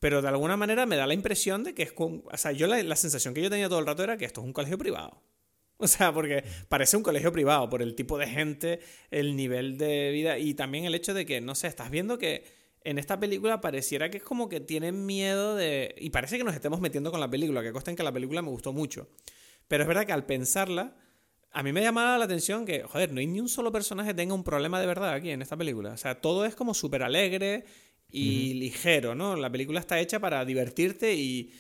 Pero 0.00 0.22
de 0.22 0.28
alguna 0.28 0.56
manera 0.56 0.86
me 0.86 0.96
da 0.96 1.06
la 1.06 1.14
impresión 1.14 1.62
de 1.62 1.74
que 1.74 1.82
es 1.82 1.92
con. 1.92 2.24
O 2.30 2.36
sea, 2.36 2.52
yo 2.52 2.66
la, 2.66 2.96
sensación 2.96 3.34
que 3.34 3.42
yo 3.42 3.50
tenía 3.50 3.68
todo 3.68 3.78
el 3.78 3.86
rato 3.86 4.02
era 4.02 4.16
que 4.16 4.24
esto 4.24 4.40
es 4.40 4.46
un 4.46 4.52
colegio 4.52 4.78
privado. 4.78 5.22
O 5.76 5.88
sea, 5.88 6.14
porque 6.14 6.44
parece 6.68 6.96
un 6.96 7.02
colegio 7.02 7.32
privado 7.32 7.68
por 7.68 7.82
el 7.82 7.96
tipo 7.96 8.16
de 8.16 8.28
gente, 8.28 8.78
el 9.10 9.34
nivel 9.34 9.76
de 9.76 10.12
vida 10.12 10.38
y 10.38 10.54
también 10.54 10.84
el 10.84 10.94
hecho 10.94 11.12
de 11.14 11.26
que, 11.26 11.40
no 11.40 11.56
sé, 11.56 11.66
estás 11.66 11.90
viendo 11.90 12.16
que 12.16 12.44
en 12.84 12.96
esta 12.96 13.18
película 13.18 13.60
pareciera 13.60 14.08
que 14.08 14.18
es 14.18 14.22
como 14.22 14.48
que 14.48 14.60
tienen 14.60 15.04
miedo 15.04 15.56
de... 15.56 15.96
Y 15.98 16.10
parece 16.10 16.38
que 16.38 16.44
nos 16.44 16.54
estemos 16.54 16.80
metiendo 16.80 17.10
con 17.10 17.18
la 17.18 17.28
película, 17.28 17.60
que 17.60 17.72
consta 17.72 17.90
en 17.90 17.96
que 17.96 18.04
la 18.04 18.12
película 18.12 18.40
me 18.40 18.50
gustó 18.50 18.72
mucho. 18.72 19.08
Pero 19.66 19.82
es 19.82 19.88
verdad 19.88 20.06
que 20.06 20.12
al 20.12 20.24
pensarla, 20.26 20.96
a 21.54 21.62
mí 21.62 21.72
me 21.72 21.82
llamaba 21.82 22.18
la 22.18 22.24
atención 22.24 22.66
que, 22.66 22.82
joder, 22.82 23.12
no 23.12 23.20
hay 23.20 23.28
ni 23.28 23.38
un 23.38 23.48
solo 23.48 23.70
personaje 23.70 24.10
que 24.10 24.14
tenga 24.14 24.34
un 24.34 24.42
problema 24.42 24.80
de 24.80 24.86
verdad 24.86 25.14
aquí 25.14 25.30
en 25.30 25.40
esta 25.40 25.56
película. 25.56 25.92
O 25.92 25.96
sea, 25.96 26.20
todo 26.20 26.44
es 26.44 26.56
como 26.56 26.74
súper 26.74 27.04
alegre 27.04 27.64
y 28.10 28.54
ligero, 28.54 29.14
¿no? 29.14 29.36
La 29.36 29.50
película 29.50 29.78
está 29.78 30.00
hecha 30.00 30.18
para 30.18 30.44
divertirte 30.44 31.14
y 31.14 31.52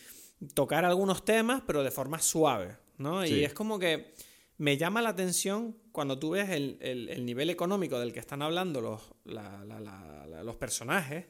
tocar 0.54 0.84
algunos 0.84 1.24
temas, 1.24 1.62
pero 1.64 1.84
de 1.84 1.92
forma 1.92 2.18
suave, 2.18 2.76
¿no? 2.98 3.24
Y 3.24 3.44
es 3.44 3.54
como 3.54 3.78
que 3.78 4.14
me 4.58 4.76
llama 4.76 5.00
la 5.00 5.10
atención 5.10 5.76
cuando 5.92 6.18
tú 6.18 6.30
ves 6.30 6.50
el, 6.50 7.24
nivel 7.24 7.50
económico 7.50 8.00
del 8.00 8.12
que 8.12 8.18
están 8.18 8.42
hablando 8.42 8.80
los, 8.80 9.00
los 9.24 10.56
personajes. 10.56 11.26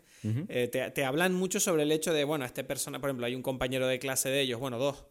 Eh, 0.48 0.68
te, 0.68 0.90
te, 0.90 1.05
hablan 1.05 1.35
mucho 1.35 1.61
sobre 1.61 1.83
el 1.83 1.92
hecho 1.92 2.14
de, 2.14 2.24
bueno, 2.24 2.46
este 2.46 2.64
persona, 2.64 2.98
por 2.98 3.11
ejemplo, 3.11 3.27
hay 3.27 3.35
un 3.35 3.42
compañero 3.42 3.87
de 3.87 3.98
clase 3.98 4.31
de 4.31 4.40
ellos, 4.40 4.59
bueno, 4.59 4.79
dos, 4.79 5.05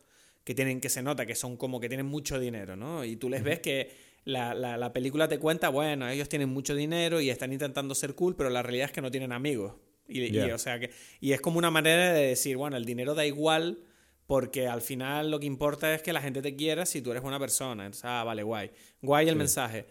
que 0.43 0.55
tienen 0.55 0.81
que 0.81 0.89
se 0.89 1.01
nota 1.01 1.25
que 1.25 1.35
son 1.35 1.57
como 1.57 1.79
que 1.79 1.87
tienen 1.87 2.05
mucho 2.05 2.39
dinero, 2.39 2.75
¿no? 2.75 3.05
Y 3.05 3.15
tú 3.15 3.29
les 3.29 3.43
ves 3.43 3.59
que 3.59 3.91
la, 4.25 4.53
la, 4.53 4.93
película 4.93 5.27
te 5.27 5.39
cuenta, 5.39 5.69
bueno, 5.69 6.07
ellos 6.07 6.29
tienen 6.29 6.49
mucho 6.49 6.75
dinero 6.75 7.19
y 7.19 7.29
están 7.29 7.51
intentando 7.51 7.95
ser 7.95 8.15
cool, 8.15 8.35
pero 8.35 8.49
la 8.49 8.61
realidad 8.61 8.87
es 8.87 8.91
que 8.91 9.01
no 9.01 9.11
tienen 9.11 9.31
amigos. 9.31 9.73
Y, 10.07 10.37
o 10.37 10.57
sea 10.57 10.79
que, 10.79 10.91
y 11.21 11.31
es 11.31 11.41
como 11.41 11.57
una 11.57 11.71
manera 11.71 12.13
de 12.13 12.27
decir, 12.27 12.57
bueno, 12.57 12.77
el 12.77 12.85
dinero 12.85 13.15
da 13.15 13.25
igual 13.25 13.79
porque 14.25 14.67
al 14.67 14.81
final 14.81 15.31
lo 15.31 15.39
que 15.39 15.45
importa 15.45 15.93
es 15.93 16.01
que 16.01 16.13
la 16.13 16.21
gente 16.21 16.41
te 16.41 16.55
quiera 16.55 16.85
si 16.85 17.01
tú 17.01 17.11
eres 17.11 17.23
buena 17.23 17.39
persona. 17.39 17.85
Entonces, 17.85 18.05
ah, 18.05 18.23
vale, 18.23 18.43
guay. 18.43 18.71
Guay 19.01 19.29
el 19.29 19.35
mensaje. 19.35 19.85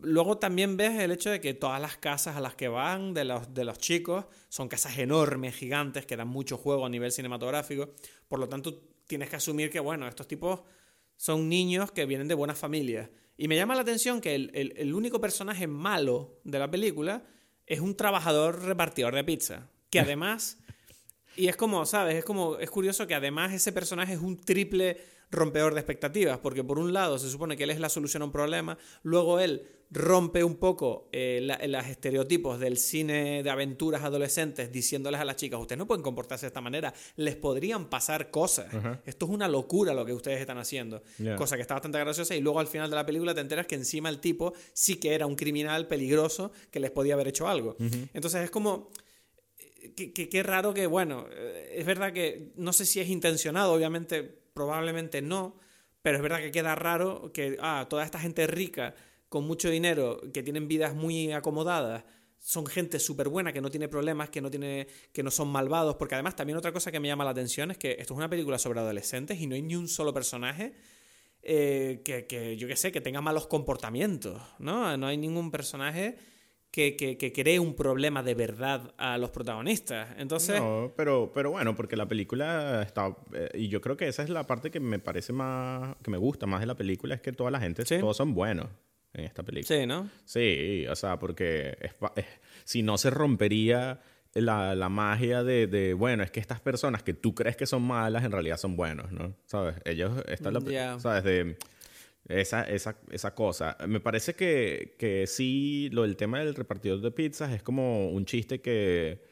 Luego 0.00 0.38
también 0.38 0.76
ves 0.76 0.98
el 1.00 1.10
hecho 1.10 1.30
de 1.30 1.40
que 1.40 1.54
todas 1.54 1.80
las 1.80 1.96
casas 1.96 2.36
a 2.36 2.40
las 2.40 2.54
que 2.54 2.68
van 2.68 3.14
de 3.14 3.24
los, 3.24 3.52
de 3.52 3.64
los 3.64 3.78
chicos 3.78 4.26
son 4.48 4.68
casas 4.68 4.98
enormes, 4.98 5.56
gigantes, 5.56 6.06
que 6.06 6.16
dan 6.16 6.28
mucho 6.28 6.56
juego 6.56 6.86
a 6.86 6.88
nivel 6.88 7.10
cinematográfico. 7.10 7.94
Por 8.28 8.38
lo 8.38 8.48
tanto, 8.48 8.82
tienes 9.08 9.28
que 9.28 9.36
asumir 9.36 9.70
que, 9.70 9.80
bueno, 9.80 10.06
estos 10.06 10.28
tipos 10.28 10.60
son 11.16 11.48
niños 11.48 11.90
que 11.90 12.06
vienen 12.06 12.28
de 12.28 12.34
buenas 12.34 12.58
familias. 12.58 13.10
Y 13.36 13.48
me 13.48 13.56
llama 13.56 13.74
la 13.74 13.80
atención 13.82 14.20
que 14.20 14.36
el, 14.36 14.50
el- 14.54 14.72
el 14.76 14.94
único 14.94 15.20
personaje 15.20 15.66
malo 15.66 16.38
de 16.44 16.58
la 16.60 16.70
película 16.70 17.24
es 17.66 17.80
un 17.80 17.96
trabajador 17.96 18.62
repartidor 18.62 19.14
de 19.16 19.24
pizza. 19.24 19.68
Que 19.90 19.98
además. 20.06 20.58
Y 21.36 21.48
es 21.48 21.56
como, 21.56 21.84
¿sabes? 21.86 22.16
Es 22.16 22.24
como. 22.24 22.58
Es 22.58 22.70
curioso 22.70 23.06
que 23.06 23.14
además 23.14 23.52
ese 23.52 23.72
personaje 23.72 24.12
es 24.14 24.20
un 24.20 24.36
triple 24.38 24.98
rompedor 25.30 25.74
de 25.74 25.80
expectativas. 25.80 26.38
Porque 26.38 26.62
por 26.64 26.78
un 26.78 26.92
lado 26.92 27.18
se 27.18 27.30
supone 27.30 27.56
que 27.56 27.64
él 27.64 27.70
es 27.70 27.80
la 27.80 27.88
solución 27.88 28.22
a 28.22 28.26
un 28.26 28.32
problema. 28.32 28.76
Luego 29.02 29.38
él 29.40 29.66
rompe 29.90 30.44
un 30.44 30.56
poco 30.56 31.08
eh, 31.12 31.40
la- 31.42 31.58
los 31.66 31.86
estereotipos 31.86 32.60
del 32.60 32.76
cine 32.76 33.42
de 33.42 33.48
aventuras 33.50 34.02
adolescentes 34.02 34.70
diciéndoles 34.70 35.18
a 35.20 35.24
las 35.24 35.36
chicas, 35.36 35.58
ustedes 35.60 35.78
no 35.78 35.86
pueden 35.86 36.02
comportarse 36.02 36.44
de 36.44 36.48
esta 36.48 36.60
manera, 36.60 36.92
les 37.16 37.36
podrían 37.36 37.88
pasar 37.88 38.30
cosas. 38.30 38.66
Esto 39.06 39.26
es 39.26 39.32
una 39.32 39.48
locura 39.48 39.94
lo 39.94 40.04
que 40.04 40.12
ustedes 40.12 40.40
están 40.40 40.58
haciendo. 40.58 41.02
Cosa 41.36 41.56
que 41.56 41.62
está 41.62 41.74
bastante 41.74 41.98
graciosa 41.98 42.34
y 42.36 42.40
luego 42.40 42.60
al 42.60 42.66
final 42.66 42.90
de 42.90 42.96
la 42.96 43.06
película 43.06 43.34
te 43.34 43.40
enteras 43.40 43.66
que 43.66 43.76
encima 43.76 44.08
el 44.10 44.20
tipo 44.20 44.52
sí 44.74 44.96
que 44.96 45.14
era 45.14 45.24
un 45.26 45.36
criminal 45.36 45.86
peligroso 45.88 46.52
que 46.70 46.80
les 46.80 46.90
podía 46.90 47.14
haber 47.14 47.28
hecho 47.28 47.48
algo. 47.48 47.76
Entonces 48.12 48.42
es 48.44 48.50
como... 48.50 48.90
Qué, 49.96 50.12
qué- 50.12 50.28
qué 50.28 50.42
raro 50.42 50.74
que, 50.74 50.86
bueno, 50.86 51.26
eh, 51.30 51.74
es 51.76 51.86
verdad 51.86 52.12
que 52.12 52.52
no 52.56 52.72
sé 52.72 52.84
si 52.84 53.00
es 53.00 53.08
intencionado, 53.08 53.72
obviamente, 53.72 54.22
probablemente 54.22 55.22
no, 55.22 55.56
pero 56.02 56.16
es 56.18 56.22
verdad 56.22 56.40
que 56.40 56.50
queda 56.50 56.74
raro 56.74 57.32
que 57.32 57.56
ah, 57.60 57.86
toda 57.88 58.04
esta 58.04 58.18
gente 58.20 58.46
rica, 58.46 58.94
con 59.28 59.44
mucho 59.46 59.70
dinero, 59.70 60.20
que 60.32 60.42
tienen 60.42 60.68
vidas 60.68 60.94
muy 60.94 61.32
acomodadas, 61.32 62.04
son 62.40 62.66
gente 62.66 62.98
súper 63.00 63.28
buena, 63.28 63.52
que 63.52 63.60
no 63.60 63.70
tiene 63.70 63.88
problemas, 63.88 64.30
que 64.30 64.40
no, 64.40 64.50
tiene, 64.50 64.86
que 65.12 65.22
no 65.22 65.30
son 65.30 65.48
malvados, 65.48 65.96
porque 65.96 66.14
además 66.14 66.36
también 66.36 66.56
otra 66.56 66.72
cosa 66.72 66.92
que 66.92 67.00
me 67.00 67.08
llama 67.08 67.24
la 67.24 67.30
atención 67.30 67.70
es 67.72 67.78
que 67.78 67.92
esto 67.98 68.14
es 68.14 68.18
una 68.18 68.30
película 68.30 68.58
sobre 68.58 68.80
adolescentes 68.80 69.40
y 69.40 69.46
no 69.46 69.54
hay 69.56 69.62
ni 69.62 69.74
un 69.74 69.88
solo 69.88 70.14
personaje 70.14 70.72
eh, 71.42 72.02
que, 72.04 72.26
que, 72.26 72.56
yo 72.56 72.68
qué 72.68 72.76
sé, 72.76 72.92
que 72.92 73.00
tenga 73.00 73.20
malos 73.20 73.46
comportamientos, 73.48 74.40
¿no? 74.58 74.96
No 74.96 75.06
hay 75.08 75.16
ningún 75.16 75.50
personaje 75.50 76.16
que, 76.70 76.96
que, 76.96 77.16
que 77.16 77.32
cree 77.32 77.58
un 77.58 77.74
problema 77.74 78.22
de 78.22 78.34
verdad 78.34 78.94
a 78.98 79.18
los 79.18 79.30
protagonistas. 79.30 80.10
Entonces, 80.18 80.60
No, 80.60 80.92
pero, 80.96 81.32
pero 81.34 81.50
bueno, 81.50 81.74
porque 81.74 81.96
la 81.96 82.06
película 82.06 82.82
está... 82.82 83.16
eh, 83.34 83.48
y 83.54 83.68
yo 83.68 83.80
creo 83.80 83.96
que 83.96 84.06
esa 84.08 84.22
es 84.22 84.30
la 84.30 84.46
parte 84.46 84.70
que 84.70 84.78
me 84.80 84.98
parece 84.98 85.32
más... 85.32 85.96
que 86.02 86.10
me 86.10 86.18
gusta 86.18 86.46
más 86.46 86.60
de 86.60 86.66
la 86.66 86.76
película, 86.76 87.14
es 87.14 87.20
que 87.20 87.32
toda 87.32 87.50
la 87.50 87.60
gente, 87.60 87.84
Sí. 87.86 87.98
todos 87.98 88.16
son 88.16 88.34
buenos 88.34 88.68
en 89.18 89.24
esta 89.24 89.42
película. 89.42 89.78
sí, 89.80 89.86
¿no? 89.86 90.10
Sí, 90.24 90.86
o 90.88 90.96
sea, 90.96 91.18
porque 91.18 91.76
es 91.80 91.94
si 92.64 92.82
no 92.82 92.98
se 92.98 93.10
rompería 93.10 94.00
la, 94.34 94.74
la 94.74 94.88
magia 94.88 95.42
de, 95.42 95.66
de, 95.66 95.94
bueno, 95.94 96.22
es 96.22 96.30
que 96.30 96.38
estas 96.40 96.60
personas 96.60 97.02
que 97.02 97.14
tú 97.14 97.34
crees 97.34 97.56
que 97.56 97.66
son 97.66 97.82
malas 97.82 98.24
en 98.24 98.30
realidad 98.32 98.56
son 98.58 98.76
buenos, 98.76 99.10
¿no? 99.10 99.34
¿Sabes? 99.46 99.76
Ellos, 99.84 100.12
esta 100.28 100.48
es 100.50 100.54
la, 100.54 100.60
Ya. 100.70 100.98
¿sabes? 101.00 101.24
De 101.24 101.56
esa, 102.28 102.62
esa, 102.64 102.98
esa 103.10 103.34
cosa. 103.34 103.76
Me 103.88 104.00
parece 104.00 104.34
que, 104.34 104.94
que 104.98 105.26
sí, 105.26 105.88
lo 105.92 106.02
del 106.02 106.16
tema 106.16 106.40
del 106.40 106.54
repartidor 106.54 107.00
de 107.00 107.10
pizzas 107.10 107.52
es 107.52 107.62
como 107.62 108.10
un 108.10 108.26
chiste 108.26 108.60
que 108.60 109.22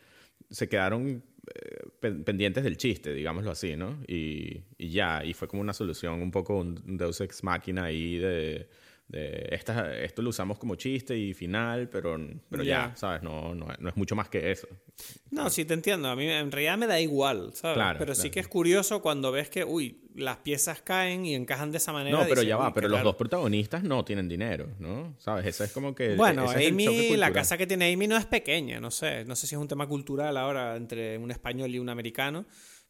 se 0.50 0.66
quedaron 0.68 1.22
eh, 1.54 1.86
pen- 2.00 2.24
pendientes 2.24 2.64
del 2.64 2.78
chiste, 2.78 3.12
digámoslo 3.12 3.50
así, 3.50 3.76
¿no? 3.76 3.98
Y, 4.08 4.62
y 4.78 4.88
ya, 4.88 5.22
y 5.24 5.34
fue 5.34 5.46
como 5.46 5.60
una 5.60 5.74
solución, 5.74 6.22
un 6.22 6.30
poco 6.30 6.56
un 6.56 6.82
un 6.86 6.96
Deus 6.96 7.20
Ex 7.20 7.44
Máquina 7.44 7.84
ahí 7.84 8.16
de... 8.16 8.68
de 9.08 9.48
esta, 9.52 9.96
esto 9.96 10.20
lo 10.20 10.30
usamos 10.30 10.58
como 10.58 10.74
chiste 10.74 11.16
y 11.16 11.32
final, 11.32 11.88
pero, 11.88 12.18
pero 12.50 12.62
ya, 12.64 12.88
Ya. 12.90 12.96
¿sabes? 12.96 13.22
No, 13.22 13.54
no, 13.54 13.68
no 13.78 13.88
es 13.88 13.96
mucho 13.96 14.16
más 14.16 14.28
que 14.28 14.50
eso. 14.50 14.66
No, 15.30 15.48
sí 15.50 15.64
te 15.64 15.74
entiendo. 15.74 16.08
A 16.08 16.16
mí 16.16 16.28
en 16.28 16.50
realidad 16.50 16.76
me 16.78 16.86
da 16.88 16.98
igual, 17.00 17.50
¿sabes? 17.54 17.76
Claro, 17.76 17.98
pero 17.98 18.14
sí 18.14 18.22
claro. 18.22 18.32
que 18.34 18.40
es 18.40 18.48
curioso 18.48 19.00
cuando 19.02 19.30
ves 19.30 19.48
que, 19.48 19.64
uy, 19.64 20.00
las 20.16 20.38
piezas 20.38 20.82
caen 20.82 21.24
y 21.26 21.34
encajan 21.34 21.70
de 21.70 21.76
esa 21.78 21.92
manera. 21.92 22.16
No, 22.16 22.22
pero 22.24 22.36
dices, 22.40 22.48
ya 22.48 22.56
va, 22.56 22.66
"Uy, 22.68 22.72
pero 22.74 22.86
qué 22.86 22.90
los 22.90 22.98
raro". 22.98 23.10
dos 23.10 23.16
protagonistas 23.16 23.84
no 23.84 24.04
tienen 24.04 24.28
dinero, 24.28 24.68
¿no? 24.80 25.14
¿Sabes? 25.18 25.46
Eso 25.46 25.62
es 25.62 25.70
como 25.72 25.94
que... 25.94 26.16
Bueno, 26.16 26.48
Amy, 26.50 27.16
la 27.16 27.30
casa 27.32 27.56
que 27.56 27.66
tiene 27.66 27.92
Amy 27.92 28.08
no 28.08 28.16
es 28.16 28.24
pequeña, 28.26 28.80
no 28.80 28.90
sé. 28.90 29.24
No 29.24 29.36
sé 29.36 29.46
si 29.46 29.54
es 29.54 29.60
un 29.60 29.68
tema 29.68 29.86
cultural 29.86 30.36
ahora 30.36 30.74
entre 30.76 31.16
un 31.18 31.30
español 31.30 31.72
y 31.74 31.78
un 31.78 31.90
americano, 31.90 32.46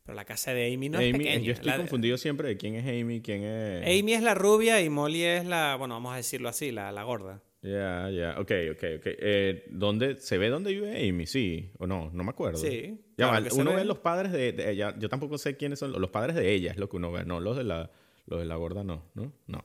pero 0.06 0.14
la 0.14 0.24
casa 0.24 0.54
de 0.54 0.72
Amy 0.72 0.88
no 0.88 1.00
es 1.00 1.12
Amy, 1.12 1.24
pequeña. 1.24 1.44
yo 1.44 1.52
estoy 1.52 1.66
La 1.70 1.76
confundido 1.76 2.16
siempre 2.16 2.48
de 2.48 2.56
quién 2.56 2.76
es 2.76 2.84
Amy, 2.84 3.20
quién 3.20 3.42
es... 3.42 3.82
Amy 4.00 4.14
es 4.14 4.22
la 4.22 4.34
rubia 4.34 4.80
y 4.80 4.88
Molly 4.88 5.24
es 5.24 5.44
la, 5.44 5.74
bueno, 5.76 5.94
vamos 5.94 6.14
a 6.14 6.16
decirlo 6.16 6.48
así, 6.48 6.70
la, 6.70 6.92
la 6.92 7.02
gorda. 7.02 7.42
Ya, 7.62 8.08
ya, 8.10 8.36
ok, 8.38 8.52
ok, 8.72 8.84
ok. 8.98 9.06
Eh, 9.06 9.64
¿dónde, 9.70 10.16
¿Se 10.16 10.38
ve 10.38 10.48
dónde 10.48 10.72
vive 10.72 11.08
Amy? 11.08 11.26
Sí, 11.26 11.72
o 11.78 11.86
no, 11.88 12.10
no 12.12 12.22
me 12.22 12.30
acuerdo. 12.30 12.58
Sí, 12.58 13.00
Ya 13.18 13.28
claro 13.30 13.46
uno 13.56 13.74
ve. 13.74 13.84
los 13.84 13.98
padres 13.98 14.30
de, 14.30 14.52
de 14.52 14.70
ella, 14.70 14.94
yo 14.98 15.08
tampoco 15.08 15.36
sé 15.36 15.56
quiénes 15.56 15.80
son, 15.80 15.90
los 16.00 16.10
padres 16.10 16.36
de 16.36 16.52
ella 16.54 16.70
es 16.70 16.76
lo 16.76 16.88
que 16.88 16.96
uno 16.96 17.10
ve, 17.10 17.24
no 17.24 17.40
los 17.40 17.56
de 17.56 17.64
la, 17.64 17.90
los 18.26 18.38
de 18.38 18.46
la 18.46 18.54
gorda 18.54 18.84
no, 18.84 19.02
¿no? 19.14 19.32
No. 19.48 19.64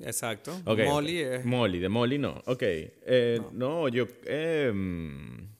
Exacto. 0.00 0.52
Ok, 0.66 0.80
Molly 0.84 1.18
es... 1.20 1.44
Molly, 1.44 1.78
de 1.78 1.88
Molly 1.88 2.18
no. 2.18 2.42
Ok. 2.46 2.62
Eh, 2.62 3.40
no. 3.52 3.88
yo... 3.88 4.06
eh, 4.26 4.70
mm, 4.72 5.57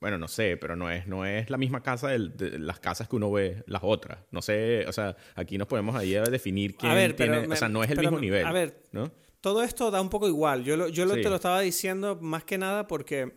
bueno, 0.00 0.16
no 0.18 0.28
sé, 0.28 0.56
pero 0.56 0.76
no 0.76 0.90
es, 0.90 1.06
no 1.06 1.26
es 1.26 1.50
la 1.50 1.58
misma 1.58 1.82
casa 1.82 2.08
del- 2.08 2.36
de 2.36 2.58
las 2.58 2.80
casas 2.80 3.08
que 3.08 3.16
uno 3.16 3.30
ve 3.30 3.62
las 3.66 3.82
otras. 3.84 4.18
No 4.30 4.40
sé, 4.42 4.86
o 4.88 4.92
sea, 4.92 5.16
aquí 5.34 5.58
nos 5.58 5.68
podemos 5.68 5.94
ahí 5.94 6.14
a 6.16 6.22
definir 6.22 6.76
quién 6.76 6.90
A 6.92 6.94
ver, 6.94 7.14
tiene... 7.14 7.46
o 7.46 7.56
sea, 7.56 7.68
no 7.68 7.84
es 7.84 7.90
el 7.90 7.96
pero 7.96 8.10
mismo 8.10 8.20
nivel. 8.20 8.46
a 8.46 8.52
ver, 8.52 8.82
¿no? 8.92 9.12
Todo 9.40 9.62
esto 9.62 9.90
da 9.90 10.00
un 10.00 10.08
poco 10.10 10.26
igual. 10.28 10.64
Yo, 10.64 10.76
lo- 10.76 10.88
yo 10.88 11.04
lo- 11.06 11.14
Sí. 11.14 11.22
te 11.22 11.28
lo 11.28 11.36
estaba 11.36 11.60
diciendo 11.60 12.18
más 12.20 12.44
que 12.44 12.58
nada 12.58 12.86
porque 12.86 13.36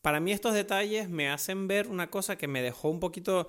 para 0.00 0.20
mí 0.20 0.30
estos 0.32 0.54
detalles 0.54 1.08
me 1.08 1.28
hacen 1.28 1.66
ver 1.68 1.88
una 1.88 2.08
cosa 2.10 2.36
que 2.36 2.46
me 2.48 2.62
dejó 2.62 2.88
un 2.88 3.00
poquito... 3.00 3.48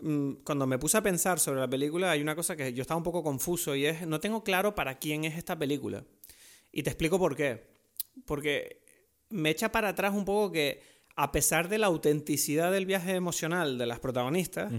mm, 0.00 0.34
Cuando 0.44 0.66
me 0.66 0.78
puse 0.78 0.96
a 0.98 1.02
pensar 1.02 1.40
sobre 1.40 1.58
la 1.60 1.68
película, 1.68 2.10
hay 2.12 2.20
una 2.22 2.36
cosa 2.36 2.54
que 2.56 2.72
yo 2.72 2.82
estaba 2.82 2.98
un 2.98 3.04
poco 3.04 3.22
confuso 3.24 3.74
y 3.74 3.86
es, 3.86 4.06
no 4.06 4.20
tengo 4.20 4.44
claro 4.44 4.74
para 4.76 4.98
quién 4.98 5.24
es 5.24 5.36
esta 5.36 5.58
película. 5.58 6.04
Y 6.70 6.82
te 6.84 6.90
explico 6.90 7.18
por 7.18 7.34
qué. 7.34 7.66
Porque 8.26 8.82
me 9.30 9.50
echa 9.50 9.72
para 9.72 9.88
atrás 9.88 10.14
un 10.14 10.24
poco 10.24 10.52
que, 10.52 10.82
a 11.16 11.32
pesar 11.32 11.68
de 11.68 11.78
la 11.78 11.86
autenticidad 11.86 12.70
del 12.70 12.86
viaje 12.86 13.12
emocional 13.12 13.78
de 13.78 13.86
las 13.86 13.98
protagonistas, 13.98 14.72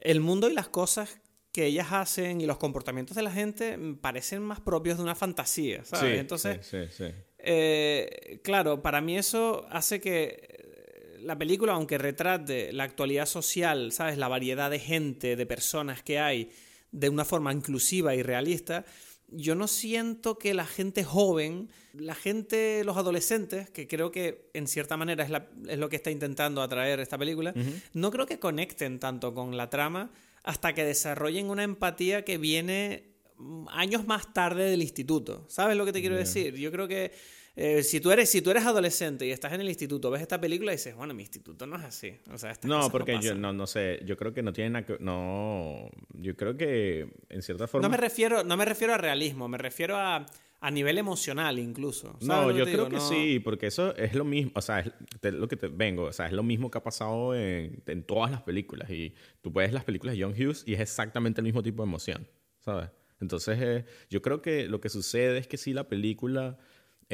el 0.00 0.20
mundo 0.20 0.48
y 0.50 0.54
las 0.54 0.68
cosas 0.68 1.20
que 1.52 1.66
ellas 1.66 1.88
hacen 1.92 2.40
y 2.40 2.46
los 2.46 2.58
comportamientos 2.58 3.14
de 3.16 3.22
la 3.22 3.30
gente 3.30 3.76
mm, 3.76 3.98
parecen 3.98 4.42
más 4.42 4.60
propios 4.60 4.96
de 4.96 5.04
una 5.04 5.14
fantasía, 5.14 5.84
¿sabes? 5.84 6.14
Sí, 6.14 6.18
Entonces, 6.18 6.66
sí, 6.66 6.78
sí, 6.90 7.04
sí. 7.04 7.14
eh, 7.38 8.40
claro, 8.42 8.82
para 8.82 9.00
mí 9.00 9.16
eso 9.16 9.64
hace 9.70 10.00
que 10.00 10.48
eh, 10.48 11.18
la 11.20 11.38
película, 11.38 11.74
aunque 11.74 11.96
retrate 11.96 12.72
la 12.72 12.82
actualidad 12.82 13.26
social, 13.26 13.92
¿sabes? 13.92 14.18
La 14.18 14.26
variedad 14.26 14.68
de 14.68 14.80
gente, 14.80 15.36
de 15.36 15.46
personas 15.46 16.02
que 16.02 16.18
hay, 16.18 16.50
de 16.90 17.08
una 17.08 17.24
forma 17.24 17.52
inclusiva 17.52 18.16
y 18.16 18.22
realista, 18.24 18.84
yo 19.28 19.54
no 19.54 19.66
siento 19.68 20.38
que 20.38 20.54
la 20.54 20.66
gente 20.66 21.02
joven, 21.04 21.68
la 21.92 22.14
gente, 22.14 22.82
los 22.84 22.96
adolescentes, 22.96 23.70
que 23.70 23.86
creo 23.88 24.10
que 24.10 24.50
en 24.54 24.66
cierta 24.68 24.96
manera 24.96 25.24
es, 25.24 25.30
la- 25.30 25.48
es 25.68 25.78
lo 25.78 25.88
que 25.88 25.96
está 25.96 26.10
intentando 26.10 26.62
atraer 26.62 27.00
esta 27.00 27.18
película, 27.18 27.52
no 27.94 28.10
creo 28.10 28.26
que 28.26 28.38
conecten 28.38 28.98
tanto 29.00 29.34
con 29.34 29.56
la 29.56 29.70
trama 29.70 30.10
hasta 30.42 30.74
que 30.74 30.84
desarrollen 30.84 31.48
una 31.50 31.62
empatía 31.64 32.24
que 32.24 32.36
viene 32.38 33.14
mm, 33.38 33.66
años 33.70 34.06
más 34.06 34.32
tarde 34.34 34.70
del 34.70 34.82
instituto. 34.82 35.46
¿Sabes 35.48 35.76
lo 35.76 35.84
que 35.84 35.92
te 35.92 36.00
quiero 36.00 36.16
decir? 36.16 36.54
Yo 36.56 36.70
creo 36.70 36.86
que 36.86 37.12
eh, 37.56 37.82
si, 37.84 38.00
tú 38.00 38.10
eres, 38.10 38.28
si 38.30 38.42
tú 38.42 38.50
eres 38.50 38.64
adolescente 38.66 39.26
y 39.26 39.30
estás 39.30 39.52
en 39.52 39.60
el 39.60 39.68
instituto, 39.68 40.10
ves 40.10 40.22
esta 40.22 40.40
película 40.40 40.72
y 40.72 40.76
dices, 40.76 40.94
bueno, 40.96 41.14
mi 41.14 41.22
instituto 41.22 41.66
no 41.66 41.76
es 41.76 41.84
así. 41.84 42.16
O 42.32 42.38
sea, 42.38 42.52
No, 42.64 42.90
porque 42.90 43.12
yo 43.14 43.18
pasan. 43.18 43.40
no, 43.40 43.52
no 43.52 43.66
sé, 43.66 44.00
yo 44.04 44.16
creo 44.16 44.32
que 44.34 44.42
no 44.42 44.52
tiene 44.52 44.70
nada 44.70 44.86
que... 44.86 44.96
No, 45.00 45.88
yo 46.14 46.36
creo 46.36 46.56
que 46.56 47.08
en 47.28 47.42
cierta 47.42 47.66
forma... 47.68 47.86
No 47.86 47.90
me 47.90 47.96
refiero, 47.96 48.42
no 48.44 48.56
me 48.56 48.64
refiero 48.64 48.92
a 48.94 48.98
realismo, 48.98 49.46
me 49.48 49.58
refiero 49.58 49.96
a, 49.96 50.26
a 50.60 50.70
nivel 50.70 50.98
emocional 50.98 51.58
incluso. 51.60 52.16
¿Sabes 52.20 52.26
No, 52.26 52.50
yo 52.50 52.64
creo 52.64 52.76
digo? 52.76 52.88
que 52.88 52.96
No- 52.96 53.08
sí, 53.08 53.38
porque 53.38 53.68
eso 53.68 53.94
es 53.96 54.14
lo 54.14 54.24
mismo, 54.24 54.50
o 54.54 54.60
sea, 54.60 54.80
es 54.80 54.92
lo 55.34 55.46
que 55.46 55.56
te 55.56 55.68
vengo, 55.68 56.04
o 56.04 56.12
sea, 56.12 56.26
es 56.26 56.32
lo 56.32 56.42
mismo 56.42 56.70
que 56.72 56.78
ha 56.78 56.82
pasado 56.82 57.36
en, 57.36 57.82
en 57.86 58.02
todas 58.02 58.30
las 58.32 58.42
películas 58.42 58.90
y 58.90 59.14
tú 59.42 59.52
ves 59.52 59.72
las 59.72 59.84
películas 59.84 60.16
de 60.16 60.22
John 60.24 60.32
Hughes 60.32 60.64
y 60.66 60.74
es 60.74 60.80
exactamente 60.80 61.40
el 61.40 61.44
mismo 61.44 61.62
tipo 61.62 61.82
de 61.82 61.88
emoción, 61.88 62.26
¿sabes? 62.58 62.88
Entonces, 63.20 63.58
eh, 63.62 63.84
yo 64.10 64.20
creo 64.22 64.42
que 64.42 64.66
lo 64.66 64.80
que 64.80 64.88
sucede 64.88 65.38
es 65.38 65.46
que 65.46 65.56
sí 65.56 65.72
la 65.72 65.88
película 65.88 66.58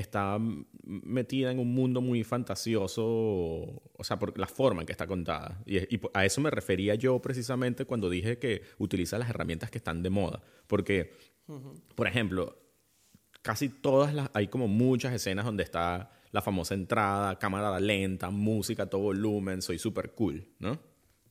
está 0.00 0.38
metida 0.84 1.50
en 1.50 1.58
un 1.58 1.72
mundo 1.72 2.00
muy 2.00 2.24
fantasioso, 2.24 3.04
o 3.04 4.04
sea, 4.04 4.18
por 4.18 4.38
la 4.38 4.46
forma 4.46 4.82
en 4.82 4.86
que 4.86 4.92
está 4.92 5.06
contada. 5.06 5.62
Y, 5.66 5.78
y 5.78 6.00
a 6.14 6.24
eso 6.24 6.40
me 6.40 6.50
refería 6.50 6.94
yo 6.94 7.20
precisamente 7.20 7.84
cuando 7.84 8.10
dije 8.10 8.38
que 8.38 8.62
utiliza 8.78 9.18
las 9.18 9.30
herramientas 9.30 9.70
que 9.70 9.78
están 9.78 10.02
de 10.02 10.10
moda, 10.10 10.42
porque, 10.66 11.12
por 11.94 12.06
ejemplo, 12.06 12.58
casi 13.42 13.68
todas 13.68 14.14
las, 14.14 14.30
hay 14.34 14.48
como 14.48 14.68
muchas 14.68 15.12
escenas 15.12 15.44
donde 15.44 15.62
está 15.62 16.10
la 16.32 16.42
famosa 16.42 16.74
entrada, 16.74 17.38
cámara 17.38 17.78
lenta, 17.80 18.30
música 18.30 18.84
a 18.84 18.86
todo 18.86 19.02
volumen, 19.02 19.62
soy 19.62 19.78
súper 19.78 20.12
cool, 20.12 20.46
¿no? 20.58 20.78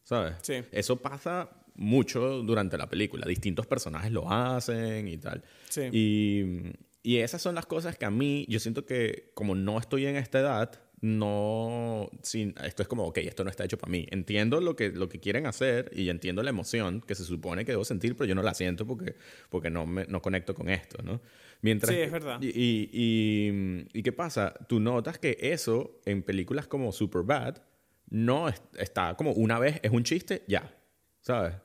¿Sabes? 0.04 0.36
Sí. 0.41 0.56
Eso 0.72 0.98
pasa 0.98 1.50
mucho 1.76 2.41
durante 2.43 2.78
la 2.78 2.89
película, 2.89 3.26
distintos 3.26 3.66
personajes 3.66 4.12
lo 4.12 4.30
hacen 4.30 5.08
y 5.08 5.18
tal. 5.18 5.43
Sí. 5.70 5.89
Y, 5.91 6.74
y 7.02 7.18
esas 7.18 7.41
son 7.41 7.56
las 7.56 7.66
cosas 7.66 7.97
que 7.97 8.06
a 8.06 8.12
mí, 8.12 8.45
yo 8.50 8.60
siento 8.60 8.86
que 8.86 9.32
como 9.34 9.56
no 9.56 9.80
estoy 9.80 10.06
en 10.06 10.16
esta 10.16 10.39
edad, 10.39 10.82
no, 11.02 12.10
sin, 12.24 12.54
esto 12.64 12.82
es 12.82 12.89
como, 12.89 13.06
ok, 13.06 13.20
esto 13.20 13.43
no 13.45 13.50
está 13.50 13.64
hecho 13.64 13.78
para 13.78 13.89
mí. 13.89 14.06
Entiendo 14.12 14.60
lo 14.60 14.76
que, 14.76 14.89
lo 14.89 15.08
que 15.08 15.20
quieren 15.20 15.45
hacer 15.45 15.91
y 15.93 16.10
entiendo 16.10 16.43
la 16.43 16.50
emoción 16.50 17.00
que 17.02 17.16
se 17.16 17.24
supone 17.24 17.64
que 17.64 17.72
debo 17.72 17.86
sentir, 17.86 18.18
pero 18.18 18.28
yo 18.28 18.36
no 18.36 18.43
la 18.43 18.54
siento 18.54 18.86
porque, 18.86 19.16
porque 19.50 19.70
no, 19.70 19.86
me, 19.86 20.06
no 20.08 20.22
conecto 20.22 20.54
con 20.54 20.70
esto, 20.70 21.02
¿no? 21.02 21.22
Mientras, 21.62 21.93
sí, 21.93 22.02
es 22.02 22.12
verdad. 22.12 22.39
Y, 22.41 22.50
y, 22.50 23.88
y, 23.93 24.04
qué 24.04 24.12
pasa? 24.12 24.54
Tú 24.68 24.80
notas 24.80 25.20
que 25.20 25.38
eso 25.39 26.02
en 26.06 26.24
películas 26.24 26.68
como 26.68 26.91
Superbad 26.91 27.62
no 28.10 28.50
está 28.78 29.16
como 29.16 29.32
una 29.32 29.60
vez 29.60 29.80
es 29.84 29.91
un 29.91 30.04
chiste, 30.04 30.43
ya, 30.47 30.74
¿sabes? 31.22 31.56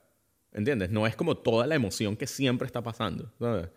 ¿Entiendes? 0.52 0.90
No 0.90 1.06
es 1.06 1.16
como 1.16 1.36
toda 1.36 1.66
la 1.66 1.74
emoción 1.74 2.16
que 2.16 2.26
siempre 2.26 2.66
está 2.66 2.82
pasando, 2.82 3.32
¿sabes? 3.38 3.68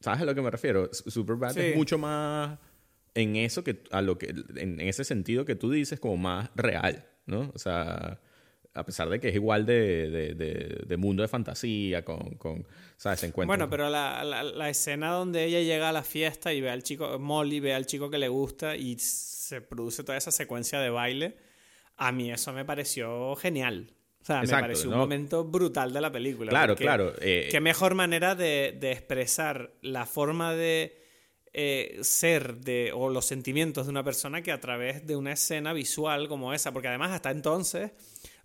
¿Sabes 0.00 0.22
a 0.22 0.24
lo 0.24 0.34
que 0.34 0.42
me 0.42 0.50
refiero? 0.50 0.88
Superbad 0.92 1.56
es 1.58 1.76
mucho 1.76 1.98
más 1.98 2.58
en 3.14 3.36
eso 3.36 3.64
que 3.64 3.82
a 3.90 4.00
lo 4.00 4.16
que 4.16 4.34
en, 4.56 4.80
ese 4.80 5.04
sentido 5.04 5.44
que 5.44 5.56
tú 5.56 5.70
dices 5.70 5.98
como 5.98 6.16
más 6.16 6.50
real, 6.54 7.04
¿no? 7.26 7.50
O 7.54 7.58
sea, 7.58 8.20
a 8.74 8.84
pesar 8.84 9.08
de 9.08 9.18
que 9.18 9.28
es 9.28 9.34
igual 9.34 9.66
de, 9.66 10.08
de, 10.08 10.84
de, 10.86 10.96
mundo 10.96 11.22
de 11.22 11.28
fantasía, 11.28 12.04
con, 12.04 12.36
con 12.36 12.66
¿sabes? 12.96 13.20
Se 13.20 13.26
encuentra... 13.26 13.56
Bueno, 13.56 13.68
pero 13.68 13.90
la, 13.90 14.22
la, 14.22 14.44
la, 14.44 14.68
escena 14.70 15.10
donde 15.10 15.44
ella 15.44 15.60
llega 15.60 15.88
a 15.88 15.92
la 15.92 16.04
fiesta 16.04 16.52
y 16.52 16.60
ve 16.60 16.70
al 16.70 16.84
chico, 16.84 17.18
Molly 17.18 17.58
ve 17.58 17.74
al 17.74 17.86
chico 17.86 18.08
que 18.08 18.18
le 18.18 18.28
gusta 18.28 18.76
y 18.76 18.96
se 19.00 19.60
produce 19.60 20.04
toda 20.04 20.16
esa 20.16 20.30
secuencia 20.30 20.78
de 20.78 20.90
baile, 20.90 21.36
a 21.96 22.12
mí 22.12 22.30
eso 22.30 22.52
me 22.52 22.64
pareció 22.64 23.34
genial. 23.34 23.92
O 24.20 24.24
sea, 24.24 24.42
me 24.42 24.48
pareció 24.48 24.90
un 24.90 24.98
momento 24.98 25.44
brutal 25.44 25.92
de 25.92 26.00
la 26.00 26.12
película. 26.12 26.50
Claro, 26.50 26.76
claro. 26.76 27.12
Eh, 27.20 27.48
qué 27.50 27.60
mejor 27.60 27.94
manera 27.94 28.34
de, 28.34 28.76
de 28.78 28.92
expresar 28.92 29.72
la 29.80 30.06
forma 30.06 30.54
de 30.54 30.98
eh, 31.54 31.98
ser 32.02 32.58
de, 32.58 32.92
o 32.94 33.08
los 33.08 33.24
sentimientos 33.24 33.86
de 33.86 33.90
una 33.90 34.04
persona 34.04 34.42
que 34.42 34.52
a 34.52 34.60
través 34.60 35.06
de 35.06 35.16
una 35.16 35.32
escena 35.32 35.72
visual 35.72 36.28
como 36.28 36.52
esa, 36.52 36.72
porque 36.72 36.88
además 36.88 37.12
hasta 37.12 37.30
entonces 37.30 37.90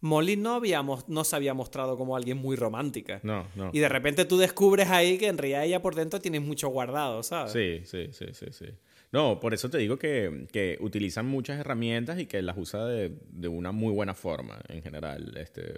Molly 0.02 0.36
no, 0.36 0.56
habíamos, 0.56 1.08
no 1.08 1.24
se 1.24 1.36
había 1.36 1.54
mostrado 1.54 1.98
como 1.98 2.16
alguien 2.16 2.38
muy 2.38 2.56
romántica. 2.56 3.20
No, 3.24 3.46
no. 3.56 3.70
Y 3.72 3.80
de 3.80 3.88
repente 3.88 4.26
tú 4.26 4.38
descubres 4.38 4.90
ahí 4.90 5.18
que 5.18 5.28
en 5.28 5.38
realidad 5.38 5.64
ella 5.64 5.82
por 5.82 5.96
dentro 5.96 6.20
tiene 6.20 6.40
mucho 6.40 6.70
guardado, 6.70 7.24
¿sabes? 7.24 7.54
Sí, 7.54 7.82
sí, 7.86 8.10
sí, 8.12 8.26
sí, 8.34 8.48
sí. 8.52 8.66
No, 9.14 9.40
por 9.40 9.54
eso 9.54 9.70
te 9.70 9.78
digo 9.78 9.98
que, 9.98 10.48
que 10.52 10.78
utilizan 10.82 11.28
muchas 11.28 11.60
herramientas 11.60 12.20
y 12.20 12.26
que 12.26 12.42
las 12.42 12.58
usa 12.58 12.84
de, 12.88 13.16
de 13.30 13.48
una 13.48 13.72
muy 13.72 13.94
buena 13.94 14.16
forma 14.16 14.60
en 14.68 14.82
general, 14.82 15.38
este, 15.38 15.76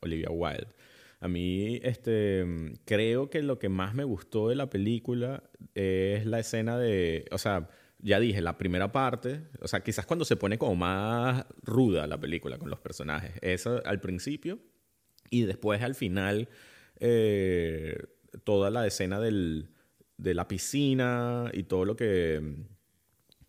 Olivia 0.00 0.28
Wilde. 0.30 0.66
A 1.20 1.28
mí, 1.28 1.78
este, 1.84 2.44
creo 2.84 3.30
que 3.30 3.42
lo 3.42 3.60
que 3.60 3.68
más 3.68 3.94
me 3.94 4.02
gustó 4.02 4.48
de 4.48 4.56
la 4.56 4.68
película 4.68 5.44
es 5.74 6.26
la 6.26 6.40
escena 6.40 6.76
de, 6.76 7.26
o 7.30 7.38
sea, 7.38 7.68
ya 8.00 8.18
dije, 8.18 8.40
la 8.40 8.58
primera 8.58 8.90
parte, 8.90 9.42
o 9.60 9.68
sea, 9.68 9.80
quizás 9.80 10.04
cuando 10.04 10.24
se 10.24 10.34
pone 10.34 10.58
como 10.58 10.74
más 10.74 11.46
ruda 11.62 12.08
la 12.08 12.18
película 12.18 12.58
con 12.58 12.70
los 12.70 12.80
personajes, 12.80 13.34
eso 13.40 13.82
al 13.86 14.00
principio 14.00 14.58
y 15.30 15.44
después 15.44 15.80
al 15.80 15.94
final 15.94 16.48
eh, 16.98 17.96
toda 18.42 18.70
la 18.70 18.84
escena 18.84 19.20
del, 19.20 19.70
de 20.16 20.34
la 20.34 20.46
piscina 20.48 21.50
y 21.52 21.64
todo 21.64 21.84
lo 21.84 21.96
que 21.96 22.40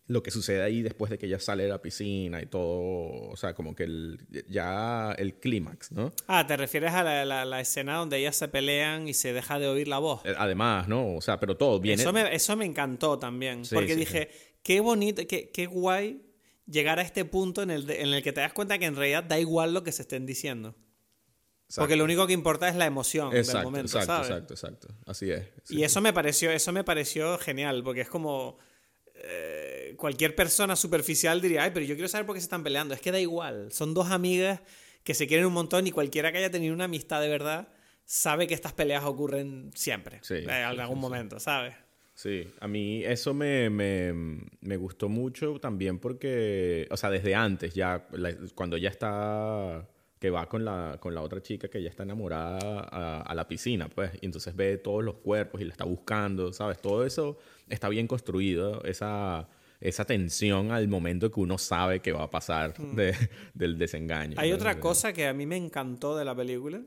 lo 0.08 0.22
que 0.22 0.30
sucede 0.30 0.62
ahí 0.62 0.82
después 0.82 1.10
de 1.10 1.18
que 1.18 1.26
ella 1.26 1.40
sale 1.40 1.64
de 1.64 1.68
la 1.68 1.82
piscina 1.82 2.40
y 2.40 2.46
todo, 2.46 3.28
o 3.28 3.36
sea, 3.36 3.54
como 3.54 3.74
que 3.74 3.84
el, 3.84 4.18
ya 4.48 5.12
el 5.18 5.34
clímax, 5.34 5.90
¿no? 5.92 6.12
Ah, 6.28 6.46
te 6.46 6.56
refieres 6.56 6.92
a 6.92 7.02
la, 7.02 7.44
la, 7.44 7.60
escena 7.60 7.96
donde 7.96 8.18
ellas 8.18 8.36
se 8.36 8.46
pelean 8.46 9.08
y 9.08 9.14
se 9.14 9.32
deja 9.32 9.58
de 9.58 9.66
oír 9.66 9.88
la 9.88 9.98
voz. 9.98 10.24
Eh, 10.24 10.34
además, 10.38 10.86
¿no? 10.86 11.16
O 11.16 11.20
sea, 11.20 11.40
pero 11.40 11.56
todo 11.56 11.80
viene... 11.80 12.00
Eso 12.00 12.12
me, 12.12 12.34
eso 12.34 12.56
me 12.56 12.64
encantó 12.64 13.18
también, 13.18 13.62
porque 13.72 13.96
dije, 13.96 14.30
qué 14.62 14.78
bonito, 14.80 15.22
qué, 15.26 15.50
qué, 15.50 15.66
guay 15.66 16.22
llegar 16.66 17.00
a 17.00 17.02
este 17.02 17.24
punto 17.24 17.62
en 17.62 17.70
el, 17.70 17.90
en 17.90 18.14
el 18.14 18.22
que 18.22 18.32
te 18.32 18.40
das 18.40 18.52
cuenta 18.52 18.78
que 18.78 18.86
en 18.86 18.94
realidad 18.94 19.24
da 19.24 19.40
igual 19.40 19.74
lo 19.74 19.82
que 19.82 19.90
se 19.90 20.02
estén 20.02 20.24
diciendo. 20.24 20.76
Porque 21.74 21.96
lo 21.96 22.04
único 22.04 22.26
que 22.26 22.32
importa 22.32 22.68
es 22.68 22.76
la 22.76 22.86
emoción 22.86 23.34
exacto, 23.34 23.58
del 23.58 23.64
momento, 23.64 23.98
exacto, 23.98 24.12
¿sabes? 24.12 24.28
Exacto, 24.28 24.54
exacto, 24.54 24.88
Así 25.06 25.30
es. 25.30 25.44
Y 25.68 25.82
eso 25.82 26.00
me 26.00 26.12
pareció, 26.12 26.50
eso 26.50 26.72
me 26.72 26.84
pareció 26.84 27.38
genial, 27.38 27.82
porque 27.82 28.02
es 28.02 28.08
como 28.08 28.58
cualquier 29.96 30.34
persona 30.34 30.76
superficial 30.76 31.40
diría, 31.40 31.64
ay, 31.64 31.70
pero 31.72 31.84
yo 31.84 31.94
quiero 31.94 32.08
saber 32.08 32.26
por 32.26 32.34
qué 32.34 32.40
se 32.40 32.46
están 32.46 32.62
peleando. 32.62 32.94
Es 32.94 33.00
que 33.00 33.12
da 33.12 33.20
igual. 33.20 33.72
Son 33.72 33.94
dos 33.94 34.10
amigas 34.10 34.60
que 35.02 35.14
se 35.14 35.26
quieren 35.26 35.46
un 35.46 35.52
montón 35.52 35.86
y 35.86 35.90
cualquiera 35.90 36.32
que 36.32 36.38
haya 36.38 36.50
tenido 36.50 36.74
una 36.74 36.84
amistad 36.84 37.20
de 37.20 37.28
verdad 37.28 37.68
sabe 38.04 38.46
que 38.46 38.54
estas 38.54 38.72
peleas 38.72 39.04
ocurren 39.04 39.70
siempre. 39.74 40.20
en 40.28 40.50
algún 40.50 41.00
momento, 41.00 41.40
¿sabes? 41.40 41.74
Sí, 42.14 42.48
a 42.60 42.68
mí 42.68 43.04
eso 43.04 43.34
me, 43.34 43.68
me, 43.68 44.12
me, 44.60 44.76
gustó 44.78 45.10
mucho 45.10 45.58
también 45.60 45.98
porque, 45.98 46.88
o 46.90 46.96
sea, 46.96 47.10
desde 47.10 47.34
antes, 47.34 47.74
ya 47.74 48.06
cuando 48.54 48.78
ya 48.78 48.88
está, 48.88 49.86
que 50.18 50.30
va 50.30 50.48
con 50.48 50.64
la, 50.64 50.96
con 51.00 51.14
la 51.14 51.22
otra 51.22 51.42
chica 51.42 51.68
que 51.68 51.82
ya 51.82 51.90
está 51.90 52.02
enamorada 52.02 52.58
a, 52.90 53.22
a, 53.22 53.34
la 53.34 53.46
piscina, 53.46 53.88
pues, 53.88 54.12
y 54.20 54.26
entonces 54.26 54.56
ve 54.56 54.78
todos 54.78 55.04
los 55.04 55.16
cuerpos 55.16 55.60
y 55.60 55.64
la 55.64 55.72
está 55.72 55.84
buscando, 55.84 56.52
¿sabes? 56.52 56.80
Todo 56.80 57.04
eso 57.04 57.38
está 57.68 57.88
bien 57.88 58.06
construido, 58.06 58.82
esa, 58.84 59.48
esa 59.80 60.04
tensión 60.04 60.70
al 60.70 60.88
momento 60.88 61.30
que 61.30 61.40
uno 61.40 61.58
sabe 61.58 62.00
que 62.00 62.12
va 62.12 62.24
a 62.24 62.30
pasar 62.30 62.74
mm. 62.78 62.96
del 63.54 63.78
desengaño. 63.78 64.36
Hay 64.38 64.52
otra 64.52 64.80
cosa 64.80 65.12
que 65.12 65.26
a 65.26 65.32
mí 65.32 65.46
me 65.46 65.56
encantó 65.56 66.16
de 66.16 66.24
la 66.24 66.34
película 66.34 66.82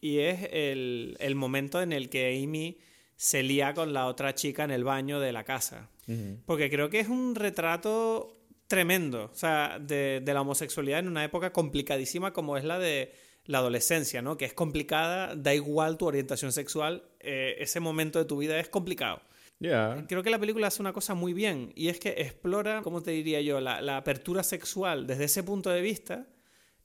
y 0.00 0.18
es 0.18 0.48
el, 0.52 1.16
el, 1.18 1.34
momento 1.34 1.82
en 1.82 1.92
el 1.92 2.08
que 2.08 2.40
Amy 2.42 2.78
se 3.16 3.42
lía 3.42 3.74
con 3.74 3.92
la 3.92 4.06
otra 4.06 4.34
chica 4.34 4.64
en 4.64 4.70
el 4.70 4.84
baño 4.84 5.18
de 5.18 5.32
la 5.32 5.44
casa. 5.44 5.88
Porque 6.44 6.70
creo 6.70 6.88
que 6.88 7.00
es 7.00 7.08
un 7.08 7.34
retrato 7.34 8.32
tremendo, 8.68 9.30
o 9.32 9.34
sea, 9.34 9.78
de, 9.80 10.20
de, 10.24 10.34
la 10.34 10.40
homosexualidad 10.40 10.98
en 11.00 11.08
una 11.08 11.24
época 11.24 11.52
complicadísima 11.52 12.32
como 12.32 12.56
es 12.56 12.64
la 12.64 12.78
de 12.78 13.12
la 13.46 13.58
adolescencia, 13.58 14.22
¿no? 14.22 14.36
Que 14.36 14.44
es 14.44 14.52
complicada, 14.52 15.34
da 15.36 15.54
igual 15.54 15.96
tu 15.96 16.06
orientación 16.06 16.52
sexual, 16.52 17.04
eh, 17.20 17.56
ese 17.58 17.80
momento 17.80 18.18
de 18.18 18.24
tu 18.24 18.38
vida 18.38 18.58
es 18.58 18.68
complicado. 18.68 19.22
Creo 19.58 20.22
que 20.22 20.30
la 20.30 20.38
película 20.38 20.66
hace 20.66 20.82
una 20.82 20.92
cosa 20.92 21.14
muy 21.14 21.32
bien 21.32 21.72
y 21.74 21.88
es 21.88 21.98
que 21.98 22.10
explora, 22.18 22.82
¿cómo 22.82 23.02
te 23.02 23.12
diría 23.12 23.40
yo?, 23.40 23.60
la, 23.60 23.96
apertura 23.96 24.42
sexual 24.42 25.06
desde 25.06 25.24
ese 25.24 25.42
punto 25.42 25.70
de 25.70 25.80
vista, 25.80 26.26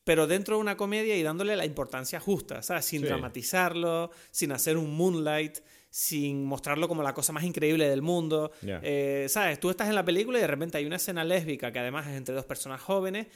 pero 0.05 0.25
dentro 0.25 0.55
de 0.55 0.61
una 0.61 0.77
comedia 0.77 1.17
y 1.17 1.23
dándole 1.23 1.55
la 1.57 1.65
importancia 1.65 2.19
justa, 2.19 2.61
¿sabes? 2.61 2.85
Sin 2.85 3.01
dramatizarlo, 3.01 4.11
sin 4.31 4.53
hacer 4.53 4.77
un 4.77 4.95
moonlight, 4.95 5.59
sin 5.91 6.45
mostrarlo 6.45 6.87
como 6.87 7.03
la 7.03 7.13
cosa 7.13 7.33
más 7.33 7.43
increíble 7.43 7.87
del 7.87 8.01
mundo. 8.01 8.51
Eh, 8.63 9.27
¿Sabes? 9.29 9.59
Tú 9.59 9.69
estás 9.69 9.89
en 9.89 9.95
la 9.95 10.05
película 10.05 10.39
y 10.39 10.41
de 10.41 10.47
repente 10.47 10.77
hay 10.77 10.85
una 10.85 10.95
escena 10.95 11.23
lésbica 11.23 11.71
que 11.71 11.79
además 11.79 12.07
es 12.07 12.15
entre 12.15 12.33
dos 12.33 12.45
personas 12.45 12.81
jóvenes 12.81 13.27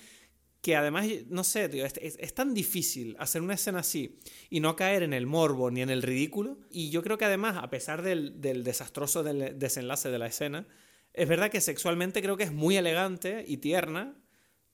que 0.65 0.75
además, 0.75 1.05
no 1.27 1.43
sé, 1.43 1.69
tío, 1.69 1.85
es, 1.85 2.33
tan 2.33 2.55
difícil 2.55 3.15
hacer 3.19 3.43
una 3.43 3.53
escena 3.53 3.81
así 3.81 4.17
y 4.49 4.61
no 4.61 4.75
caer 4.75 5.03
en 5.03 5.13
el 5.13 5.27
morbo 5.27 5.69
ni 5.69 5.83
en 5.83 5.91
el 5.91 6.01
ridículo. 6.01 6.57
Y 6.71 6.89
yo 6.89 7.03
creo 7.03 7.19
que 7.19 7.25
además, 7.25 7.57
a 7.61 7.69
pesar 7.69 8.01
del, 8.01 8.41
desastroso 8.41 9.21
desenlace 9.21 10.09
de 10.09 10.17
la 10.17 10.25
escena, 10.25 10.65
es 11.13 11.29
verdad 11.29 11.51
que 11.51 11.61
sexualmente 11.61 12.19
creo 12.23 12.35
que 12.35 12.45
es 12.45 12.51
muy 12.51 12.77
elegante 12.77 13.45
y 13.47 13.57
tierna 13.57 14.15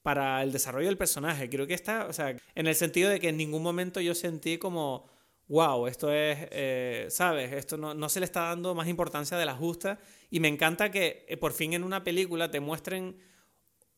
para 0.01 0.41
el 0.43 0.53
desarrollo 0.53 0.87
del 0.87 0.97
personaje. 0.97 1.49
Creo 1.49 1.67
que 1.67 1.73
está, 1.73 2.07
o 2.07 2.13
sea, 2.13 2.37
en 2.55 2.67
el 2.67 2.75
sentido 2.75 3.09
de 3.09 3.19
que 3.19 3.27
en 3.27 3.35
ningún 3.35 3.61
momento 3.61 3.99
yo 3.99 4.15
sentí 4.15 4.57
como, 4.57 5.10
wow, 5.51 5.85
esto 5.85 6.11
es, 6.13 6.47
eh, 6.49 7.07
¿sabes? 7.09 7.51
Esto 7.51 7.75
no, 7.75 7.93
no, 7.93 8.07
se 8.07 8.21
le 8.21 8.25
está 8.25 8.43
dando 8.43 8.73
más 8.73 8.87
importancia 8.87 9.37
de 9.37 9.45
la 9.45 9.53
justa. 9.53 9.99
Y 10.29 10.39
me 10.39 10.47
encanta 10.47 10.89
que 10.89 11.25
eh, 11.27 11.35
por 11.35 11.51
fin 11.51 11.73
en 11.73 11.83
una 11.83 12.05
película 12.05 12.49
te 12.49 12.61
muestren 12.61 13.17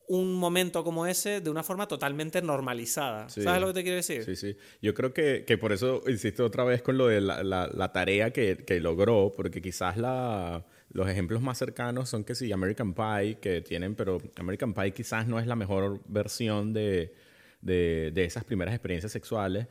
un 0.07 0.33
momento 0.33 0.83
como 0.83 1.05
ese 1.05 1.41
de 1.41 1.49
una 1.51 1.61
forma 1.61 1.87
totalmente 1.87 2.41
normalizada. 2.41 3.29
¿Sabes 3.29 3.61
lo 3.61 3.67
que 3.67 3.73
te 3.73 3.83
quiero 3.83 3.97
decir? 3.97 4.23
Sí, 4.23 4.35
sí. 4.35 4.57
Yo 4.81 4.95
creo 4.95 5.13
que, 5.13 5.45
que 5.45 5.59
por 5.59 5.71
eso 5.71 6.01
insisto 6.07 6.43
otra 6.43 6.63
vez 6.63 6.81
con 6.81 6.97
lo 6.97 7.07
de 7.07 7.21
la, 7.21 7.43
la, 7.43 7.91
tarea 7.93 8.31
que, 8.31 8.57
que, 8.65 8.79
logró, 8.79 9.31
porque 9.35 9.61
quizás 9.61 9.95
la, 9.95 10.65
los 10.89 11.07
ejemplos 11.07 11.41
más 11.41 11.59
cercanos 11.59 12.09
son 12.09 12.23
que 12.23 12.33
sí, 12.33 12.51
American 12.51 12.95
Pie, 12.95 13.37
que 13.39 13.61
tienen, 13.61 13.93
pero 13.93 14.19
American 14.37 14.73
Pie 14.73 14.91
quizás 14.91 15.27
no 15.27 15.39
es 15.39 15.45
la 15.45 15.55
mejor 15.55 16.01
versión 16.07 16.73
de, 16.73 17.13
de, 17.61 18.11
de 18.13 18.25
esas 18.25 18.43
primeras 18.43 18.73
experiencias 18.73 19.11
sexuales, 19.11 19.67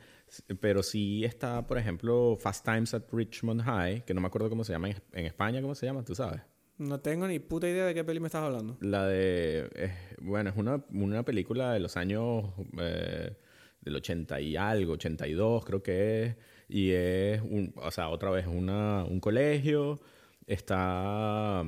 pero 0.59 0.83
sí 0.83 1.23
está, 1.25 1.65
por 1.67 1.77
ejemplo, 1.77 2.37
Fast 2.39 2.65
Times 2.65 2.93
at 2.93 3.03
Richmond 3.11 3.61
High, 3.61 4.05
que 4.05 4.13
no 4.13 4.21
me 4.21 4.27
acuerdo 4.27 4.49
cómo 4.49 4.63
se 4.63 4.73
llama 4.73 4.89
en, 4.89 4.97
en 5.13 5.25
España, 5.25 5.61
¿cómo 5.61 5.75
se 5.75 5.85
llama? 5.85 6.03
¿Tú 6.03 6.15
sabes? 6.15 6.41
No 6.77 6.99
tengo 6.99 7.27
ni 7.27 7.39
puta 7.39 7.69
idea 7.69 7.85
de 7.85 7.93
qué 7.93 8.03
peli 8.03 8.19
me 8.19 8.27
estás 8.27 8.43
hablando. 8.43 8.77
La 8.81 9.05
de. 9.05 9.91
bueno, 10.21 10.49
es 10.49 10.57
una, 10.57 10.83
una, 10.91 11.23
película 11.23 11.73
de 11.73 11.79
los 11.79 11.97
años. 11.97 12.45
Eh, 12.79 13.35
del 13.81 13.97
80 13.97 14.39
y 14.39 14.55
algo, 14.55 14.93
82 14.93 15.65
creo 15.65 15.83
que 15.83 16.23
es. 16.23 16.35
Y 16.67 16.91
es. 16.91 17.41
Un, 17.41 17.73
o 17.75 17.91
sea, 17.91 18.09
otra 18.09 18.31
vez, 18.31 18.47
una, 18.47 19.03
un 19.03 19.19
colegio. 19.19 20.01
Está. 20.47 21.63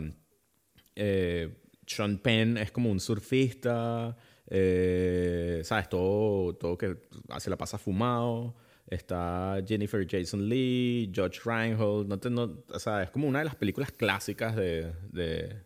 Eh, 0.95 1.55
Sean 1.85 2.17
Penn 2.17 2.57
es 2.57 2.71
como 2.71 2.89
un 2.89 2.99
surfista. 2.99 4.17
Eh, 4.47 5.61
¿Sabes? 5.63 5.89
Todo, 5.89 6.55
todo 6.55 6.77
que 6.77 6.97
se 7.39 7.49
la 7.49 7.57
pasa 7.57 7.77
fumado. 7.77 8.55
Está 8.87 9.57
Jennifer 9.65 10.05
Jason 10.07 10.47
Lee, 10.47 11.11
George 11.13 11.41
Reinhold. 11.43 12.07
No, 12.29 12.63
o 12.69 12.79
sea, 12.79 13.03
es 13.03 13.09
como 13.09 13.27
una 13.27 13.39
de 13.39 13.45
las 13.45 13.55
películas 13.55 13.91
clásicas 13.91 14.55
de, 14.55 14.93
de, 15.11 15.63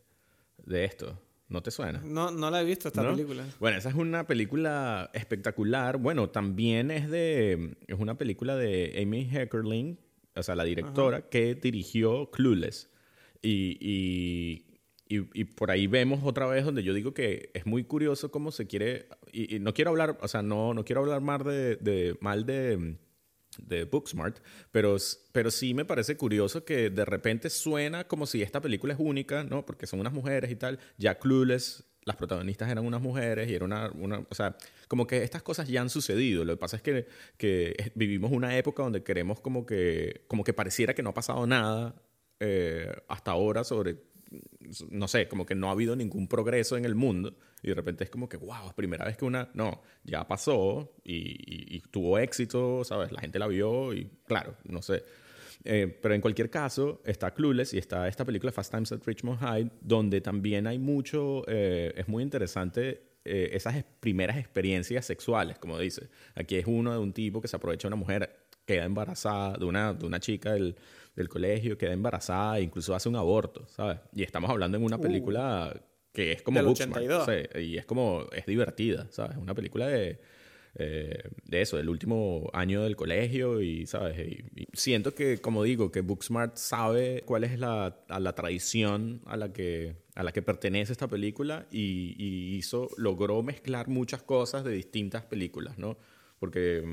de 0.66 0.86
esto. 0.86 1.20
¿No 1.50 1.64
te 1.64 1.72
suena? 1.72 2.00
No, 2.06 2.30
no 2.30 2.52
la 2.52 2.62
he 2.62 2.64
visto 2.64 2.90
esta 2.90 3.02
película. 3.10 3.44
Bueno, 3.60 3.78
esa 3.78 3.90
es 3.90 3.96
una 3.96 4.28
película 4.28 5.10
espectacular. 5.14 5.98
Bueno, 5.98 6.30
también 6.30 6.92
es 6.92 7.10
de. 7.10 7.76
Es 7.88 8.00
una 8.00 8.18
película 8.20 8.56
de 8.56 9.02
Amy 9.02 9.28
Heckerling, 9.30 10.00
o 10.36 10.44
sea, 10.44 10.54
la 10.54 10.64
directora, 10.64 11.28
que 11.28 11.56
dirigió 11.56 12.30
Clueless. 12.30 12.92
Y, 13.42 13.78
y, 13.82 14.69
y, 15.12 15.44
por 15.44 15.72
ahí 15.72 15.88
vemos 15.88 16.20
otra 16.24 16.46
vez 16.46 16.64
donde 16.64 16.84
yo 16.84 16.94
digo 16.94 17.16
que 17.16 17.50
es 17.56 17.66
muy 17.66 17.84
curioso 17.84 18.30
cómo 18.30 18.52
se 18.52 18.68
quiere. 18.68 19.08
Y, 19.34 19.60
no 19.60 19.74
quiero 19.74 19.90
hablar, 19.90 20.20
o 20.22 20.28
sea, 20.28 20.44
no, 20.44 20.76
no 20.76 20.86
quiero 20.86 21.02
hablar 21.02 21.20
mal 21.22 21.44
de, 21.44 21.78
de 21.78 22.16
mal 22.22 22.46
de 22.46 22.96
de 23.58 23.84
Booksmart, 23.86 24.38
pero, 24.72 24.96
pero 25.32 25.52
sí 25.52 25.74
me 25.74 25.84
parece 25.84 26.16
curioso 26.16 26.64
que 26.64 26.90
de 26.90 27.04
repente 27.04 27.50
suena 27.50 28.08
como 28.08 28.26
si 28.26 28.42
esta 28.42 28.62
película 28.62 28.94
es 28.94 29.00
única, 29.00 29.44
¿no? 29.44 29.66
Porque 29.66 29.88
son 29.88 30.00
unas 30.00 30.14
mujeres 30.14 30.52
y 30.52 30.56
tal. 30.56 30.80
Ya 30.98 31.20
Clueless, 31.20 31.84
las 32.06 32.16
protagonistas 32.16 32.70
eran 32.70 32.86
unas 32.86 33.02
mujeres 33.02 33.50
y 33.50 33.56
era 33.56 33.66
una, 33.66 33.92
una 33.92 34.26
o 34.30 34.36
sea, 34.36 34.56
como 34.88 35.08
que 35.08 35.24
estas 35.24 35.44
cosas 35.44 35.68
ya 35.68 35.82
han 35.82 35.90
sucedido. 35.90 36.46
Lo 36.46 36.54
que 36.54 36.60
pasa 36.60 36.78
es 36.78 36.84
que, 36.84 37.08
que 37.38 37.92
vivimos 37.96 38.32
una 38.32 38.58
época 38.58 38.84
donde 38.84 39.04
queremos 39.04 39.40
como 39.42 39.66
que, 39.66 40.26
como 40.28 40.44
que 40.44 40.54
pareciera 40.54 40.94
que 40.94 41.04
no 41.04 41.10
ha 41.10 41.14
pasado 41.14 41.46
nada 41.46 41.96
eh, 42.40 42.92
hasta 43.08 43.32
ahora 43.32 43.64
sobre 43.64 43.98
no 44.90 45.08
sé, 45.08 45.28
como 45.28 45.46
que 45.46 45.56
no 45.56 45.70
ha 45.70 45.72
habido 45.72 45.96
ningún 45.96 46.28
progreso 46.28 46.78
en 46.78 46.86
el 46.86 46.96
mundo 46.96 47.36
y 47.62 47.70
de 47.70 47.76
repente 47.76 48.04
es 48.04 48.10
como 48.10 48.30
que, 48.30 48.38
wow, 48.38 48.74
primera 48.76 49.06
vez 49.06 49.18
que 49.18 49.26
una, 49.26 49.50
no, 49.54 49.82
ya 50.04 50.28
pasó 50.28 50.94
y, 51.04 51.82
tuvo 51.92 52.20
éxito, 52.20 52.84
¿sabes? 52.84 53.12
La 53.12 53.22
gente 53.22 53.40
la 53.40 53.48
vio 53.48 53.94
y 53.94 54.10
claro, 54.26 54.56
no 54.66 54.82
sé. 54.82 55.04
Eh, 55.66 55.88
pero 56.02 56.14
en 56.14 56.22
cualquier 56.22 56.50
caso, 56.50 57.02
está 57.04 57.34
Clueless 57.34 57.74
y 57.74 57.80
está 57.80 58.08
esta 58.08 58.24
película 58.24 58.52
Fast 58.52 58.72
Times 58.72 58.92
at 58.92 59.02
Richmond 59.06 59.40
High, 59.40 59.72
donde 59.82 60.22
también 60.22 60.68
hay 60.68 60.78
mucho, 60.78 61.44
eh, 61.48 61.94
es 61.98 62.08
muy 62.08 62.24
interesante 62.24 63.10
eh, 63.26 63.50
esas 63.54 63.84
primeras 64.00 64.38
experiencias 64.38 65.06
sexuales, 65.06 65.58
como 65.58 65.78
dice. 65.78 66.10
Aquí 66.36 66.56
es 66.56 66.66
uno 66.68 66.94
de 66.94 67.00
un 67.00 67.12
tipo 67.12 67.42
que 67.42 67.48
se 67.48 67.58
aprovecha 67.58 67.88
de 67.88 67.94
una 67.94 67.98
mujer, 67.98 68.48
queda 68.66 68.86
embarazada, 68.86 69.58
de 69.58 69.66
una, 69.66 69.94
de 69.94 70.06
una 70.06 70.20
chica 70.20 70.54
del 70.54 70.78
del 71.20 71.30
colegio, 71.30 71.78
queda 71.78 71.94
embarazada 71.94 72.58
e 72.58 72.64
incluso 72.64 72.96
hace 72.96 73.10
un 73.10 73.16
aborto, 73.16 73.68
¿sabes? 73.68 74.00
Y 74.14 74.24
estamos 74.24 74.50
hablando 74.50 74.78
en 74.78 74.84
una 74.84 74.98
uh. 74.98 75.02
película 75.02 75.80
que 76.12 76.32
es 76.32 76.42
como 76.42 76.58
del 76.58 76.68
82. 76.68 77.30
y 77.62 77.78
es 77.78 77.86
como, 77.86 78.26
es 78.32 78.46
divertida, 78.46 79.08
¿sabes? 79.12 79.38
Una 79.38 79.54
película 79.54 79.88
de, 79.88 80.20
eh, 80.76 81.24
de 81.46 81.62
eso, 81.62 81.78
del 81.78 81.90
último 81.90 82.50
año 82.54 82.84
del 82.84 82.96
colegio 82.96 83.62
y, 83.62 83.86
¿sabes? 83.86 84.18
Y, 84.20 84.66
siento 84.74 85.14
que, 85.14 85.40
como 85.40 85.64
digo, 85.64 85.92
que 85.92 86.02
Booksmart 86.02 86.56
sabe 86.56 87.24
cuál 87.26 87.44
es 87.44 87.60
la, 87.60 87.98
la 88.08 88.34
tradición 88.34 89.22
a 89.26 89.38
la 89.38 89.54
que 89.54 89.96
a 90.16 90.24
la 90.24 90.34
que 90.34 90.42
pertenece 90.42 90.92
esta 90.92 91.08
película 91.08 91.66
y, 91.72 92.16
y 92.18 92.56
hizo, 92.58 92.90
logró 92.98 93.42
mezclar 93.42 93.88
muchas 93.88 94.22
cosas 94.22 94.66
de 94.66 94.72
distintas 94.72 95.24
películas, 95.24 95.78
¿no? 95.78 95.98
Porque... 96.40 96.84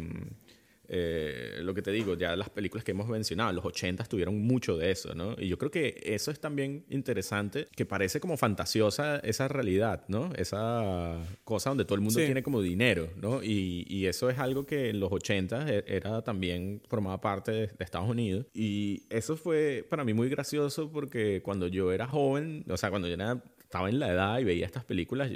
Eh, 0.88 1.60
lo 1.62 1.74
que 1.74 1.82
te 1.82 1.90
digo, 1.90 2.14
ya 2.14 2.36
las 2.36 2.50
películas 2.50 2.84
que 2.84 2.92
hemos 2.92 3.08
mencionado, 3.08 3.52
los 3.52 3.64
80 3.64 4.04
tuvieron 4.04 4.40
mucho 4.40 4.76
de 4.76 4.90
eso, 4.90 5.14
¿no? 5.14 5.34
Y 5.38 5.48
yo 5.48 5.58
creo 5.58 5.70
que 5.70 6.00
eso 6.04 6.30
es 6.30 6.40
también 6.40 6.84
interesante, 6.90 7.66
que 7.74 7.84
parece 7.84 8.20
como 8.20 8.36
fantasiosa 8.36 9.18
esa 9.18 9.48
realidad, 9.48 10.04
¿no? 10.08 10.32
Esa 10.36 11.16
cosa 11.44 11.70
donde 11.70 11.84
todo 11.84 11.96
el 11.96 12.00
mundo 12.00 12.18
tiene 12.18 12.42
como 12.42 12.62
dinero, 12.62 13.08
¿no? 13.20 13.42
Y, 13.42 13.84
y, 13.88 14.06
eso 14.06 14.30
es 14.30 14.38
algo 14.38 14.66
que 14.66 14.90
en 14.90 15.00
los 15.00 15.10
80 15.10 15.66
e, 15.68 15.84
era 15.86 16.22
también, 16.22 16.80
formaba 16.88 17.20
parte 17.20 17.52
de, 17.52 17.66
de 17.66 17.84
Estados 17.84 18.08
Unidos. 18.08 18.46
Y 18.54 19.02
eso 19.10 19.36
fue 19.36 19.84
para 19.88 20.04
mí 20.04 20.14
muy 20.14 20.28
gracioso 20.28 20.90
porque 20.90 21.42
cuando 21.42 21.66
yo 21.66 21.92
era 21.92 22.06
joven, 22.06 22.64
o 22.68 22.76
sea, 22.76 22.90
cuando 22.90 23.08
yo 23.08 23.14
era 23.14 23.42
estaba 23.66 23.88
en 23.88 23.98
la 23.98 24.12
edad 24.12 24.38
y 24.38 24.44
veía 24.44 24.64
estas 24.64 24.84
películas, 24.84 25.28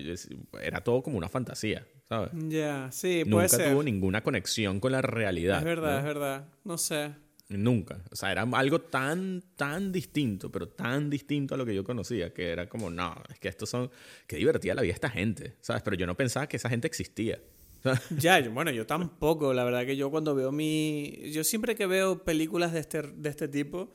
era 0.62 0.82
todo 0.82 1.02
como 1.02 1.18
una 1.18 1.28
fantasía, 1.28 1.84
¿sabes? 2.08 2.30
Ya, 2.48 2.88
sí, 2.92 3.24
puede 3.28 3.48
Nunca 3.48 3.70
tuvo 3.70 3.82
ninguna 3.82 4.22
conexión 4.22 4.78
con 4.78 4.92
la 4.92 5.02
realidad. 5.02 5.58
Es 5.58 5.64
verdad, 5.64 5.98
es 5.98 6.04
verdad. 6.04 6.48
No 6.62 6.78
sé. 6.78 7.10
Nunca. 7.48 8.04
O 8.12 8.14
sea, 8.14 8.30
era 8.30 8.42
algo 8.42 8.82
tan, 8.82 9.42
tan 9.56 9.90
distinto, 9.90 10.52
pero 10.52 10.68
tan 10.68 11.10
distinto 11.10 11.56
a 11.56 11.58
lo 11.58 11.66
que 11.66 11.74
yo 11.74 11.82
conocía, 11.82 12.32
que 12.32 12.50
era 12.50 12.68
como, 12.68 12.88
no, 12.88 13.16
es 13.28 13.40
que 13.40 13.48
estos 13.48 13.68
son, 13.68 13.90
qué 14.28 14.36
divertida 14.36 14.74
la 14.74 14.82
vida 14.82 14.94
esta 14.94 15.10
gente, 15.10 15.56
¿sabes? 15.60 15.82
Pero 15.82 15.96
yo 15.96 16.06
no 16.06 16.16
pensaba 16.16 16.46
que 16.46 16.56
esa 16.56 16.68
gente 16.68 16.86
existía. 16.86 17.40
ya, 18.16 18.48
bueno, 18.48 18.70
yo 18.70 18.86
tampoco. 18.86 19.52
La 19.52 19.64
verdad 19.64 19.84
que 19.84 19.96
yo 19.96 20.08
cuando 20.12 20.36
veo 20.36 20.52
mi... 20.52 21.32
Yo 21.32 21.42
siempre 21.42 21.74
que 21.74 21.86
veo 21.86 22.22
películas 22.22 22.72
de 22.72 22.78
este, 22.78 23.02
de 23.02 23.28
este 23.28 23.48
tipo 23.48 23.92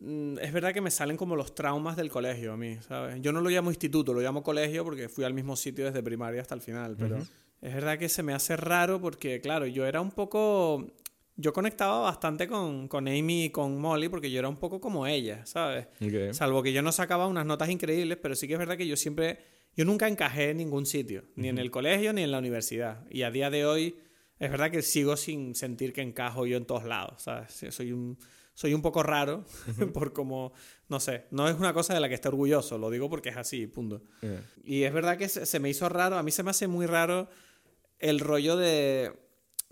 es 0.00 0.52
verdad 0.52 0.72
que 0.72 0.80
me 0.80 0.90
salen 0.90 1.16
como 1.16 1.34
los 1.34 1.54
traumas 1.54 1.96
del 1.96 2.08
colegio 2.08 2.52
a 2.52 2.56
mí, 2.56 2.78
¿sabes? 2.86 3.20
Yo 3.20 3.32
no 3.32 3.40
lo 3.40 3.50
llamo 3.50 3.70
instituto, 3.70 4.14
lo 4.14 4.20
llamo 4.20 4.42
colegio 4.42 4.84
porque 4.84 5.08
fui 5.08 5.24
al 5.24 5.34
mismo 5.34 5.56
sitio 5.56 5.86
desde 5.86 6.02
primaria 6.02 6.40
hasta 6.40 6.54
el 6.54 6.60
final, 6.60 6.96
pero 6.96 7.18
es 7.60 7.74
verdad 7.74 7.98
que 7.98 8.08
se 8.08 8.22
me 8.22 8.32
hace 8.32 8.56
raro 8.56 9.00
porque, 9.00 9.40
claro, 9.40 9.66
yo 9.66 9.86
era 9.86 10.00
un 10.00 10.12
poco... 10.12 10.86
Yo 11.40 11.52
conectaba 11.52 12.00
bastante 12.00 12.48
con, 12.48 12.88
con 12.88 13.06
Amy 13.06 13.44
y 13.44 13.50
con 13.50 13.80
Molly 13.80 14.08
porque 14.08 14.28
yo 14.28 14.40
era 14.40 14.48
un 14.48 14.56
poco 14.56 14.80
como 14.80 15.06
ella, 15.06 15.46
¿sabes? 15.46 15.86
Salvo 16.32 16.64
que 16.64 16.72
yo 16.72 16.82
no 16.82 16.90
sacaba 16.90 17.28
unas 17.28 17.46
notas 17.46 17.68
increíbles, 17.70 18.18
pero 18.20 18.34
sí 18.34 18.48
que 18.48 18.54
es 18.54 18.58
verdad 18.58 18.76
que 18.76 18.86
yo 18.86 18.96
siempre... 18.96 19.38
Yo 19.76 19.84
nunca 19.84 20.08
encajé 20.08 20.50
en 20.50 20.56
ningún 20.56 20.86
sitio, 20.86 21.22
ni 21.36 21.48
en 21.48 21.58
el 21.58 21.70
colegio 21.70 22.12
ni 22.12 22.22
en 22.22 22.32
la 22.32 22.38
universidad. 22.38 23.06
Y 23.10 23.22
a 23.22 23.30
día 23.30 23.50
de 23.50 23.64
hoy 23.64 23.96
es 24.40 24.50
verdad 24.50 24.72
que 24.72 24.82
sigo 24.82 25.16
sin 25.16 25.54
sentir 25.54 25.92
que 25.92 26.02
encajo 26.02 26.46
yo 26.46 26.56
en 26.56 26.64
todos 26.64 26.84
lados, 26.84 27.22
¿sabes? 27.22 27.64
Soy 27.70 27.92
un 27.92 28.18
soy 28.58 28.74
un 28.74 28.82
poco 28.82 29.04
raro 29.04 29.44
por 29.94 30.12
como, 30.12 30.52
no 30.88 30.98
sé, 30.98 31.26
no 31.30 31.48
es 31.48 31.56
una 31.56 31.72
cosa 31.72 31.94
de 31.94 32.00
la 32.00 32.08
que 32.08 32.16
esté 32.16 32.26
orgulloso, 32.26 32.76
lo 32.76 32.90
digo 32.90 33.08
porque 33.08 33.28
es 33.28 33.36
así, 33.36 33.68
punto. 33.68 34.02
Y 34.64 34.82
es 34.82 34.92
verdad 34.92 35.16
que 35.16 35.28
se, 35.28 35.60
me 35.60 35.70
hizo 35.70 35.88
raro, 35.88 36.18
a 36.18 36.24
mí 36.24 36.32
se 36.32 36.42
me 36.42 36.50
hace 36.50 36.66
muy 36.66 36.86
raro 36.86 37.28
el 38.00 38.18
rollo 38.18 38.56
de... 38.56 39.12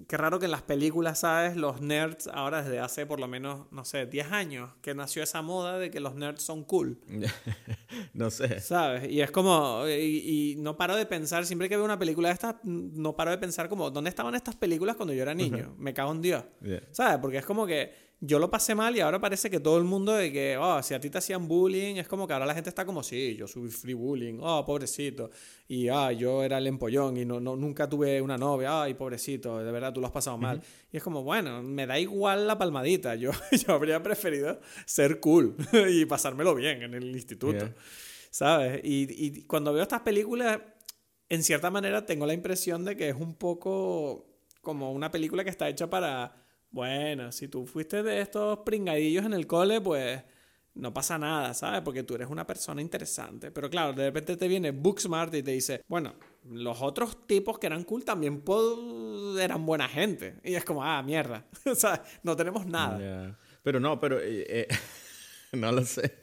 Qué 0.06 0.16
raro 0.18 0.38
que 0.38 0.44
en 0.44 0.50
las 0.50 0.62
películas, 0.62 1.20
¿sabes? 1.20 1.56
Los 1.56 1.80
nerds 1.80 2.28
ahora 2.28 2.62
desde 2.62 2.78
hace 2.78 3.06
por 3.06 3.18
lo 3.18 3.26
menos, 3.26 3.66
no 3.72 3.84
sé, 3.84 4.06
10 4.06 4.30
años 4.30 4.70
que 4.82 4.94
nació 4.94 5.22
esa 5.22 5.40
moda 5.42 5.78
de 5.78 5.90
que 5.90 6.00
los 6.00 6.14
nerds 6.14 6.42
son 6.42 6.62
cool. 6.64 7.00
no 8.12 8.30
sé. 8.30 8.60
¿Sabes? 8.60 9.10
Y 9.10 9.20
es 9.20 9.32
como, 9.32 9.84
y, 9.88 10.54
no 10.58 10.76
paro 10.76 10.94
de 10.94 11.06
pensar, 11.06 11.44
siempre 11.44 11.68
que 11.68 11.76
veo 11.76 11.84
una 11.84 11.98
película 11.98 12.28
de 12.28 12.34
estas, 12.34 12.56
no 12.62 13.16
paro 13.16 13.32
de 13.32 13.38
pensar 13.38 13.68
como, 13.68 13.90
¿dónde 13.90 14.10
estaban 14.10 14.34
estas 14.36 14.54
películas 14.54 14.94
cuando 14.94 15.12
yo 15.14 15.22
era 15.22 15.34
niño? 15.34 15.74
Me 15.78 15.92
cago 15.92 16.12
en 16.12 16.22
Dios. 16.22 16.44
¿Sabes? 16.92 17.18
Porque 17.18 17.38
es 17.38 17.46
como 17.46 17.66
que 17.66 18.05
yo 18.20 18.38
lo 18.38 18.50
pasé 18.50 18.74
mal 18.74 18.96
y 18.96 19.00
ahora 19.00 19.20
parece 19.20 19.50
que 19.50 19.60
todo 19.60 19.76
el 19.76 19.84
mundo 19.84 20.12
de 20.14 20.32
que, 20.32 20.56
oh, 20.56 20.82
si 20.82 20.94
a 20.94 21.00
ti 21.00 21.10
te 21.10 21.18
hacían 21.18 21.46
bullying, 21.46 21.96
es 21.96 22.08
como 22.08 22.26
que 22.26 22.32
ahora 22.32 22.46
la 22.46 22.54
gente 22.54 22.70
está 22.70 22.86
como, 22.86 23.02
sí, 23.02 23.36
yo 23.36 23.46
free 23.46 23.92
bullying, 23.92 24.38
oh, 24.40 24.64
pobrecito. 24.64 25.30
Y, 25.68 25.88
ah, 25.88 26.12
yo 26.12 26.42
era 26.42 26.56
el 26.56 26.66
empollón 26.66 27.18
y 27.18 27.26
no, 27.26 27.40
no, 27.40 27.56
nunca 27.56 27.88
tuve 27.88 28.22
una 28.22 28.38
novia, 28.38 28.82
ay, 28.82 28.94
pobrecito, 28.94 29.58
de 29.58 29.70
verdad 29.70 29.92
tú 29.92 30.00
lo 30.00 30.06
has 30.06 30.12
pasado 30.12 30.38
mal. 30.38 30.62
Y 30.90 30.96
es 30.96 31.02
como, 31.02 31.22
bueno, 31.22 31.62
me 31.62 31.86
da 31.86 31.98
igual 31.98 32.46
la 32.46 32.56
palmadita, 32.56 33.16
yo, 33.16 33.32
yo 33.66 33.74
habría 33.74 34.02
preferido 34.02 34.60
ser 34.86 35.20
cool 35.20 35.54
y 35.90 36.06
pasármelo 36.06 36.54
bien 36.54 36.82
en 36.82 36.94
el 36.94 37.14
instituto, 37.14 37.68
¿sabes? 38.30 38.80
Y, 38.82 39.08
y 39.26 39.42
cuando 39.42 39.74
veo 39.74 39.82
estas 39.82 40.00
películas, 40.00 40.58
en 41.28 41.42
cierta 41.42 41.70
manera 41.70 42.06
tengo 42.06 42.24
la 42.24 42.32
impresión 42.32 42.84
de 42.86 42.96
que 42.96 43.10
es 43.10 43.16
un 43.16 43.34
poco 43.34 44.26
como 44.62 44.92
una 44.92 45.10
película 45.10 45.44
que 45.44 45.50
está 45.50 45.68
hecha 45.68 45.90
para 45.90 46.45
bueno, 46.70 47.32
si 47.32 47.48
tú 47.48 47.66
fuiste 47.66 48.02
de 48.02 48.20
estos 48.20 48.58
pringadillos 48.60 49.24
en 49.24 49.32
el 49.32 49.46
cole, 49.46 49.80
pues 49.80 50.22
no 50.76 50.92
pasa 50.92 51.18
nada, 51.18 51.54
¿sabes? 51.54 51.80
Porque 51.80 52.02
tú 52.02 52.14
eres 52.14 52.28
una 52.28 52.46
persona 52.46 52.82
interesante. 52.82 53.50
Pero 53.50 53.70
claro, 53.70 53.92
de 53.94 54.04
repente 54.04 54.36
te 54.36 54.46
viene 54.46 54.70
Booksmart 54.72 55.34
y 55.34 55.42
te 55.42 55.52
dice, 55.52 55.82
bueno, 55.88 56.14
los 56.44 56.82
otros 56.82 57.26
tipos 57.26 57.58
que 57.58 57.66
eran 57.66 57.84
cool 57.84 58.04
también 58.04 58.44
eran 59.40 59.64
buena 59.64 59.88
gente. 59.88 60.38
Y 60.44 60.54
es 60.54 60.64
como, 60.64 60.84
ah, 60.84 61.02
mierda. 61.02 61.46
¿sabes? 61.74 62.00
No 62.22 62.36
tenemos 62.36 62.66
nada. 62.66 63.38
Pero 63.62 63.80
no, 63.80 63.98
pero... 63.98 64.20
Eh, 64.20 64.44
eh, 64.48 64.68
no 65.52 65.72
lo 65.72 65.84
sé. 65.84 66.18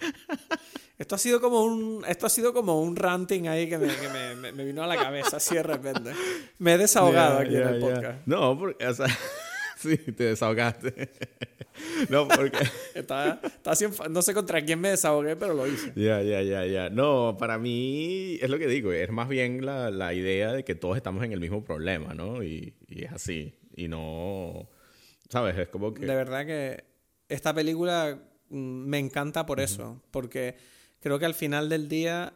Esto 0.98 1.14
ha 1.14 1.18
sido 1.18 1.40
como 1.42 1.62
un, 1.62 2.04
esto 2.08 2.26
ha 2.26 2.30
sido 2.30 2.54
como 2.54 2.80
un 2.80 2.96
ranting 2.96 3.48
ahí 3.48 3.68
que 3.68 3.76
me, 3.76 4.52
me, 4.52 4.64
vino 4.64 4.82
a 4.82 4.86
la 4.86 4.96
cabeza 4.96 5.36
así 5.36 5.54
de 5.54 5.62
repente. 5.62 6.12
Me 6.58 6.74
he 6.74 6.78
desahogado 6.78 7.40
aquí 7.40 7.54
en 7.54 7.68
el 7.68 7.80
podcast. 7.80 8.26
No, 8.26 8.58
porque, 8.58 8.86
o 8.86 8.94
sea, 8.94 9.06
sí, 9.76 9.98
te 9.98 10.24
desahogaste. 10.24 11.10
no, 12.08 12.26
porque... 12.26 12.66
Está, 12.94 13.40
no 14.08 14.22
sé 14.22 14.32
contra 14.32 14.64
quién 14.64 14.80
me 14.80 14.88
desahogué, 14.88 15.36
pero 15.36 15.52
lo 15.52 15.66
hice. 15.66 15.92
Ya, 15.96 16.22
ya, 16.22 16.40
ya, 16.40 16.64
ya. 16.64 16.88
No, 16.88 17.36
para 17.38 17.58
mí 17.58 18.38
es 18.40 18.48
lo 18.48 18.58
que 18.58 18.66
digo, 18.66 18.90
es 18.90 19.10
más 19.10 19.28
bien 19.28 19.66
la, 19.66 19.90
la 19.90 20.14
idea 20.14 20.52
de 20.52 20.64
que 20.64 20.74
todos 20.74 20.96
estamos 20.96 21.22
en 21.24 21.32
el 21.32 21.40
mismo 21.40 21.62
problema, 21.62 22.14
¿no? 22.14 22.42
Y, 22.42 22.74
y 22.88 23.04
es 23.04 23.12
así. 23.12 23.54
Y 23.74 23.88
no, 23.88 24.66
¿sabes? 25.28 25.58
Es 25.58 25.68
como 25.68 25.92
que... 25.92 26.06
De 26.06 26.14
verdad 26.14 26.46
que 26.46 26.84
esta 27.28 27.52
película 27.52 28.18
mm, 28.48 28.56
me 28.56 28.98
encanta 28.98 29.44
por 29.44 29.60
eso, 29.60 30.00
porque 30.10 30.56
creo 31.06 31.20
que 31.20 31.24
al 31.26 31.34
final 31.34 31.68
del 31.68 31.88
día, 31.88 32.32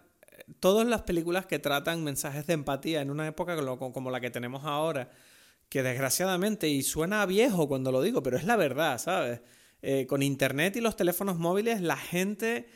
todas 0.61 0.87
las 0.87 1.03
películas 1.03 1.45
que 1.45 1.59
tratan 1.59 2.05
mensajes 2.05 2.47
de 2.47 2.53
empatía 2.53 3.01
en 3.01 3.11
una 3.11 3.27
época 3.27 3.57
como 3.77 4.13
la 4.13 4.21
que 4.21 4.31
tenemos 4.31 4.63
ahora, 4.65 5.11
que 5.69 5.83
desgraciadamente, 5.83 6.69
y 6.69 6.85
suena 6.85 7.27
viejo 7.27 7.67
cuando 7.67 7.91
lo 7.91 8.01
digo, 8.01 8.23
pero 8.23 8.37
es 8.37 8.45
la 8.45 8.55
verdad, 8.55 8.99
¿sabes? 8.99 9.41
Eh, 9.83 10.07
con 10.07 10.23
Internet 10.23 10.77
y 10.77 10.81
los 10.81 10.95
teléfonos 10.95 11.37
móviles, 11.37 11.81
la 11.81 11.97
gente 11.97 12.69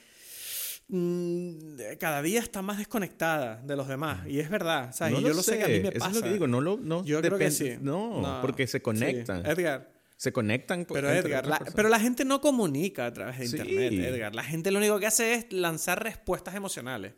mm, 0.88 1.76
cada 2.00 2.22
día 2.22 2.40
está 2.40 2.60
más 2.60 2.78
desconectada 2.78 3.62
de 3.62 3.76
los 3.76 3.86
demás. 3.86 4.26
Y 4.26 4.40
es 4.40 4.50
verdad. 4.50 4.92
¿sabes? 4.92 5.14
No 5.14 5.20
y 5.20 5.22
yo 5.22 5.32
lo 5.32 5.44
sé. 5.44 5.58
que 5.58 5.64
a 5.64 5.68
mí 5.68 5.78
me 5.78 5.88
Eso 5.90 5.98
pasa. 6.00 6.10
es 6.10 6.16
lo 6.16 6.22
que 6.22 6.32
digo, 6.32 6.48
no 6.48 6.60
lo. 6.60 6.76
No 6.76 7.04
Yo 7.04 7.20
creo 7.20 7.38
que 7.38 7.52
sí. 7.52 7.76
No, 7.80 8.40
porque 8.42 8.66
se 8.66 8.78
sí. 8.78 8.82
conectan. 8.82 9.46
Edgar. 9.46 9.93
Se 10.16 10.32
conectan. 10.32 10.86
Pero 10.90 11.10
Edgar, 11.10 11.46
la, 11.46 11.58
pero 11.74 11.88
la 11.88 11.98
gente 12.00 12.24
no 12.24 12.40
comunica 12.40 13.06
a 13.06 13.12
través 13.12 13.38
de 13.38 13.46
Sí. 13.48 13.56
internet, 13.56 13.92
Edgar. 13.92 14.34
La 14.34 14.44
gente 14.44 14.70
lo 14.70 14.78
único 14.78 14.98
que 15.00 15.06
hace 15.06 15.34
es 15.34 15.52
lanzar 15.52 16.02
respuestas 16.02 16.54
emocionales. 16.54 17.14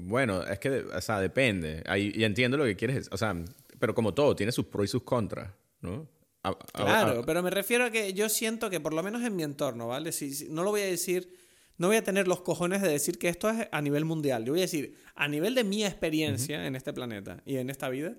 Bueno, 0.00 0.42
es 0.44 0.58
que, 0.58 0.70
o 0.80 1.00
sea, 1.00 1.20
depende. 1.20 1.82
Ahí, 1.86 2.12
y 2.14 2.24
entiendo 2.24 2.56
lo 2.56 2.64
que 2.64 2.76
quieres. 2.76 3.08
O 3.12 3.16
sea, 3.16 3.34
pero 3.78 3.94
como 3.94 4.14
todo, 4.14 4.34
tiene 4.36 4.52
sus 4.52 4.66
pros 4.66 4.84
y 4.86 4.88
sus 4.88 5.02
contras, 5.02 5.50
¿no? 5.80 6.08
A- 6.42 6.50
a- 6.50 6.56
Claro, 6.84 7.20
a- 7.20 7.26
pero 7.26 7.42
me 7.42 7.50
refiero 7.50 7.84
a 7.84 7.90
que 7.90 8.12
yo 8.12 8.28
siento 8.28 8.70
que 8.70 8.80
por 8.80 8.94
lo 8.94 9.02
menos 9.02 9.22
en 9.22 9.34
mi 9.34 9.42
entorno, 9.42 9.88
¿vale? 9.88 10.12
Si, 10.12 10.32
si- 10.34 10.48
no 10.48 10.62
lo 10.62 10.70
voy 10.70 10.82
a 10.82 10.86
decir, 10.86 11.32
no 11.78 11.88
voy 11.88 11.96
a 11.96 12.04
tener 12.04 12.28
los 12.28 12.42
cojones 12.42 12.80
de 12.82 12.88
decir 12.88 13.18
que 13.18 13.28
esto 13.28 13.50
es 13.50 13.66
a 13.70 13.82
nivel 13.82 14.04
mundial. 14.04 14.44
Yo 14.44 14.52
voy 14.52 14.60
a 14.60 14.62
decir, 14.62 14.96
a 15.14 15.26
nivel 15.28 15.54
de 15.54 15.64
mi 15.64 15.84
experiencia 15.84 16.66
en 16.66 16.76
este 16.76 16.92
planeta 16.92 17.42
y 17.44 17.56
en 17.56 17.70
esta 17.70 17.88
vida, 17.88 18.16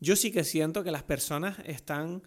yo 0.00 0.16
sí 0.16 0.30
que 0.30 0.44
siento 0.44 0.84
que 0.84 0.90
las 0.90 1.02
personas 1.04 1.58
están 1.64 2.22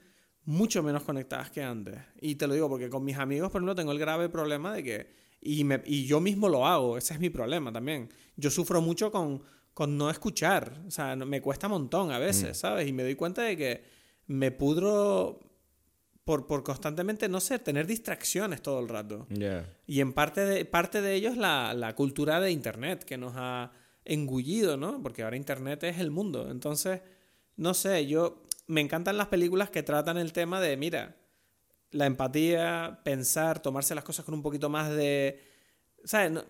mucho 0.46 0.84
menos 0.84 1.04
conectadas 1.04 1.50
que 1.52 1.64
antes. 1.64 1.96
Y 2.22 2.36
te 2.36 2.48
lo 2.48 2.54
digo 2.54 2.70
porque 2.70 2.90
con 2.90 3.04
mis 3.04 3.18
amigos, 3.18 3.50
por 3.52 3.60
ejemplo, 3.62 3.76
tengo 3.76 3.92
el 3.92 4.00
grave 4.00 4.30
problema 4.30 4.74
de 4.74 4.84
que, 4.84 5.08
y, 5.42 5.64
me- 5.64 5.82
y 5.86 6.06
yo 6.06 6.20
mismo 6.20 6.50
lo 6.50 6.66
hago, 6.68 6.98
ese 6.98 7.14
es 7.14 7.20
mi 7.20 7.30
problema 7.30 7.72
también. 7.72 8.10
Yo 8.36 8.50
sufro 8.50 8.82
mucho 8.82 9.12
con, 9.12 9.42
con 9.74 9.98
no 9.98 10.10
escuchar, 10.10 10.82
o 10.88 10.92
sea, 10.92 11.16
me 11.16 11.42
cuesta 11.42 11.68
un 11.68 11.72
montón 11.74 12.12
a 12.12 12.20
veces, 12.20 12.58
¿sabes? 12.58 12.88
Y 12.88 12.94
me 12.94 13.04
doy 13.04 13.16
cuenta 13.16 13.44
de 13.44 13.56
que 13.58 13.84
me 14.28 14.52
pudro 14.52 15.40
por, 16.26 16.48
por 16.48 16.64
constantemente, 16.64 17.28
no 17.28 17.40
sé, 17.42 17.60
tener 17.60 17.86
distracciones 17.86 18.62
todo 18.62 18.80
el 18.80 18.88
rato. 18.90 19.28
Y 19.88 20.00
en 20.00 20.14
parte 20.14 20.42
de, 20.46 20.64
parte 20.66 21.02
de 21.02 21.16
ello 21.16 21.30
es 21.30 21.38
la, 21.38 21.74
la 21.74 21.96
cultura 21.96 22.40
de 22.40 22.52
Internet 22.52 23.04
que 23.04 23.18
nos 23.18 23.34
ha 23.36 23.72
engullido, 24.06 24.78
¿no? 24.78 25.02
Porque 25.02 25.24
ahora 25.24 25.36
Internet 25.36 25.84
es 25.84 26.00
el 26.00 26.12
mundo. 26.12 26.50
Entonces, 26.50 27.02
no 27.58 27.74
sé, 27.74 28.08
yo 28.08 28.44
me 28.68 28.82
encantan 28.82 29.18
las 29.18 29.28
películas 29.28 29.70
que 29.70 29.84
tratan 29.84 30.18
el 30.18 30.34
tema 30.34 30.62
de, 30.62 30.78
mira, 30.78 31.16
la 31.92 32.06
empatía, 32.06 33.02
pensar, 33.04 33.62
tomarse 33.62 33.94
las 33.96 34.04
cosas 34.04 34.26
con 34.26 34.34
un 34.34 34.42
poquito 34.42 34.70
más 34.70 34.90
de... 34.90 35.40
¿Sabes? 36.04 36.32
No, 36.32 36.44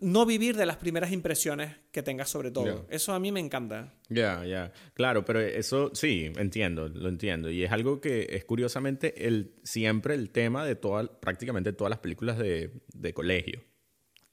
no 0.00 0.26
vivir 0.26 0.56
de 0.56 0.66
las 0.66 0.76
primeras 0.76 1.12
impresiones 1.12 1.76
que 1.92 2.02
tengas 2.02 2.28
sobre 2.28 2.50
todo. 2.50 2.86
Eso 2.90 3.12
a 3.14 3.20
mí 3.20 3.30
me 3.30 3.38
encanta. 3.40 3.94
Ya, 4.08 4.44
ya. 4.44 4.72
Claro, 4.94 5.24
pero 5.24 5.40
eso 5.40 5.90
sí, 5.94 6.32
entiendo, 6.36 6.88
lo 6.88 7.08
entiendo. 7.08 7.50
Y 7.50 7.62
es 7.62 7.70
algo 7.70 8.00
que 8.00 8.26
es 8.30 8.44
curiosamente 8.44 9.26
el, 9.28 9.54
siempre 9.62 10.14
el 10.14 10.30
tema 10.30 10.64
de 10.64 10.74
todas, 10.74 11.08
prácticamente 11.20 11.72
todas 11.72 11.90
las 11.90 12.00
películas 12.00 12.36
de, 12.36 12.82
de 12.92 13.14
colegio. 13.14 13.62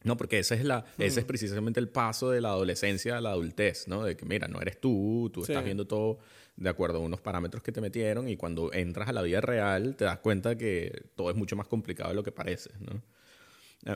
No, 0.03 0.17
porque 0.17 0.39
ese 0.39 0.55
es, 0.55 0.63
la, 0.65 0.85
ese 0.97 1.19
es 1.19 1.25
precisamente 1.25 1.79
el 1.79 1.89
paso 1.89 2.31
de 2.31 2.41
la 2.41 2.49
adolescencia 2.49 3.17
a 3.17 3.21
la 3.21 3.31
adultez, 3.31 3.87
¿no? 3.87 4.03
De 4.03 4.15
que, 4.17 4.25
mira, 4.25 4.47
no 4.47 4.61
eres 4.61 4.79
tú, 4.81 5.29
tú 5.33 5.43
Sí. 5.45 5.51
estás 5.51 5.63
viendo 5.65 5.85
todo 5.85 6.19
de 6.59 6.69
acuerdo 6.69 6.97
a 6.97 7.01
unos 7.01 7.21
parámetros 7.21 7.63
que 7.63 7.71
te 7.71 7.81
metieron 7.81 8.27
y 8.27 8.35
cuando 8.35 8.73
entras 8.73 9.07
a 9.09 9.13
la 9.13 9.21
vida 9.21 9.41
real 9.41 9.95
te 9.95 10.05
das 10.05 10.19
cuenta 10.19 10.57
que 10.57 11.05
todo 11.15 11.29
es 11.29 11.35
mucho 11.35 11.55
más 11.55 11.67
complicado 11.67 12.09
de 12.09 12.15
lo 12.15 12.23
que 12.23 12.31
parece, 12.31 12.71
¿no? 12.79 13.01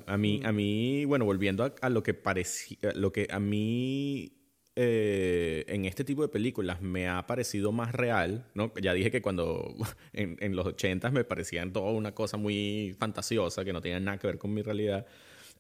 A, 0.08 0.16
mí, 0.16 0.40
a 0.46 0.54
mí, 0.54 1.04
bueno, 1.04 1.26
volviendo 1.26 1.66
a, 1.66 1.76
a 1.82 1.90
lo 1.90 2.04
que 2.04 2.14
parecía, 2.14 2.78
lo 2.96 3.12
que 3.12 3.28
a 3.30 3.40
mí 3.42 4.32
eh, 4.78 5.66
en 5.68 5.84
este 5.86 6.06
tipo 6.06 6.22
de 6.22 6.30
películas 6.30 6.82
me 6.82 7.10
ha 7.10 7.28
parecido 7.28 7.74
más 7.74 7.92
real, 7.92 8.46
¿no? 8.56 8.74
Ya 8.82 8.94
dije 8.94 9.12
que 9.12 9.22
cuando 9.22 9.76
en, 10.14 10.38
en 10.40 10.56
los 10.56 10.66
80 10.66 11.12
me 11.12 11.26
parecían 11.26 11.74
toda 11.74 11.92
una 11.92 12.16
cosa 12.16 12.38
muy 12.38 12.96
fantasiosa 12.98 13.66
que 13.66 13.74
no 13.74 13.82
tenía 13.82 14.00
nada 14.00 14.18
que 14.18 14.28
ver 14.28 14.38
con 14.38 14.54
mi 14.54 14.62
realidad. 14.62 15.06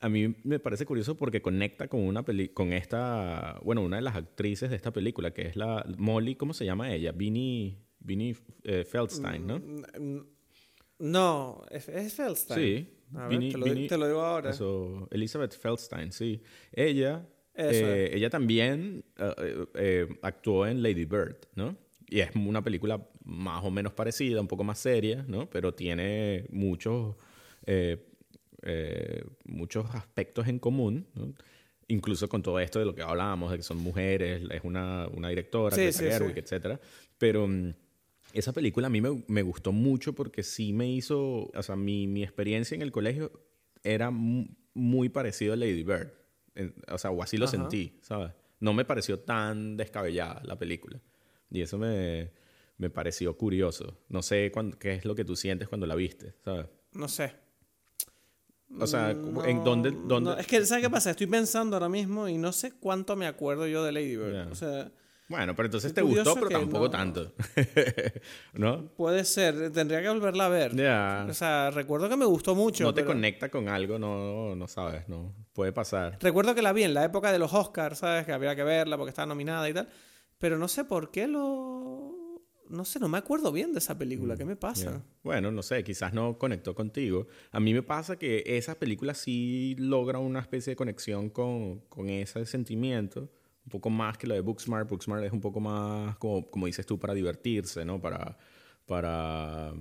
A 0.03 0.09
mí 0.09 0.35
me 0.43 0.59
parece 0.59 0.85
curioso 0.85 1.15
porque 1.15 1.41
conecta 1.41 1.87
con 1.87 2.01
una 2.01 2.23
peli 2.25 2.49
con 2.49 2.73
esta, 2.73 3.59
bueno, 3.63 3.81
una 3.81 3.95
de 3.97 4.01
las 4.01 4.15
actrices 4.15 4.69
de 4.69 4.75
esta 4.75 4.91
película 4.91 5.31
que 5.33 5.43
es 5.43 5.55
la 5.55 5.85
Molly, 5.97 6.35
¿cómo 6.35 6.53
se 6.53 6.65
llama 6.65 6.93
ella? 6.93 7.11
Vinnie, 7.13 7.77
Vinnie 7.99 8.35
eh, 8.63 8.83
Feldstein, 8.83 9.47
¿no? 9.47 9.59
Mm, 9.59 10.19
No, 10.99 11.61
es, 11.71 11.87
es 11.89 12.13
Feldstein. 12.13 12.59
Sí. 12.59 12.89
A 13.15 13.27
ver, 13.27 13.39
te, 13.39 13.57
lo, 13.57 13.65
Vinnie- 13.65 13.87
te 13.87 13.97
lo 13.97 14.07
digo 14.07 14.21
ahora. 14.21 14.49
Eso, 14.49 15.07
Elizabeth 15.11 15.53
Feldstein, 15.57 16.11
sí. 16.11 16.41
Ella, 16.71 17.25
Eso 17.53 17.85
eh, 17.85 18.11
ella 18.15 18.29
también 18.29 19.03
eh, 19.75 20.07
actuó 20.21 20.65
en 20.67 20.81
Lady 20.83 21.05
Bird, 21.05 21.37
¿no? 21.55 21.77
Y 22.09 22.19
es 22.19 22.29
una 22.35 22.61
película 22.63 23.07
más 23.23 23.63
o 23.63 23.71
menos 23.71 23.93
parecida, 23.93 24.41
un 24.41 24.47
poco 24.47 24.63
más 24.63 24.79
seria, 24.79 25.23
¿no? 25.27 25.49
Pero 25.49 25.73
tiene 25.73 26.45
muchos, 26.51 27.15
eh, 28.63 29.23
muchos 29.45 29.85
aspectos 29.93 30.47
en 30.47 30.59
común, 30.59 31.07
¿no? 31.15 31.33
Incluso 31.89 32.29
con 32.29 32.41
todo 32.41 32.59
esto 32.59 32.79
de 32.79 32.85
lo 32.85 32.95
que 32.95 33.01
hablábamos, 33.01 33.51
de 33.51 33.57
que 33.57 33.63
son 33.63 33.77
mujeres, 33.77 34.41
es 34.49 34.61
una, 34.63 35.07
una 35.09 35.29
directora, 35.29 35.75
Sí, 35.75 35.91
sí, 35.91 36.05
Gerwig, 36.05 36.33
sí. 36.35 36.39
etcétera. 36.39 36.79
Pero 37.17 37.45
mm, 37.47 37.73
esa 38.33 38.53
película 38.53 38.87
a 38.87 38.89
mí 38.89 39.01
me, 39.01 39.23
me 39.27 39.41
gustó 39.41 39.71
mucho 39.73 40.13
porque 40.13 40.43
sí 40.43 40.71
me 40.73 40.89
hizo, 40.89 41.51
o 41.53 41.61
sea, 41.63 41.75
mi, 41.75 42.07
mi 42.07 42.23
experiencia 42.23 42.73
en 42.75 42.81
el 42.81 42.91
colegio 42.91 43.31
era 43.83 44.11
mu- 44.11 44.47
muy 44.73 45.09
parecido 45.09 45.53
a 45.53 45.55
Lady 45.57 45.83
Bird. 45.83 46.11
En- 46.55 46.73
o 46.89 46.97
sea, 46.97 47.11
o 47.11 47.21
así 47.21 47.37
lo 47.37 47.45
Ajá. 47.45 47.51
sentí, 47.51 47.99
¿sabes? 48.01 48.31
No 48.59 48.73
me 48.73 48.85
pareció 48.85 49.19
tan 49.19 49.75
descabellada 49.75 50.41
la 50.45 50.57
película. 50.57 51.01
Y 51.51 51.61
eso 51.61 51.77
me, 51.77 52.31
me 52.77 52.89
pareció 52.89 53.37
curioso. 53.37 53.99
No 54.07 54.21
sé 54.21 54.51
qué 54.79 54.93
es 54.93 55.03
lo 55.05 55.15
que 55.15 55.25
tú 55.25 55.35
sientes 55.35 55.67
cuando 55.67 55.85
la 55.85 55.95
viste, 55.95 56.33
¿sabes? 56.45 56.67
No 56.93 57.07
sé. 57.09 57.33
O 58.79 58.87
sea, 58.87 59.13
No, 59.13 59.45
¿en 59.45 59.63
dónde, 59.63 59.91
dónde? 59.91 60.31
no, 60.31 60.37
es 60.37 60.47
que, 60.47 60.65
¿sabes 60.65 60.83
qué 60.83 60.89
pasa? 60.89 61.11
Estoy 61.11 61.27
pensando 61.27 61.75
ahora 61.75 61.89
mismo 61.89 62.27
y 62.27 62.37
no 62.37 62.51
sé 62.51 62.71
cuánto 62.73 63.15
me 63.15 63.27
acuerdo 63.27 63.67
yo 63.67 63.83
de 63.83 63.91
Lady 63.91 64.17
Bird. 64.17 64.33
Ya. 64.45 64.51
O 64.51 64.55
sea, 64.55 64.91
Bueno, 65.29 65.55
pero 65.55 65.67
entonces 65.67 65.93
te 65.93 66.01
gustó, 66.01 66.35
pero 66.35 66.49
tampoco 66.49 66.85
no- 66.85 66.89
tanto. 66.89 67.31
¿No? 68.53 68.87
puede 68.95 69.23
ser. 69.25 69.71
Tendría 69.71 70.01
que 70.01 70.09
volverla 70.09 70.45
a 70.47 70.49
ver. 70.49 70.75
Ya. 70.75 71.25
O 71.29 71.33
sea, 71.33 71.71
recuerdo 71.71 72.09
que 72.09 72.17
me 72.17 72.25
gustó 72.25 72.55
mucho. 72.55 72.83
No 72.83 72.93
te 72.93 73.01
pero- 73.01 73.13
conecta 73.13 73.49
con 73.49 73.69
algo, 73.69 73.97
no, 73.99 74.55
no 74.55 74.67
sabes, 74.67 75.07
no. 75.07 75.33
Puede 75.53 75.71
pasar. 75.71 76.17
Recuerdo 76.21 76.55
que 76.55 76.61
la 76.61 76.73
vi 76.73 76.83
en 76.83 76.93
la 76.93 77.03
época 77.05 77.31
de 77.31 77.39
los 77.39 77.53
Oscars, 77.53 77.99
¿sabes? 77.99 78.25
Que 78.25 78.33
había 78.33 78.55
que 78.55 78.63
verla 78.63 78.97
porque 78.97 79.09
estaba 79.09 79.27
nominada 79.27 79.69
y 79.69 79.73
tal. 79.73 79.87
Pero 80.39 80.57
no 80.57 80.67
sé 80.67 80.83
por 80.83 81.09
qué 81.11 81.27
lo... 81.27 82.15
No 82.69 82.85
sé, 82.85 82.99
no 82.99 83.07
me 83.07 83.17
acuerdo 83.17 83.51
bien 83.51 83.73
de 83.73 83.79
esa 83.79 83.97
película. 83.97 84.35
¿Qué 84.37 84.45
me 84.45 84.55
pasa? 84.55 85.03
Bueno, 85.23 85.51
no 85.51 85.61
sé, 85.61 85.83
quizás 85.83 86.13
no 86.13 86.37
conectó 86.37 86.73
contigo. 86.73 87.27
A 87.51 87.59
mí 87.59 87.73
me 87.73 87.83
pasa 87.83 88.17
que 88.17 88.43
esa 88.45 88.79
película 88.79 89.13
sí 89.13 89.75
logra 89.77 90.19
una 90.19 90.39
especie 90.39 90.71
de 90.71 90.75
conexión 90.75 91.29
con, 91.29 91.79
con 91.89 92.09
ese 92.09 92.45
sentimiento, 92.45 93.21
un 93.65 93.69
poco 93.69 93.89
más 93.89 94.17
que 94.17 94.27
la 94.27 94.35
de 94.35 94.41
Booksmart. 94.41 94.89
Booksmart 94.89 95.23
es 95.23 95.31
un 95.31 95.41
poco 95.41 95.59
más, 95.59 96.17
como, 96.17 96.49
como 96.49 96.65
dices 96.65 96.85
tú, 96.85 96.99
para 96.99 97.13
divertirse, 97.13 97.85
¿no? 97.85 98.01
Para, 98.01 98.37
para, 98.85 99.73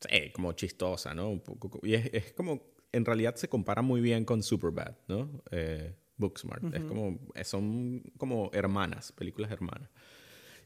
sí, 0.00 0.30
como 0.32 0.52
chistosa, 0.52 1.14
¿no? 1.14 1.30
Un 1.30 1.40
poco, 1.40 1.80
y 1.82 1.94
es, 1.94 2.10
es 2.12 2.32
como, 2.32 2.74
en 2.92 3.04
realidad 3.04 3.34
se 3.36 3.48
compara 3.48 3.82
muy 3.82 4.00
bien 4.00 4.24
con 4.24 4.42
Superbad, 4.42 4.96
¿no? 5.08 5.42
Eh, 5.50 5.94
Booksmart. 6.16 6.72
Es 6.74 6.84
como, 6.84 7.18
son 7.42 8.02
como 8.16 8.50
hermanas, 8.52 9.12
películas 9.12 9.50
hermanas. 9.50 9.90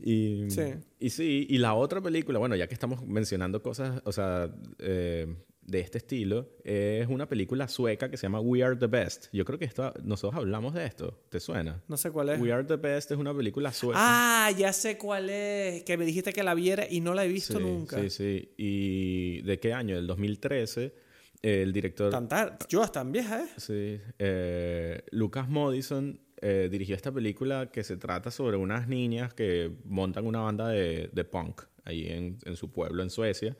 Y 0.01 0.51
Sí. 0.51 0.63
y 1.01 1.11
sí, 1.11 1.47
y 1.51 1.59
la 1.59 1.75
otra 1.75 2.01
película, 2.01 2.39
bueno, 2.39 2.55
ya 2.57 2.67
que 2.69 2.75
estamos 2.75 3.05
mencionando 3.07 3.63
cosas, 3.63 4.01
o 4.05 4.13
sea, 4.13 4.51
eh, 4.79 5.27
de 5.63 5.81
este 5.81 5.99
estilo, 5.99 6.49
es 6.65 7.07
una 7.09 7.29
película 7.29 7.69
sueca 7.69 8.11
que 8.11 8.17
se 8.17 8.23
llama 8.23 8.41
We 8.41 8.63
Are 8.63 8.75
the 8.77 8.87
Best. 8.87 9.27
Yo 9.35 9.45
creo 9.45 9.59
que 9.59 9.67
esto, 9.67 9.93
nosotros 10.03 10.39
hablamos 10.41 10.73
de 10.73 10.87
esto, 10.87 11.21
¿te 11.29 11.41
suena? 11.41 11.83
No 11.89 11.99
sé 11.99 12.11
cuál 12.11 12.31
es. 12.31 12.41
We 12.41 12.51
Are 12.53 12.65
the 12.65 12.77
Best 12.77 13.11
es 13.11 13.19
una 13.19 13.35
película 13.37 13.71
sueca. 13.73 13.99
Ah, 14.01 14.51
ya 14.53 14.73
sé 14.73 14.97
cuál 14.97 15.29
es. 15.29 15.83
Que 15.85 15.99
me 15.99 16.07
dijiste 16.07 16.33
que 16.33 16.43
la 16.43 16.55
viera 16.55 16.87
y 16.89 17.01
no 17.01 17.13
la 17.13 17.27
he 17.27 17.29
visto 17.29 17.59
sí, 17.59 17.65
nunca. 17.65 18.01
Sí, 18.01 18.09
sí. 18.09 18.49
¿Y 18.57 19.43
de 19.43 19.59
qué 19.61 19.75
año? 19.75 19.97
Del 19.97 20.07
2013. 20.07 20.95
El 21.43 21.73
director... 21.73 22.11
Tan 22.11 22.29
tar- 22.29 22.57
Yo 22.71 22.87
tan 22.89 23.13
vieja, 23.13 23.43
¿eh? 23.45 23.47
Sí. 23.59 24.01
eh, 24.19 25.03
Lucas 25.11 25.49
Modison 25.51 26.19
eh, 26.41 26.69
dirigió 26.71 26.95
esta 26.97 27.13
película 27.13 27.71
que 27.73 27.83
se 27.85 27.97
trata 27.97 28.31
sobre 28.31 28.57
unas 28.57 28.89
niñas 28.89 29.35
que 29.35 29.71
montan 29.85 30.27
una 30.27 30.41
banda 30.41 30.69
de, 30.69 31.11
de 31.13 31.25
punk 31.25 31.63
ahí 31.85 32.07
en, 32.07 32.39
en 32.45 32.57
su 32.57 32.71
pueblo, 32.71 33.03
en 33.03 33.11
Suecia. 33.11 33.57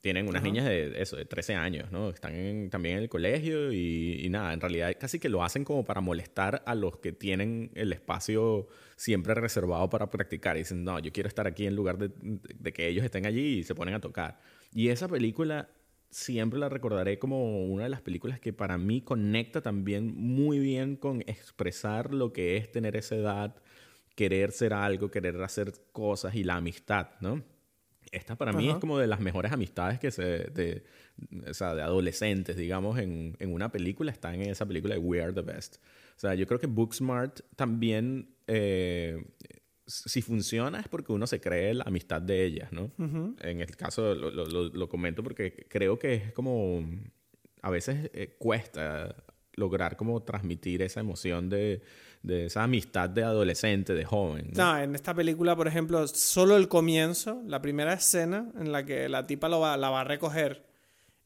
Tienen 0.00 0.26
unas 0.28 0.40
Ajá. 0.42 0.50
niñas 0.50 0.66
de 0.66 1.00
eso, 1.00 1.16
de 1.16 1.24
13 1.24 1.54
años, 1.54 1.90
¿no? 1.92 2.10
Están 2.10 2.34
en- 2.34 2.68
también 2.68 2.96
en 2.96 3.02
el 3.04 3.08
colegio 3.08 3.72
y, 3.72 4.20
y 4.24 4.28
nada, 4.28 4.52
en 4.52 4.60
realidad 4.60 4.92
casi 4.98 5.18
que 5.20 5.28
lo 5.28 5.44
hacen 5.44 5.64
como 5.64 5.84
para 5.84 6.00
molestar 6.00 6.62
a 6.66 6.74
los 6.74 6.98
que 6.98 7.12
tienen 7.12 7.70
el 7.74 7.92
espacio 7.92 8.66
siempre 8.96 9.34
reservado 9.34 9.88
para 9.88 10.10
practicar. 10.10 10.56
Y 10.56 10.60
dicen, 10.60 10.82
no, 10.84 10.98
yo 10.98 11.12
quiero 11.12 11.28
estar 11.28 11.46
aquí 11.46 11.66
en 11.66 11.76
lugar 11.76 11.96
de, 11.98 12.10
de 12.58 12.72
que 12.72 12.88
ellos 12.88 13.04
estén 13.04 13.24
allí 13.24 13.58
y 13.60 13.62
se 13.62 13.74
ponen 13.76 13.94
a 13.94 14.00
tocar. 14.00 14.40
Y 14.72 14.88
esa 14.88 15.06
película 15.08 15.68
siempre 16.14 16.60
la 16.60 16.68
recordaré 16.68 17.18
como 17.18 17.64
una 17.64 17.84
de 17.84 17.88
las 17.88 18.00
películas 18.00 18.38
que 18.38 18.52
para 18.52 18.78
mí 18.78 19.00
conecta 19.00 19.62
también 19.62 20.14
muy 20.14 20.60
bien 20.60 20.94
con 20.94 21.22
expresar 21.22 22.14
lo 22.14 22.32
que 22.32 22.56
es 22.56 22.70
tener 22.70 22.94
esa 22.94 23.16
edad, 23.16 23.56
querer 24.14 24.52
ser 24.52 24.74
algo, 24.74 25.10
querer 25.10 25.42
hacer 25.42 25.72
cosas 25.90 26.36
y 26.36 26.44
la 26.44 26.54
amistad, 26.54 27.08
¿no? 27.20 27.42
Esta 28.12 28.36
para 28.36 28.52
mí 28.52 28.70
es 28.70 28.76
como 28.76 28.96
de 28.98 29.08
las 29.08 29.18
mejores 29.18 29.50
amistades 29.50 29.98
que 29.98 30.12
se... 30.12 30.22
De, 30.22 30.84
o 31.48 31.54
sea, 31.54 31.74
de 31.74 31.82
adolescentes, 31.82 32.56
digamos, 32.56 32.98
en, 32.98 33.36
en 33.40 33.52
una 33.52 33.72
película, 33.72 34.12
están 34.12 34.34
en 34.36 34.50
esa 34.50 34.66
película 34.66 34.94
de 34.94 35.00
We 35.00 35.20
Are 35.20 35.32
the 35.32 35.42
Best. 35.42 35.76
O 36.16 36.20
sea, 36.20 36.34
yo 36.34 36.46
creo 36.46 36.60
que 36.60 36.68
Booksmart 36.68 37.40
también, 37.56 38.36
eh, 38.46 39.24
si 39.86 40.22
funciona 40.22 40.80
es 40.80 40.88
porque 40.88 41.12
uno 41.12 41.26
se 41.26 41.40
cree 41.40 41.74
la 41.74 41.84
amistad 41.84 42.22
de 42.22 42.44
ellas, 42.44 42.72
¿no? 42.72 42.90
En 43.40 43.60
el 43.60 43.76
caso, 43.76 44.14
lo, 44.14 44.30
lo- 44.30 44.46
lo- 44.46 44.68
lo 44.68 44.88
comento 44.88 45.22
porque 45.22 45.66
creo 45.68 45.98
que 45.98 46.14
es 46.14 46.32
como, 46.32 46.82
a 47.62 47.70
veces 47.70 48.10
eh, 48.14 48.36
cuesta 48.38 49.14
lograr 49.56 49.96
como 49.96 50.22
transmitir 50.22 50.82
esa 50.82 51.00
emoción 51.00 51.48
de, 51.48 51.80
de 52.22 52.46
esa 52.46 52.64
amistad 52.64 53.08
de 53.10 53.22
adolescente, 53.22 53.94
de 53.94 54.04
joven. 54.04 54.50
¿no? 54.54 54.74
No, 54.74 54.78
en 54.82 54.94
esta 54.94 55.14
película, 55.14 55.54
por 55.54 55.68
ejemplo, 55.68 56.06
solo 56.08 56.56
el 56.56 56.66
comienzo, 56.68 57.40
la 57.46 57.60
primera 57.62 57.92
escena 57.92 58.50
en 58.58 58.72
la 58.72 58.84
que 58.84 59.08
la 59.08 59.26
tipa 59.26 59.48
lo 59.48 59.60
va- 59.60 59.76
la 59.76 59.90
va 59.90 60.00
a 60.00 60.04
recoger 60.04 60.64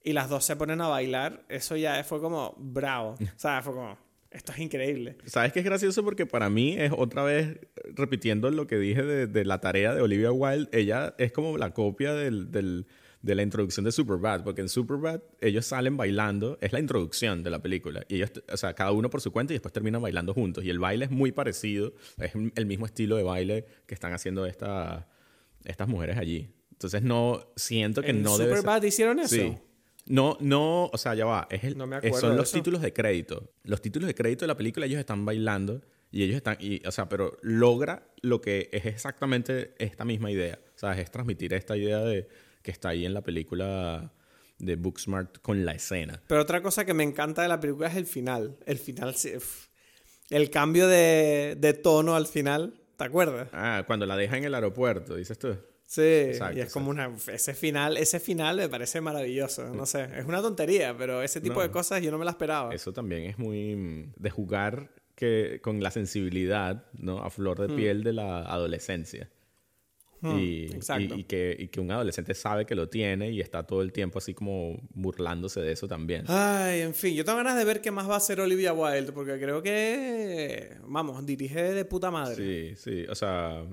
y 0.05 0.13
las 0.13 0.29
dos 0.29 0.45
se 0.45 0.57
ponen 0.57 0.81
a 0.81 0.89
bailar, 0.89 1.45
eso 1.49 1.77
ya 1.77 2.03
fue 2.05 2.21
como 2.21 2.55
bravo. 2.59 3.15
O 3.37 3.39
sea, 3.39 3.63
fue 3.63 3.73
como, 3.73 3.97
esto 4.31 4.53
es 4.53 4.59
increíble. 4.59 5.17
¿Sabes 5.25 5.53
qué 5.53 5.61
es 5.61 5.65
gracioso? 5.65 6.05
Porque 6.05 6.27
para 6.27 6.51
mí 6.51 6.75
es 6.79 6.93
otra 6.97 7.23
vez, 7.23 7.59
repitiendo 7.95 8.51
lo 8.51 8.67
que 8.67 8.77
dije 8.79 9.03
de, 9.03 9.27
de 9.27 9.45
la 9.45 9.61
tarea 9.61 9.95
de 9.95 10.03
Olivia 10.03 10.31
Wilde, 10.33 10.69
ella 10.73 11.15
es 11.19 11.33
como 11.33 11.57
la 11.59 11.73
copia 11.73 12.13
del, 12.15 12.51
del- 12.51 12.87
de 13.21 13.35
la 13.35 13.43
introducción 13.43 13.85
de 13.85 13.91
Superbad, 13.91 14.45
porque 14.45 14.61
en 14.61 14.69
Superbad 14.69 15.21
ellos 15.41 15.67
salen 15.67 15.97
bailando, 15.97 16.57
es 16.61 16.73
la 16.73 16.79
introducción 16.79 17.43
de 17.43 17.51
la 17.51 17.61
película, 17.61 18.05
y 18.09 18.15
ellos, 18.15 18.31
o 18.53 18.57
sea, 18.57 18.75
cada 18.75 18.93
uno 18.93 19.11
por 19.11 19.21
su 19.21 19.33
cuenta 19.33 19.53
y 19.53 19.57
después 19.57 19.73
terminan 19.73 20.01
bailando 20.01 20.33
juntos, 20.35 20.63
y 20.65 20.71
el 20.71 20.79
baile 20.79 21.07
es 21.07 21.11
muy 21.11 21.33
parecido, 21.33 21.95
es 22.19 22.31
el 22.55 22.67
mismo 22.67 22.87
estilo 22.87 23.17
de 23.17 23.25
baile 23.25 23.67
que 23.87 23.95
están 23.95 24.13
haciendo 24.13 24.47
esta, 24.47 25.09
estas 25.65 25.89
mujeres 25.89 26.17
allí. 26.17 26.49
Entonces 26.71 27.03
no, 27.03 27.45
siento 27.57 28.03
que 28.03 28.11
¿En 28.11 28.23
no 28.23 28.39
debe 28.39 28.51
ser- 28.51 28.59
Superbad 28.59 28.83
hicieron 28.85 29.19
eso? 29.19 29.35
Sí. 29.35 29.59
No, 30.09 30.37
no, 30.41 30.87
o 30.87 30.99
sea, 30.99 31.15
ya 31.15 31.27
va. 31.27 31.47
Es 31.51 31.65
el, 31.65 31.77
No 31.77 31.87
me 31.87 31.97
acuerdo 31.97 32.19
son 32.19 32.37
los 32.37 32.49
eso. 32.49 32.57
títulos 32.59 32.81
de 32.83 32.93
crédito. 32.93 33.53
Los 33.65 33.81
títulos 33.83 34.07
de 34.07 34.15
crédito 34.15 34.45
de 34.45 34.49
la 34.49 34.57
película, 34.57 34.87
ellos 34.87 34.99
están 34.99 35.25
bailando 35.25 35.83
y 36.11 36.23
ellos 36.23 36.37
están, 36.37 36.57
y, 36.61 36.85
o 36.87 36.91
sea, 36.91 37.09
pero 37.09 37.37
logra 37.43 38.09
lo 38.23 38.41
que 38.41 38.71
es 38.73 38.87
exactamente 38.87 39.75
esta 39.79 40.05
misma 40.05 40.31
idea. 40.31 40.59
O 40.75 40.79
sea, 40.79 40.99
es 40.99 41.11
transmitir 41.11 41.53
esta 41.53 41.77
idea 41.77 41.99
de 42.01 42.29
que 42.63 42.71
está 42.71 42.91
ahí 42.91 43.05
en 43.05 43.13
la 43.15 43.23
película 43.23 44.13
de 44.59 44.77
Booksmart 44.77 45.39
con 45.41 45.65
la 45.65 45.73
escena. 45.73 46.23
Pero 46.27 46.41
otra 46.43 46.63
cosa 46.63 46.85
que 46.85 46.95
me 46.95 47.05
encanta 47.05 47.43
de 47.43 47.49
la 47.49 47.61
película 47.61 47.89
es 47.89 47.97
el 47.97 48.07
final. 48.07 48.57
El 48.67 48.79
final, 48.79 49.15
el 50.31 50.51
cambio 50.51 50.89
de, 50.89 51.57
de 51.59 51.75
tono 51.75 52.17
al 52.17 52.27
final, 52.27 52.81
¿te 52.97 53.05
acuerdas? 53.05 53.49
Ah, 53.53 53.85
cuando 53.87 54.07
la 54.07 54.17
deja 54.17 54.37
en 54.39 54.45
el 54.45 54.55
aeropuerto, 54.55 55.15
dices 55.17 55.39
tú. 55.39 55.57
Sí, 55.91 56.03
Exacto, 56.03 56.59
y 56.59 56.61
es 56.61 56.71
como 56.71 56.91
una 56.91 57.11
ese 57.29 57.55
final, 57.55 57.97
ese 57.97 58.21
final 58.21 58.59
me 58.59 58.69
parece 58.69 59.01
maravilloso, 59.01 59.71
no 59.75 59.87
sé, 59.87 60.07
es 60.19 60.27
una 60.27 60.43
tontería, 60.43 60.95
pero 60.95 61.23
ese 61.23 61.41
tipo 61.41 61.55
No. 61.55 61.61
de 61.63 61.71
cosas 61.71 62.03
yo 62.03 62.11
no 62.11 62.19
me 62.19 62.27
la 62.27 62.33
esperaba. 62.33 62.75
Eso 62.75 62.93
también 62.93 63.23
es 63.23 63.39
muy 63.39 63.75
mm, 63.75 64.13
de 64.17 64.29
jugar 64.31 64.91
que, 65.15 65.61
con 65.63 65.83
la 65.83 65.91
sensibilidad, 65.91 66.85
¿no? 66.93 67.23
A 67.25 67.31
flor 67.31 67.59
de 67.67 67.75
piel 67.75 68.05
de 68.05 68.13
la 68.13 68.41
adolescencia. 68.43 69.31
Hmm, 70.21 70.37
y, 70.39 70.65
exacto. 70.73 71.15
y- 71.15 71.21
y 71.21 71.25
que, 71.25 71.57
y 71.59 71.69
que 71.69 71.81
un 71.81 71.91
adolescente 71.93 72.35
sabe 72.35 72.67
que 72.67 72.75
lo 72.75 72.89
tiene 72.89 73.31
y 73.31 73.41
está 73.41 73.63
todo 73.65 73.83
el 73.83 73.93
tiempo 73.93 74.19
así 74.19 74.35
como 74.35 74.81
burlándose 74.91 75.61
de 75.61 75.71
eso 75.73 75.87
también. 75.87 76.25
Ay, 76.29 76.81
en 76.81 76.93
fin, 76.95 77.15
yo 77.15 77.25
tengo 77.25 77.39
ganas 77.39 77.57
de 77.57 77.65
ver 77.65 77.81
qué 77.81 77.91
más 77.91 78.09
va 78.09 78.15
a 78.15 78.17
hacer 78.19 78.41
Olivia 78.41 78.73
Wilde, 78.73 79.13
porque 79.13 79.39
creo 79.39 79.63
que, 79.63 80.77
vamos, 80.87 81.25
dirige 81.25 81.63
de 81.73 81.85
puta 81.85 82.11
madre. 82.11 82.75
Sí, 82.75 82.75
sí, 82.77 83.07
o 83.09 83.15
sea, 83.15 83.65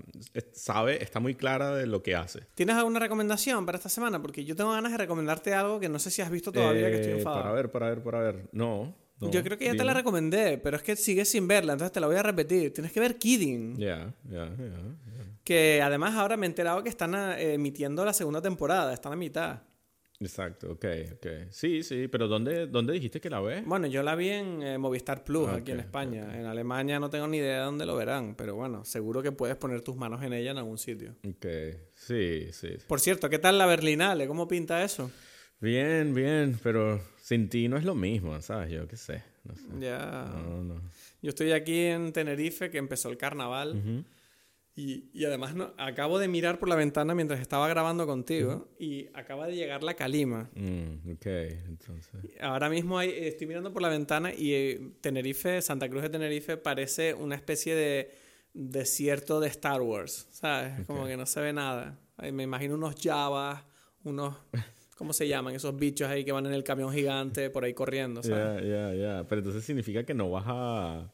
sabe, 0.54 1.02
está 1.04 1.20
muy 1.20 1.36
clara 1.36 1.76
de 1.76 1.88
lo 1.88 2.04
que 2.04 2.16
hace. 2.16 2.42
¿Tienes 2.54 2.76
alguna 2.76 3.00
recomendación 3.00 3.66
para 3.66 3.78
esta 3.78 3.90
semana? 3.90 4.22
Porque 4.22 4.46
yo 4.46 4.56
tengo 4.56 4.72
ganas 4.72 4.92
de 4.92 4.98
recomendarte 5.00 5.54
algo 5.54 5.80
que 5.80 5.90
no 5.90 6.00
sé 6.00 6.12
si 6.12 6.22
has 6.22 6.30
visto 6.30 6.52
todavía, 6.52 6.90
que 6.90 6.96
estoy 6.96 7.14
Eh, 7.14 7.18
enfadado. 7.18 7.42
Para 7.44 7.56
ver, 7.56 7.72
para 7.72 7.90
ver, 7.90 8.04
para 8.04 8.20
ver. 8.20 8.50
No. 8.52 8.96
no, 9.20 9.32
yo 9.32 9.42
creo 9.44 9.58
que 9.58 9.66
ya 9.66 9.76
te 9.76 9.84
la 9.84 9.94
recomendé, 9.94 10.58
pero 10.58 10.78
es 10.78 10.84
que 10.84 10.96
sigues 10.96 11.30
sin 11.30 11.48
verla, 11.48 11.74
entonces 11.74 11.92
te 11.92 12.00
la 12.00 12.08
voy 12.08 12.18
a 12.18 12.24
repetir. 12.24 12.74
Tienes 12.74 12.92
que 12.92 13.00
ver 13.00 13.18
Kidding. 13.18 13.78
Ya, 13.78 14.14
ya, 14.30 14.46
ya. 14.50 15.15
Que 15.46 15.82
además 15.82 16.16
ahora 16.16 16.36
me 16.36 16.46
he 16.46 16.50
enterado 16.50 16.84
que 16.84 16.90
están 16.90 17.16
ah, 17.16 17.40
emitiendo 17.40 18.04
la 18.04 18.12
segunda 18.12 18.42
temporada, 18.42 18.94
están 18.94 19.14
a 19.14 19.16
mitad. 19.16 19.62
Exacto, 20.20 20.72
ok, 20.72 20.86
ok. 21.14 21.28
Sí, 21.52 21.84
sí, 21.84 22.08
pero 22.08 22.28
¿dónde, 22.28 22.68
dónde 22.68 22.94
dijiste 22.94 23.22
que 23.22 23.30
la 23.30 23.42
ves? 23.42 23.66
Bueno, 23.66 23.86
yo 23.88 24.02
la 24.02 24.16
vi 24.16 24.30
en 24.30 24.64
eh, 24.64 24.78
Movistar 24.78 25.24
Plus 25.24 25.50
aquí 25.50 25.72
en 25.72 25.82
España. 25.82 26.38
En 26.40 26.46
Alemania 26.46 27.00
no 27.00 27.10
tengo 27.10 27.28
ni 27.28 27.38
idea 27.38 27.60
de 27.60 27.66
dónde 27.66 27.86
lo 27.86 27.96
verán, 27.96 28.36
pero 28.36 28.56
bueno, 28.56 28.86
seguro 28.86 29.22
que 29.22 29.32
puedes 29.32 29.56
poner 29.56 29.82
tus 29.82 29.96
manos 29.96 30.24
en 30.24 30.34
ella 30.34 30.52
en 30.52 30.58
algún 30.58 30.78
sitio. 30.78 31.16
Ok, 31.28 31.46
sí, 31.94 32.48
sí. 32.52 32.78
Por 32.88 33.00
cierto, 33.00 33.30
¿qué 33.30 33.40
tal 33.40 33.58
la 33.58 33.66
Berlinale? 33.66 34.28
¿Cómo 34.28 34.48
pinta 34.48 34.84
eso? 34.84 35.12
Bien, 35.60 36.14
bien, 36.14 36.60
pero 36.64 37.02
sin 37.22 37.50
ti 37.50 37.68
no 37.68 37.78
es 37.78 37.84
lo 37.84 37.94
mismo, 37.94 38.42
¿sabes? 38.42 38.72
Yo 38.72 38.88
qué 38.88 38.98
sé, 38.98 39.22
no 39.44 39.56
sé. 39.56 39.64
Ya. 39.80 40.32
No, 40.34 40.64
no. 40.64 40.82
Yo 41.22 41.30
estoy 41.30 41.52
aquí 41.52 41.86
en 41.86 42.14
Tenerife, 42.14 42.70
que 42.70 42.78
empezó 42.78 43.10
el 43.10 43.18
carnaval. 43.18 44.06
Y, 44.78 45.10
y 45.14 45.24
además 45.24 45.56
no, 45.56 45.74
acabo 45.78 46.20
de 46.20 46.28
mirar 46.28 46.60
por 46.60 46.68
la 46.68 46.76
ventana 46.76 47.16
mientras 47.16 47.40
estaba 47.40 47.68
grabando 47.70 48.06
contigo 48.06 48.68
y 48.78 49.08
acaba 49.14 49.48
de 49.48 49.56
llegar 49.56 49.84
la 49.84 49.94
calima. 49.94 50.50
Mm, 50.54 51.12
ok, 51.14 51.26
entonces. 51.68 52.14
Ahora 52.42 52.70
mismo 52.70 53.00
hay, 53.00 53.10
estoy 53.10 53.48
mirando 53.48 53.72
por 53.72 53.82
la 53.82 53.90
ventana 53.90 54.34
y 54.34 54.54
eh, 54.54 54.92
Tenerife, 55.00 55.62
Santa 55.62 55.88
Cruz 55.88 56.02
de 56.04 56.10
Tenerife, 56.10 56.58
parece 56.58 57.14
una 57.14 57.36
especie 57.36 57.74
de 57.74 58.12
desierto 58.54 59.40
de 59.40 59.48
Star 59.48 59.82
Wars, 59.82 60.28
¿sabes? 60.32 60.86
Como 60.86 61.06
que 61.06 61.16
no 61.16 61.26
se 61.26 61.40
ve 61.40 61.54
nada. 61.54 61.98
Ay, 62.18 62.34
Me 62.34 62.44
imagino 62.44 62.76
unos 62.76 62.96
Javas, 63.02 63.64
unos... 64.04 64.36
¿Cómo 64.98 65.12
se 65.12 65.28
llaman? 65.28 65.54
Esos 65.54 65.76
bichos 65.78 66.08
ahí 66.08 66.24
que 66.24 66.32
van 66.32 66.46
en 66.46 66.54
el 66.54 66.64
camión 66.64 66.90
gigante 66.90 67.50
por 67.50 67.66
ahí 67.66 67.74
corriendo, 67.74 68.24
¿sabes? 68.24 68.64
Ya, 68.64 68.94
ya, 68.94 68.94
ya. 68.94 69.28
Pero 69.28 69.40
entonces 69.40 69.66
significa 69.66 70.06
que 70.06 70.14
no 70.14 70.32
vas 70.32 70.46
a... 70.48 71.14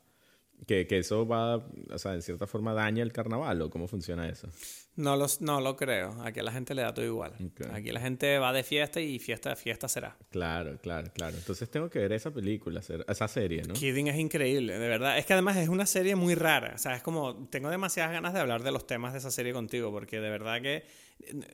Que, 0.68 0.86
que 0.86 1.00
eso 1.00 1.26
va, 1.28 1.56
o 1.58 1.98
sea, 1.98 2.14
en 2.14 2.22
cierta 2.22 2.46
forma 2.46 2.74
daña 2.74 3.02
el 3.02 3.12
carnaval, 3.12 3.60
¿o 3.64 3.70
cómo 3.72 3.88
funciona 3.88 4.30
eso? 4.30 4.48
No, 4.96 5.16
los, 5.16 5.42
no 5.42 5.60
lo 5.60 5.76
creo. 5.76 6.22
Aquí 6.24 6.40
a 6.40 6.44
la 6.44 6.52
gente 6.52 6.76
le 6.76 6.84
da 6.84 6.94
todo 6.94 7.04
igual. 7.06 7.34
Ok. 7.44 7.66
Aquí 7.74 7.90
la 7.92 8.00
gente 8.00 8.38
va 8.38 8.54
de 8.54 8.62
fiesta 8.64 9.02
y 9.02 9.18
fiesta, 9.18 9.56
fiesta 9.56 9.88
será. 9.88 10.18
Claro, 10.30 10.78
claro, 10.82 11.10
claro. 11.16 11.36
Entonces 11.36 11.70
tengo 11.72 11.90
que 11.90 11.98
ver 12.00 12.12
esa 12.14 12.30
película, 12.32 12.82
esa 13.08 13.28
serie, 13.28 13.64
¿no? 13.64 13.74
Kidding 13.74 14.08
es 14.10 14.18
increíble, 14.20 14.78
de 14.78 14.88
verdad. 14.88 15.18
Es 15.18 15.26
que 15.26 15.34
además 15.34 15.58
es 15.58 15.68
una 15.70 15.86
serie 15.88 16.16
muy 16.16 16.36
rara. 16.36 16.74
O 16.76 16.78
sea, 16.78 16.96
es 16.96 17.02
como. 17.02 17.48
Tengo 17.50 17.70
demasiadas 17.70 18.12
ganas 18.12 18.34
de 18.34 18.40
hablar 18.42 18.62
de 18.62 18.72
los 18.72 18.86
temas 18.86 19.14
de 19.14 19.20
esa 19.20 19.32
serie 19.32 19.54
contigo, 19.54 19.90
porque 19.92 20.20
de 20.20 20.30
verdad 20.30 20.62
que. 20.62 20.84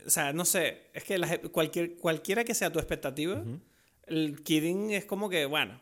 O 0.05 0.09
sea, 0.09 0.33
no 0.33 0.43
sé. 0.43 0.89
Es 0.93 1.03
que 1.05 1.17
la- 1.17 1.37
cualquier, 1.51 1.95
cualquiera 1.95 2.43
que 2.43 2.53
sea 2.55 2.71
tu 2.73 2.79
expectativa, 2.79 3.41
el 4.07 4.41
Kidding 4.43 4.91
es 4.91 5.05
como 5.05 5.29
que, 5.29 5.45
bueno, 5.45 5.79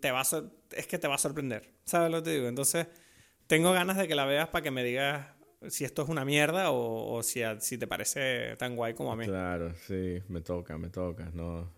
te 0.00 0.10
va 0.10 0.20
a 0.20 0.24
sor- 0.24 0.50
es 0.72 0.86
que 0.86 0.98
te 0.98 1.08
va 1.08 1.14
a 1.16 1.18
sorprender. 1.18 1.70
¿Sabes 1.84 2.10
lo 2.10 2.18
que 2.18 2.30
te 2.30 2.36
digo? 2.36 2.48
Entonces, 2.48 2.86
tengo 3.46 3.72
ganas 3.72 3.96
de 3.96 4.06
que 4.08 4.14
la 4.14 4.24
veas 4.24 4.48
para 4.48 4.62
que 4.62 4.70
me 4.70 4.84
digas 4.84 5.26
si 5.68 5.84
esto 5.84 6.02
es 6.02 6.08
una 6.08 6.24
mierda 6.24 6.70
o, 6.70 7.12
o 7.14 7.22
si, 7.22 7.42
a- 7.42 7.60
si 7.60 7.76
te 7.78 7.86
parece 7.86 8.56
tan 8.56 8.76
guay 8.76 8.94
como 8.94 9.12
a 9.12 9.16
mí. 9.16 9.24
Claro, 9.26 9.74
sí, 9.86 10.18
me 10.28 10.40
toca, 10.40 10.78
me 10.78 10.88
toca. 10.88 11.30
No, 11.34 11.70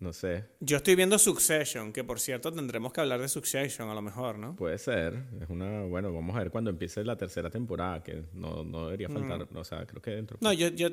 no 0.00 0.12
sé. 0.12 0.44
Yo 0.60 0.78
estoy 0.78 0.94
viendo 0.96 1.18
Succession, 1.18 1.92
que 1.92 2.02
por 2.02 2.18
cierto 2.18 2.52
tendremos 2.52 2.92
que 2.92 3.00
hablar 3.00 3.20
de 3.20 3.28
Succession 3.28 3.90
a 3.90 3.94
lo 3.94 4.00
mejor, 4.02 4.38
¿no? 4.38 4.56
Puede 4.56 4.78
ser. 4.78 5.22
Es 5.40 5.48
una... 5.50 5.82
Bueno, 5.82 6.12
vamos 6.12 6.34
a 6.34 6.40
ver 6.40 6.50
cuando 6.50 6.70
empiece 6.70 7.04
la 7.04 7.16
tercera 7.16 7.50
temporada, 7.50 8.02
que 8.02 8.24
no, 8.32 8.64
no 8.64 8.86
debería 8.86 9.08
faltar. 9.08 9.46
O 9.54 9.64
sea, 9.64 9.86
creo 9.86 10.00
que 10.02 10.12
dentro... 10.12 10.38
Mm. 10.40 10.44
No, 10.44 10.52
yo, 10.52 10.68
yo, 10.68 10.88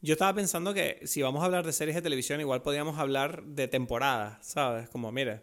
yo 0.00 0.12
estaba 0.14 0.34
pensando 0.34 0.72
que 0.72 1.00
si 1.04 1.20
vamos 1.22 1.42
a 1.42 1.44
hablar 1.46 1.64
de 1.66 1.72
series 1.72 1.94
de 1.94 2.02
televisión, 2.02 2.40
igual 2.40 2.62
podríamos 2.62 2.98
hablar 2.98 3.44
de 3.44 3.68
temporadas, 3.68 4.38
¿sabes? 4.46 4.88
Como, 4.88 5.12
mire, 5.12 5.42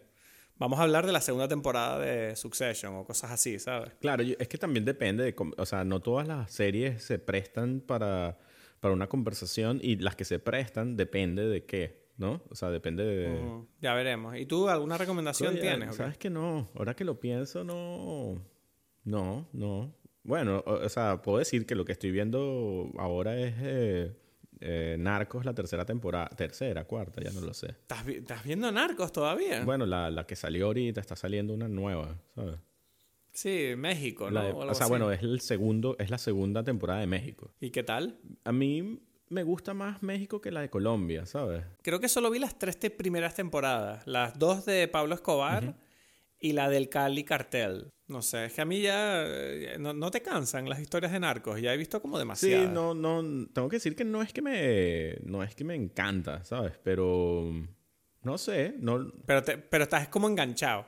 vamos 0.57 0.79
a 0.79 0.83
hablar 0.83 1.05
de 1.05 1.11
la 1.11 1.21
segunda 1.21 1.47
temporada 1.47 1.99
de 1.99 2.35
Succession 2.35 2.95
o 2.95 3.05
cosas 3.05 3.31
así, 3.31 3.59
¿sabes? 3.59 3.93
Claro, 3.99 4.23
es 4.23 4.47
que 4.47 4.57
también 4.57 4.85
depende 4.85 5.23
de... 5.23 5.35
O 5.57 5.65
sea, 5.65 5.83
no 5.83 6.01
todas 6.01 6.27
las 6.27 6.51
series 6.51 7.03
se 7.03 7.19
prestan 7.19 7.81
para, 7.81 8.37
para 8.79 8.93
una 8.93 9.07
conversación 9.07 9.79
y 9.81 9.97
las 9.97 10.15
que 10.15 10.25
se 10.25 10.39
prestan 10.39 10.95
depende 10.97 11.47
de 11.47 11.65
qué, 11.65 12.05
¿no? 12.17 12.41
O 12.49 12.55
sea, 12.55 12.69
depende 12.69 13.03
de... 13.03 13.29
Ujú, 13.39 13.67
Ya 13.81 13.93
veremos. 13.93 14.37
¿Y 14.37 14.45
tú 14.45 14.69
alguna 14.69 14.97
recomendación 14.97 15.53
Oye, 15.53 15.61
tienes? 15.61 15.95
¿Sabes 15.95 16.17
que 16.17 16.29
no? 16.29 16.69
Ahora 16.75 16.95
que 16.95 17.03
lo 17.05 17.19
pienso, 17.19 17.63
no... 17.63 18.41
No, 19.03 19.47
no. 19.53 19.93
Bueno, 20.23 20.63
o, 20.65 20.73
o 20.73 20.89
sea, 20.89 21.21
puedo 21.21 21.37
decir 21.37 21.67
que 21.67 21.75
lo 21.75 21.85
que 21.85 21.91
estoy 21.91 22.09
viendo 22.09 22.89
ahora 22.97 23.37
es 23.37 23.53
eh, 23.59 24.11
eh, 24.61 24.95
Narcos, 24.99 25.45
la 25.45 25.53
tercera 25.53 25.85
temporada. 25.85 26.27
Tercera, 26.29 26.85
cuarta, 26.85 27.21
ya 27.21 27.31
no 27.31 27.41
lo 27.41 27.53
sé. 27.53 27.67
¿Estás, 27.71 28.05
vi- 28.05 28.15
estás 28.17 28.43
viendo 28.43 28.71
Narcos 28.71 29.11
todavía? 29.11 29.63
Bueno, 29.63 29.85
la, 29.85 30.09
la 30.09 30.25
que 30.25 30.35
salió 30.35 30.67
ahorita 30.67 31.01
está 31.01 31.15
saliendo 31.15 31.53
una 31.53 31.67
nueva, 31.67 32.17
¿sabes? 32.35 32.59
Sí, 33.33 33.73
México, 33.77 34.31
¿no? 34.31 34.41
La 34.41 34.55
O 34.55 34.73
sea, 34.73 34.85
así. 34.85 34.89
bueno, 34.89 35.11
es 35.11 35.21
el 35.21 35.41
segundo, 35.41 35.95
es 35.99 36.09
la 36.09 36.17
segunda 36.17 36.63
temporada 36.63 37.01
de 37.01 37.07
México. 37.07 37.53
¿Y 37.59 37.69
qué 37.71 37.83
tal? 37.83 38.17
A 38.45 38.51
mí 38.53 39.01
me 39.27 39.43
gusta 39.43 39.73
más 39.73 40.01
México 40.03 40.39
que 40.39 40.51
la 40.51 40.61
de 40.61 40.69
Colombia, 40.69 41.25
¿sabes? 41.25 41.65
Creo 41.81 41.99
que 41.99 42.07
solo 42.07 42.29
vi 42.31 42.39
las 42.39 42.57
tres 42.57 42.79
te- 42.79 42.91
primeras 42.91 43.35
temporadas. 43.35 44.07
Las 44.07 44.39
dos 44.39 44.65
de 44.65 44.87
Pablo 44.87 45.15
Escobar 45.15 45.75
y 46.39 46.53
la 46.53 46.69
del 46.69 46.87
Cali 46.87 47.23
Cartel. 47.25 47.89
No 48.07 48.21
sé, 48.21 48.45
es 48.45 48.53
que 48.53 48.61
a 48.61 48.65
mí 48.65 48.81
ya 48.81 49.23
eh, 49.25 49.77
no, 49.79 50.11
te 50.11 50.21
cansan 50.21 50.69
las 50.69 50.79
historias 50.79 51.11
de 51.11 51.19
narcos, 51.19 51.59
ya 51.59 51.73
he 51.73 51.77
visto 51.77 52.01
como 52.01 52.19
demasiado. 52.19 52.65
Sí, 52.65 52.71
no, 52.71 52.93
no, 52.93 53.47
tengo 53.47 53.67
que 53.67 53.77
decir 53.77 53.95
que 53.95 54.05
no 54.05 54.21
es 54.21 54.31
que 54.31 54.43
me, 54.43 55.17
no 55.23 55.41
es 55.41 55.55
que 55.55 55.63
me 55.63 55.73
encanta, 55.73 56.43
¿sabes? 56.43 56.73
Pero, 56.83 57.51
no 58.21 58.37
sé, 58.37 58.75
no... 58.79 59.11
Pero, 59.25 59.43
pero 59.69 59.83
estás 59.85 60.07
como 60.09 60.29
enganchado. 60.29 60.85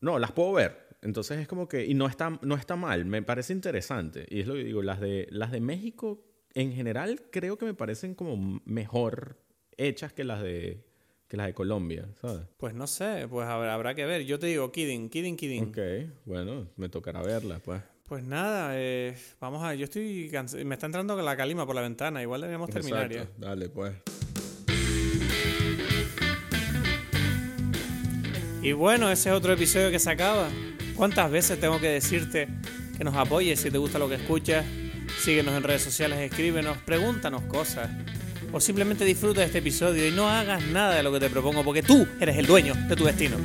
No, 0.00 0.18
las 0.18 0.32
puedo 0.32 0.52
ver. 0.52 0.90
Entonces 1.02 1.38
es 1.38 1.48
como 1.48 1.66
que, 1.66 1.86
y 1.86 1.94
no 1.94 2.06
está, 2.06 2.38
no 2.42 2.54
está 2.56 2.76
mal, 2.76 3.06
me 3.06 3.22
parece 3.22 3.54
interesante. 3.54 4.26
Y 4.28 4.40
es 4.40 4.46
lo 4.46 4.54
que 4.54 4.64
digo, 4.64 4.82
las 4.82 5.00
de, 5.00 5.28
las 5.30 5.50
de 5.50 5.60
México 5.60 6.22
en 6.52 6.72
general 6.72 7.22
creo 7.30 7.56
que 7.56 7.64
me 7.64 7.74
parecen 7.74 8.14
como 8.14 8.60
mejor 8.64 9.38
hechas 9.76 10.12
que 10.12 10.24
las 10.24 10.42
de 10.42 10.84
que 11.30 11.36
las 11.36 11.46
de 11.46 11.54
Colombia, 11.54 12.08
¿sabes? 12.20 12.42
Pues 12.56 12.74
no 12.74 12.88
sé, 12.88 13.28
pues 13.30 13.46
habrá, 13.46 13.74
habrá 13.74 13.94
que 13.94 14.04
ver. 14.04 14.24
Yo 14.24 14.40
te 14.40 14.48
digo, 14.48 14.72
kidding, 14.72 15.08
kidding, 15.08 15.36
kidding. 15.36 15.68
Ok, 15.68 15.78
bueno, 16.24 16.66
me 16.76 16.88
tocará 16.88 17.22
verla, 17.22 17.60
pues. 17.60 17.80
Pues 18.02 18.24
nada, 18.24 18.72
eh, 18.74 19.16
vamos 19.40 19.62
a... 19.62 19.76
Yo 19.76 19.84
estoy... 19.84 20.28
Me 20.64 20.74
está 20.74 20.86
entrando 20.86 21.14
la 21.22 21.36
calima 21.36 21.64
por 21.64 21.76
la 21.76 21.82
ventana. 21.82 22.20
Igual 22.20 22.40
deberíamos 22.40 22.68
terminar 22.70 23.08
ya. 23.12 23.28
Dale, 23.38 23.68
pues. 23.68 23.94
Y 28.60 28.72
bueno, 28.72 29.08
ese 29.08 29.28
es 29.28 29.34
otro 29.36 29.52
episodio 29.52 29.92
que 29.92 30.00
se 30.00 30.10
acaba. 30.10 30.48
¿Cuántas 30.96 31.30
veces 31.30 31.60
tengo 31.60 31.78
que 31.78 31.90
decirte 31.90 32.48
que 32.98 33.04
nos 33.04 33.14
apoyes 33.14 33.60
si 33.60 33.70
te 33.70 33.78
gusta 33.78 34.00
lo 34.00 34.08
que 34.08 34.16
escuchas? 34.16 34.66
Síguenos 35.20 35.54
en 35.54 35.62
redes 35.62 35.82
sociales, 35.82 36.18
escríbenos, 36.18 36.76
pregúntanos 36.78 37.42
cosas 37.42 37.88
o 38.52 38.60
simplemente 38.60 39.04
disfruta 39.04 39.40
de 39.40 39.46
este 39.46 39.58
episodio 39.58 40.06
y 40.06 40.10
no 40.10 40.28
hagas 40.28 40.64
nada 40.66 40.96
de 40.96 41.02
lo 41.02 41.12
que 41.12 41.20
te 41.20 41.30
propongo 41.30 41.64
porque 41.64 41.82
tú 41.82 42.06
eres 42.20 42.36
el 42.36 42.46
dueño 42.46 42.74
de 42.88 42.96
tu 42.96 43.04
destino. 43.04 43.36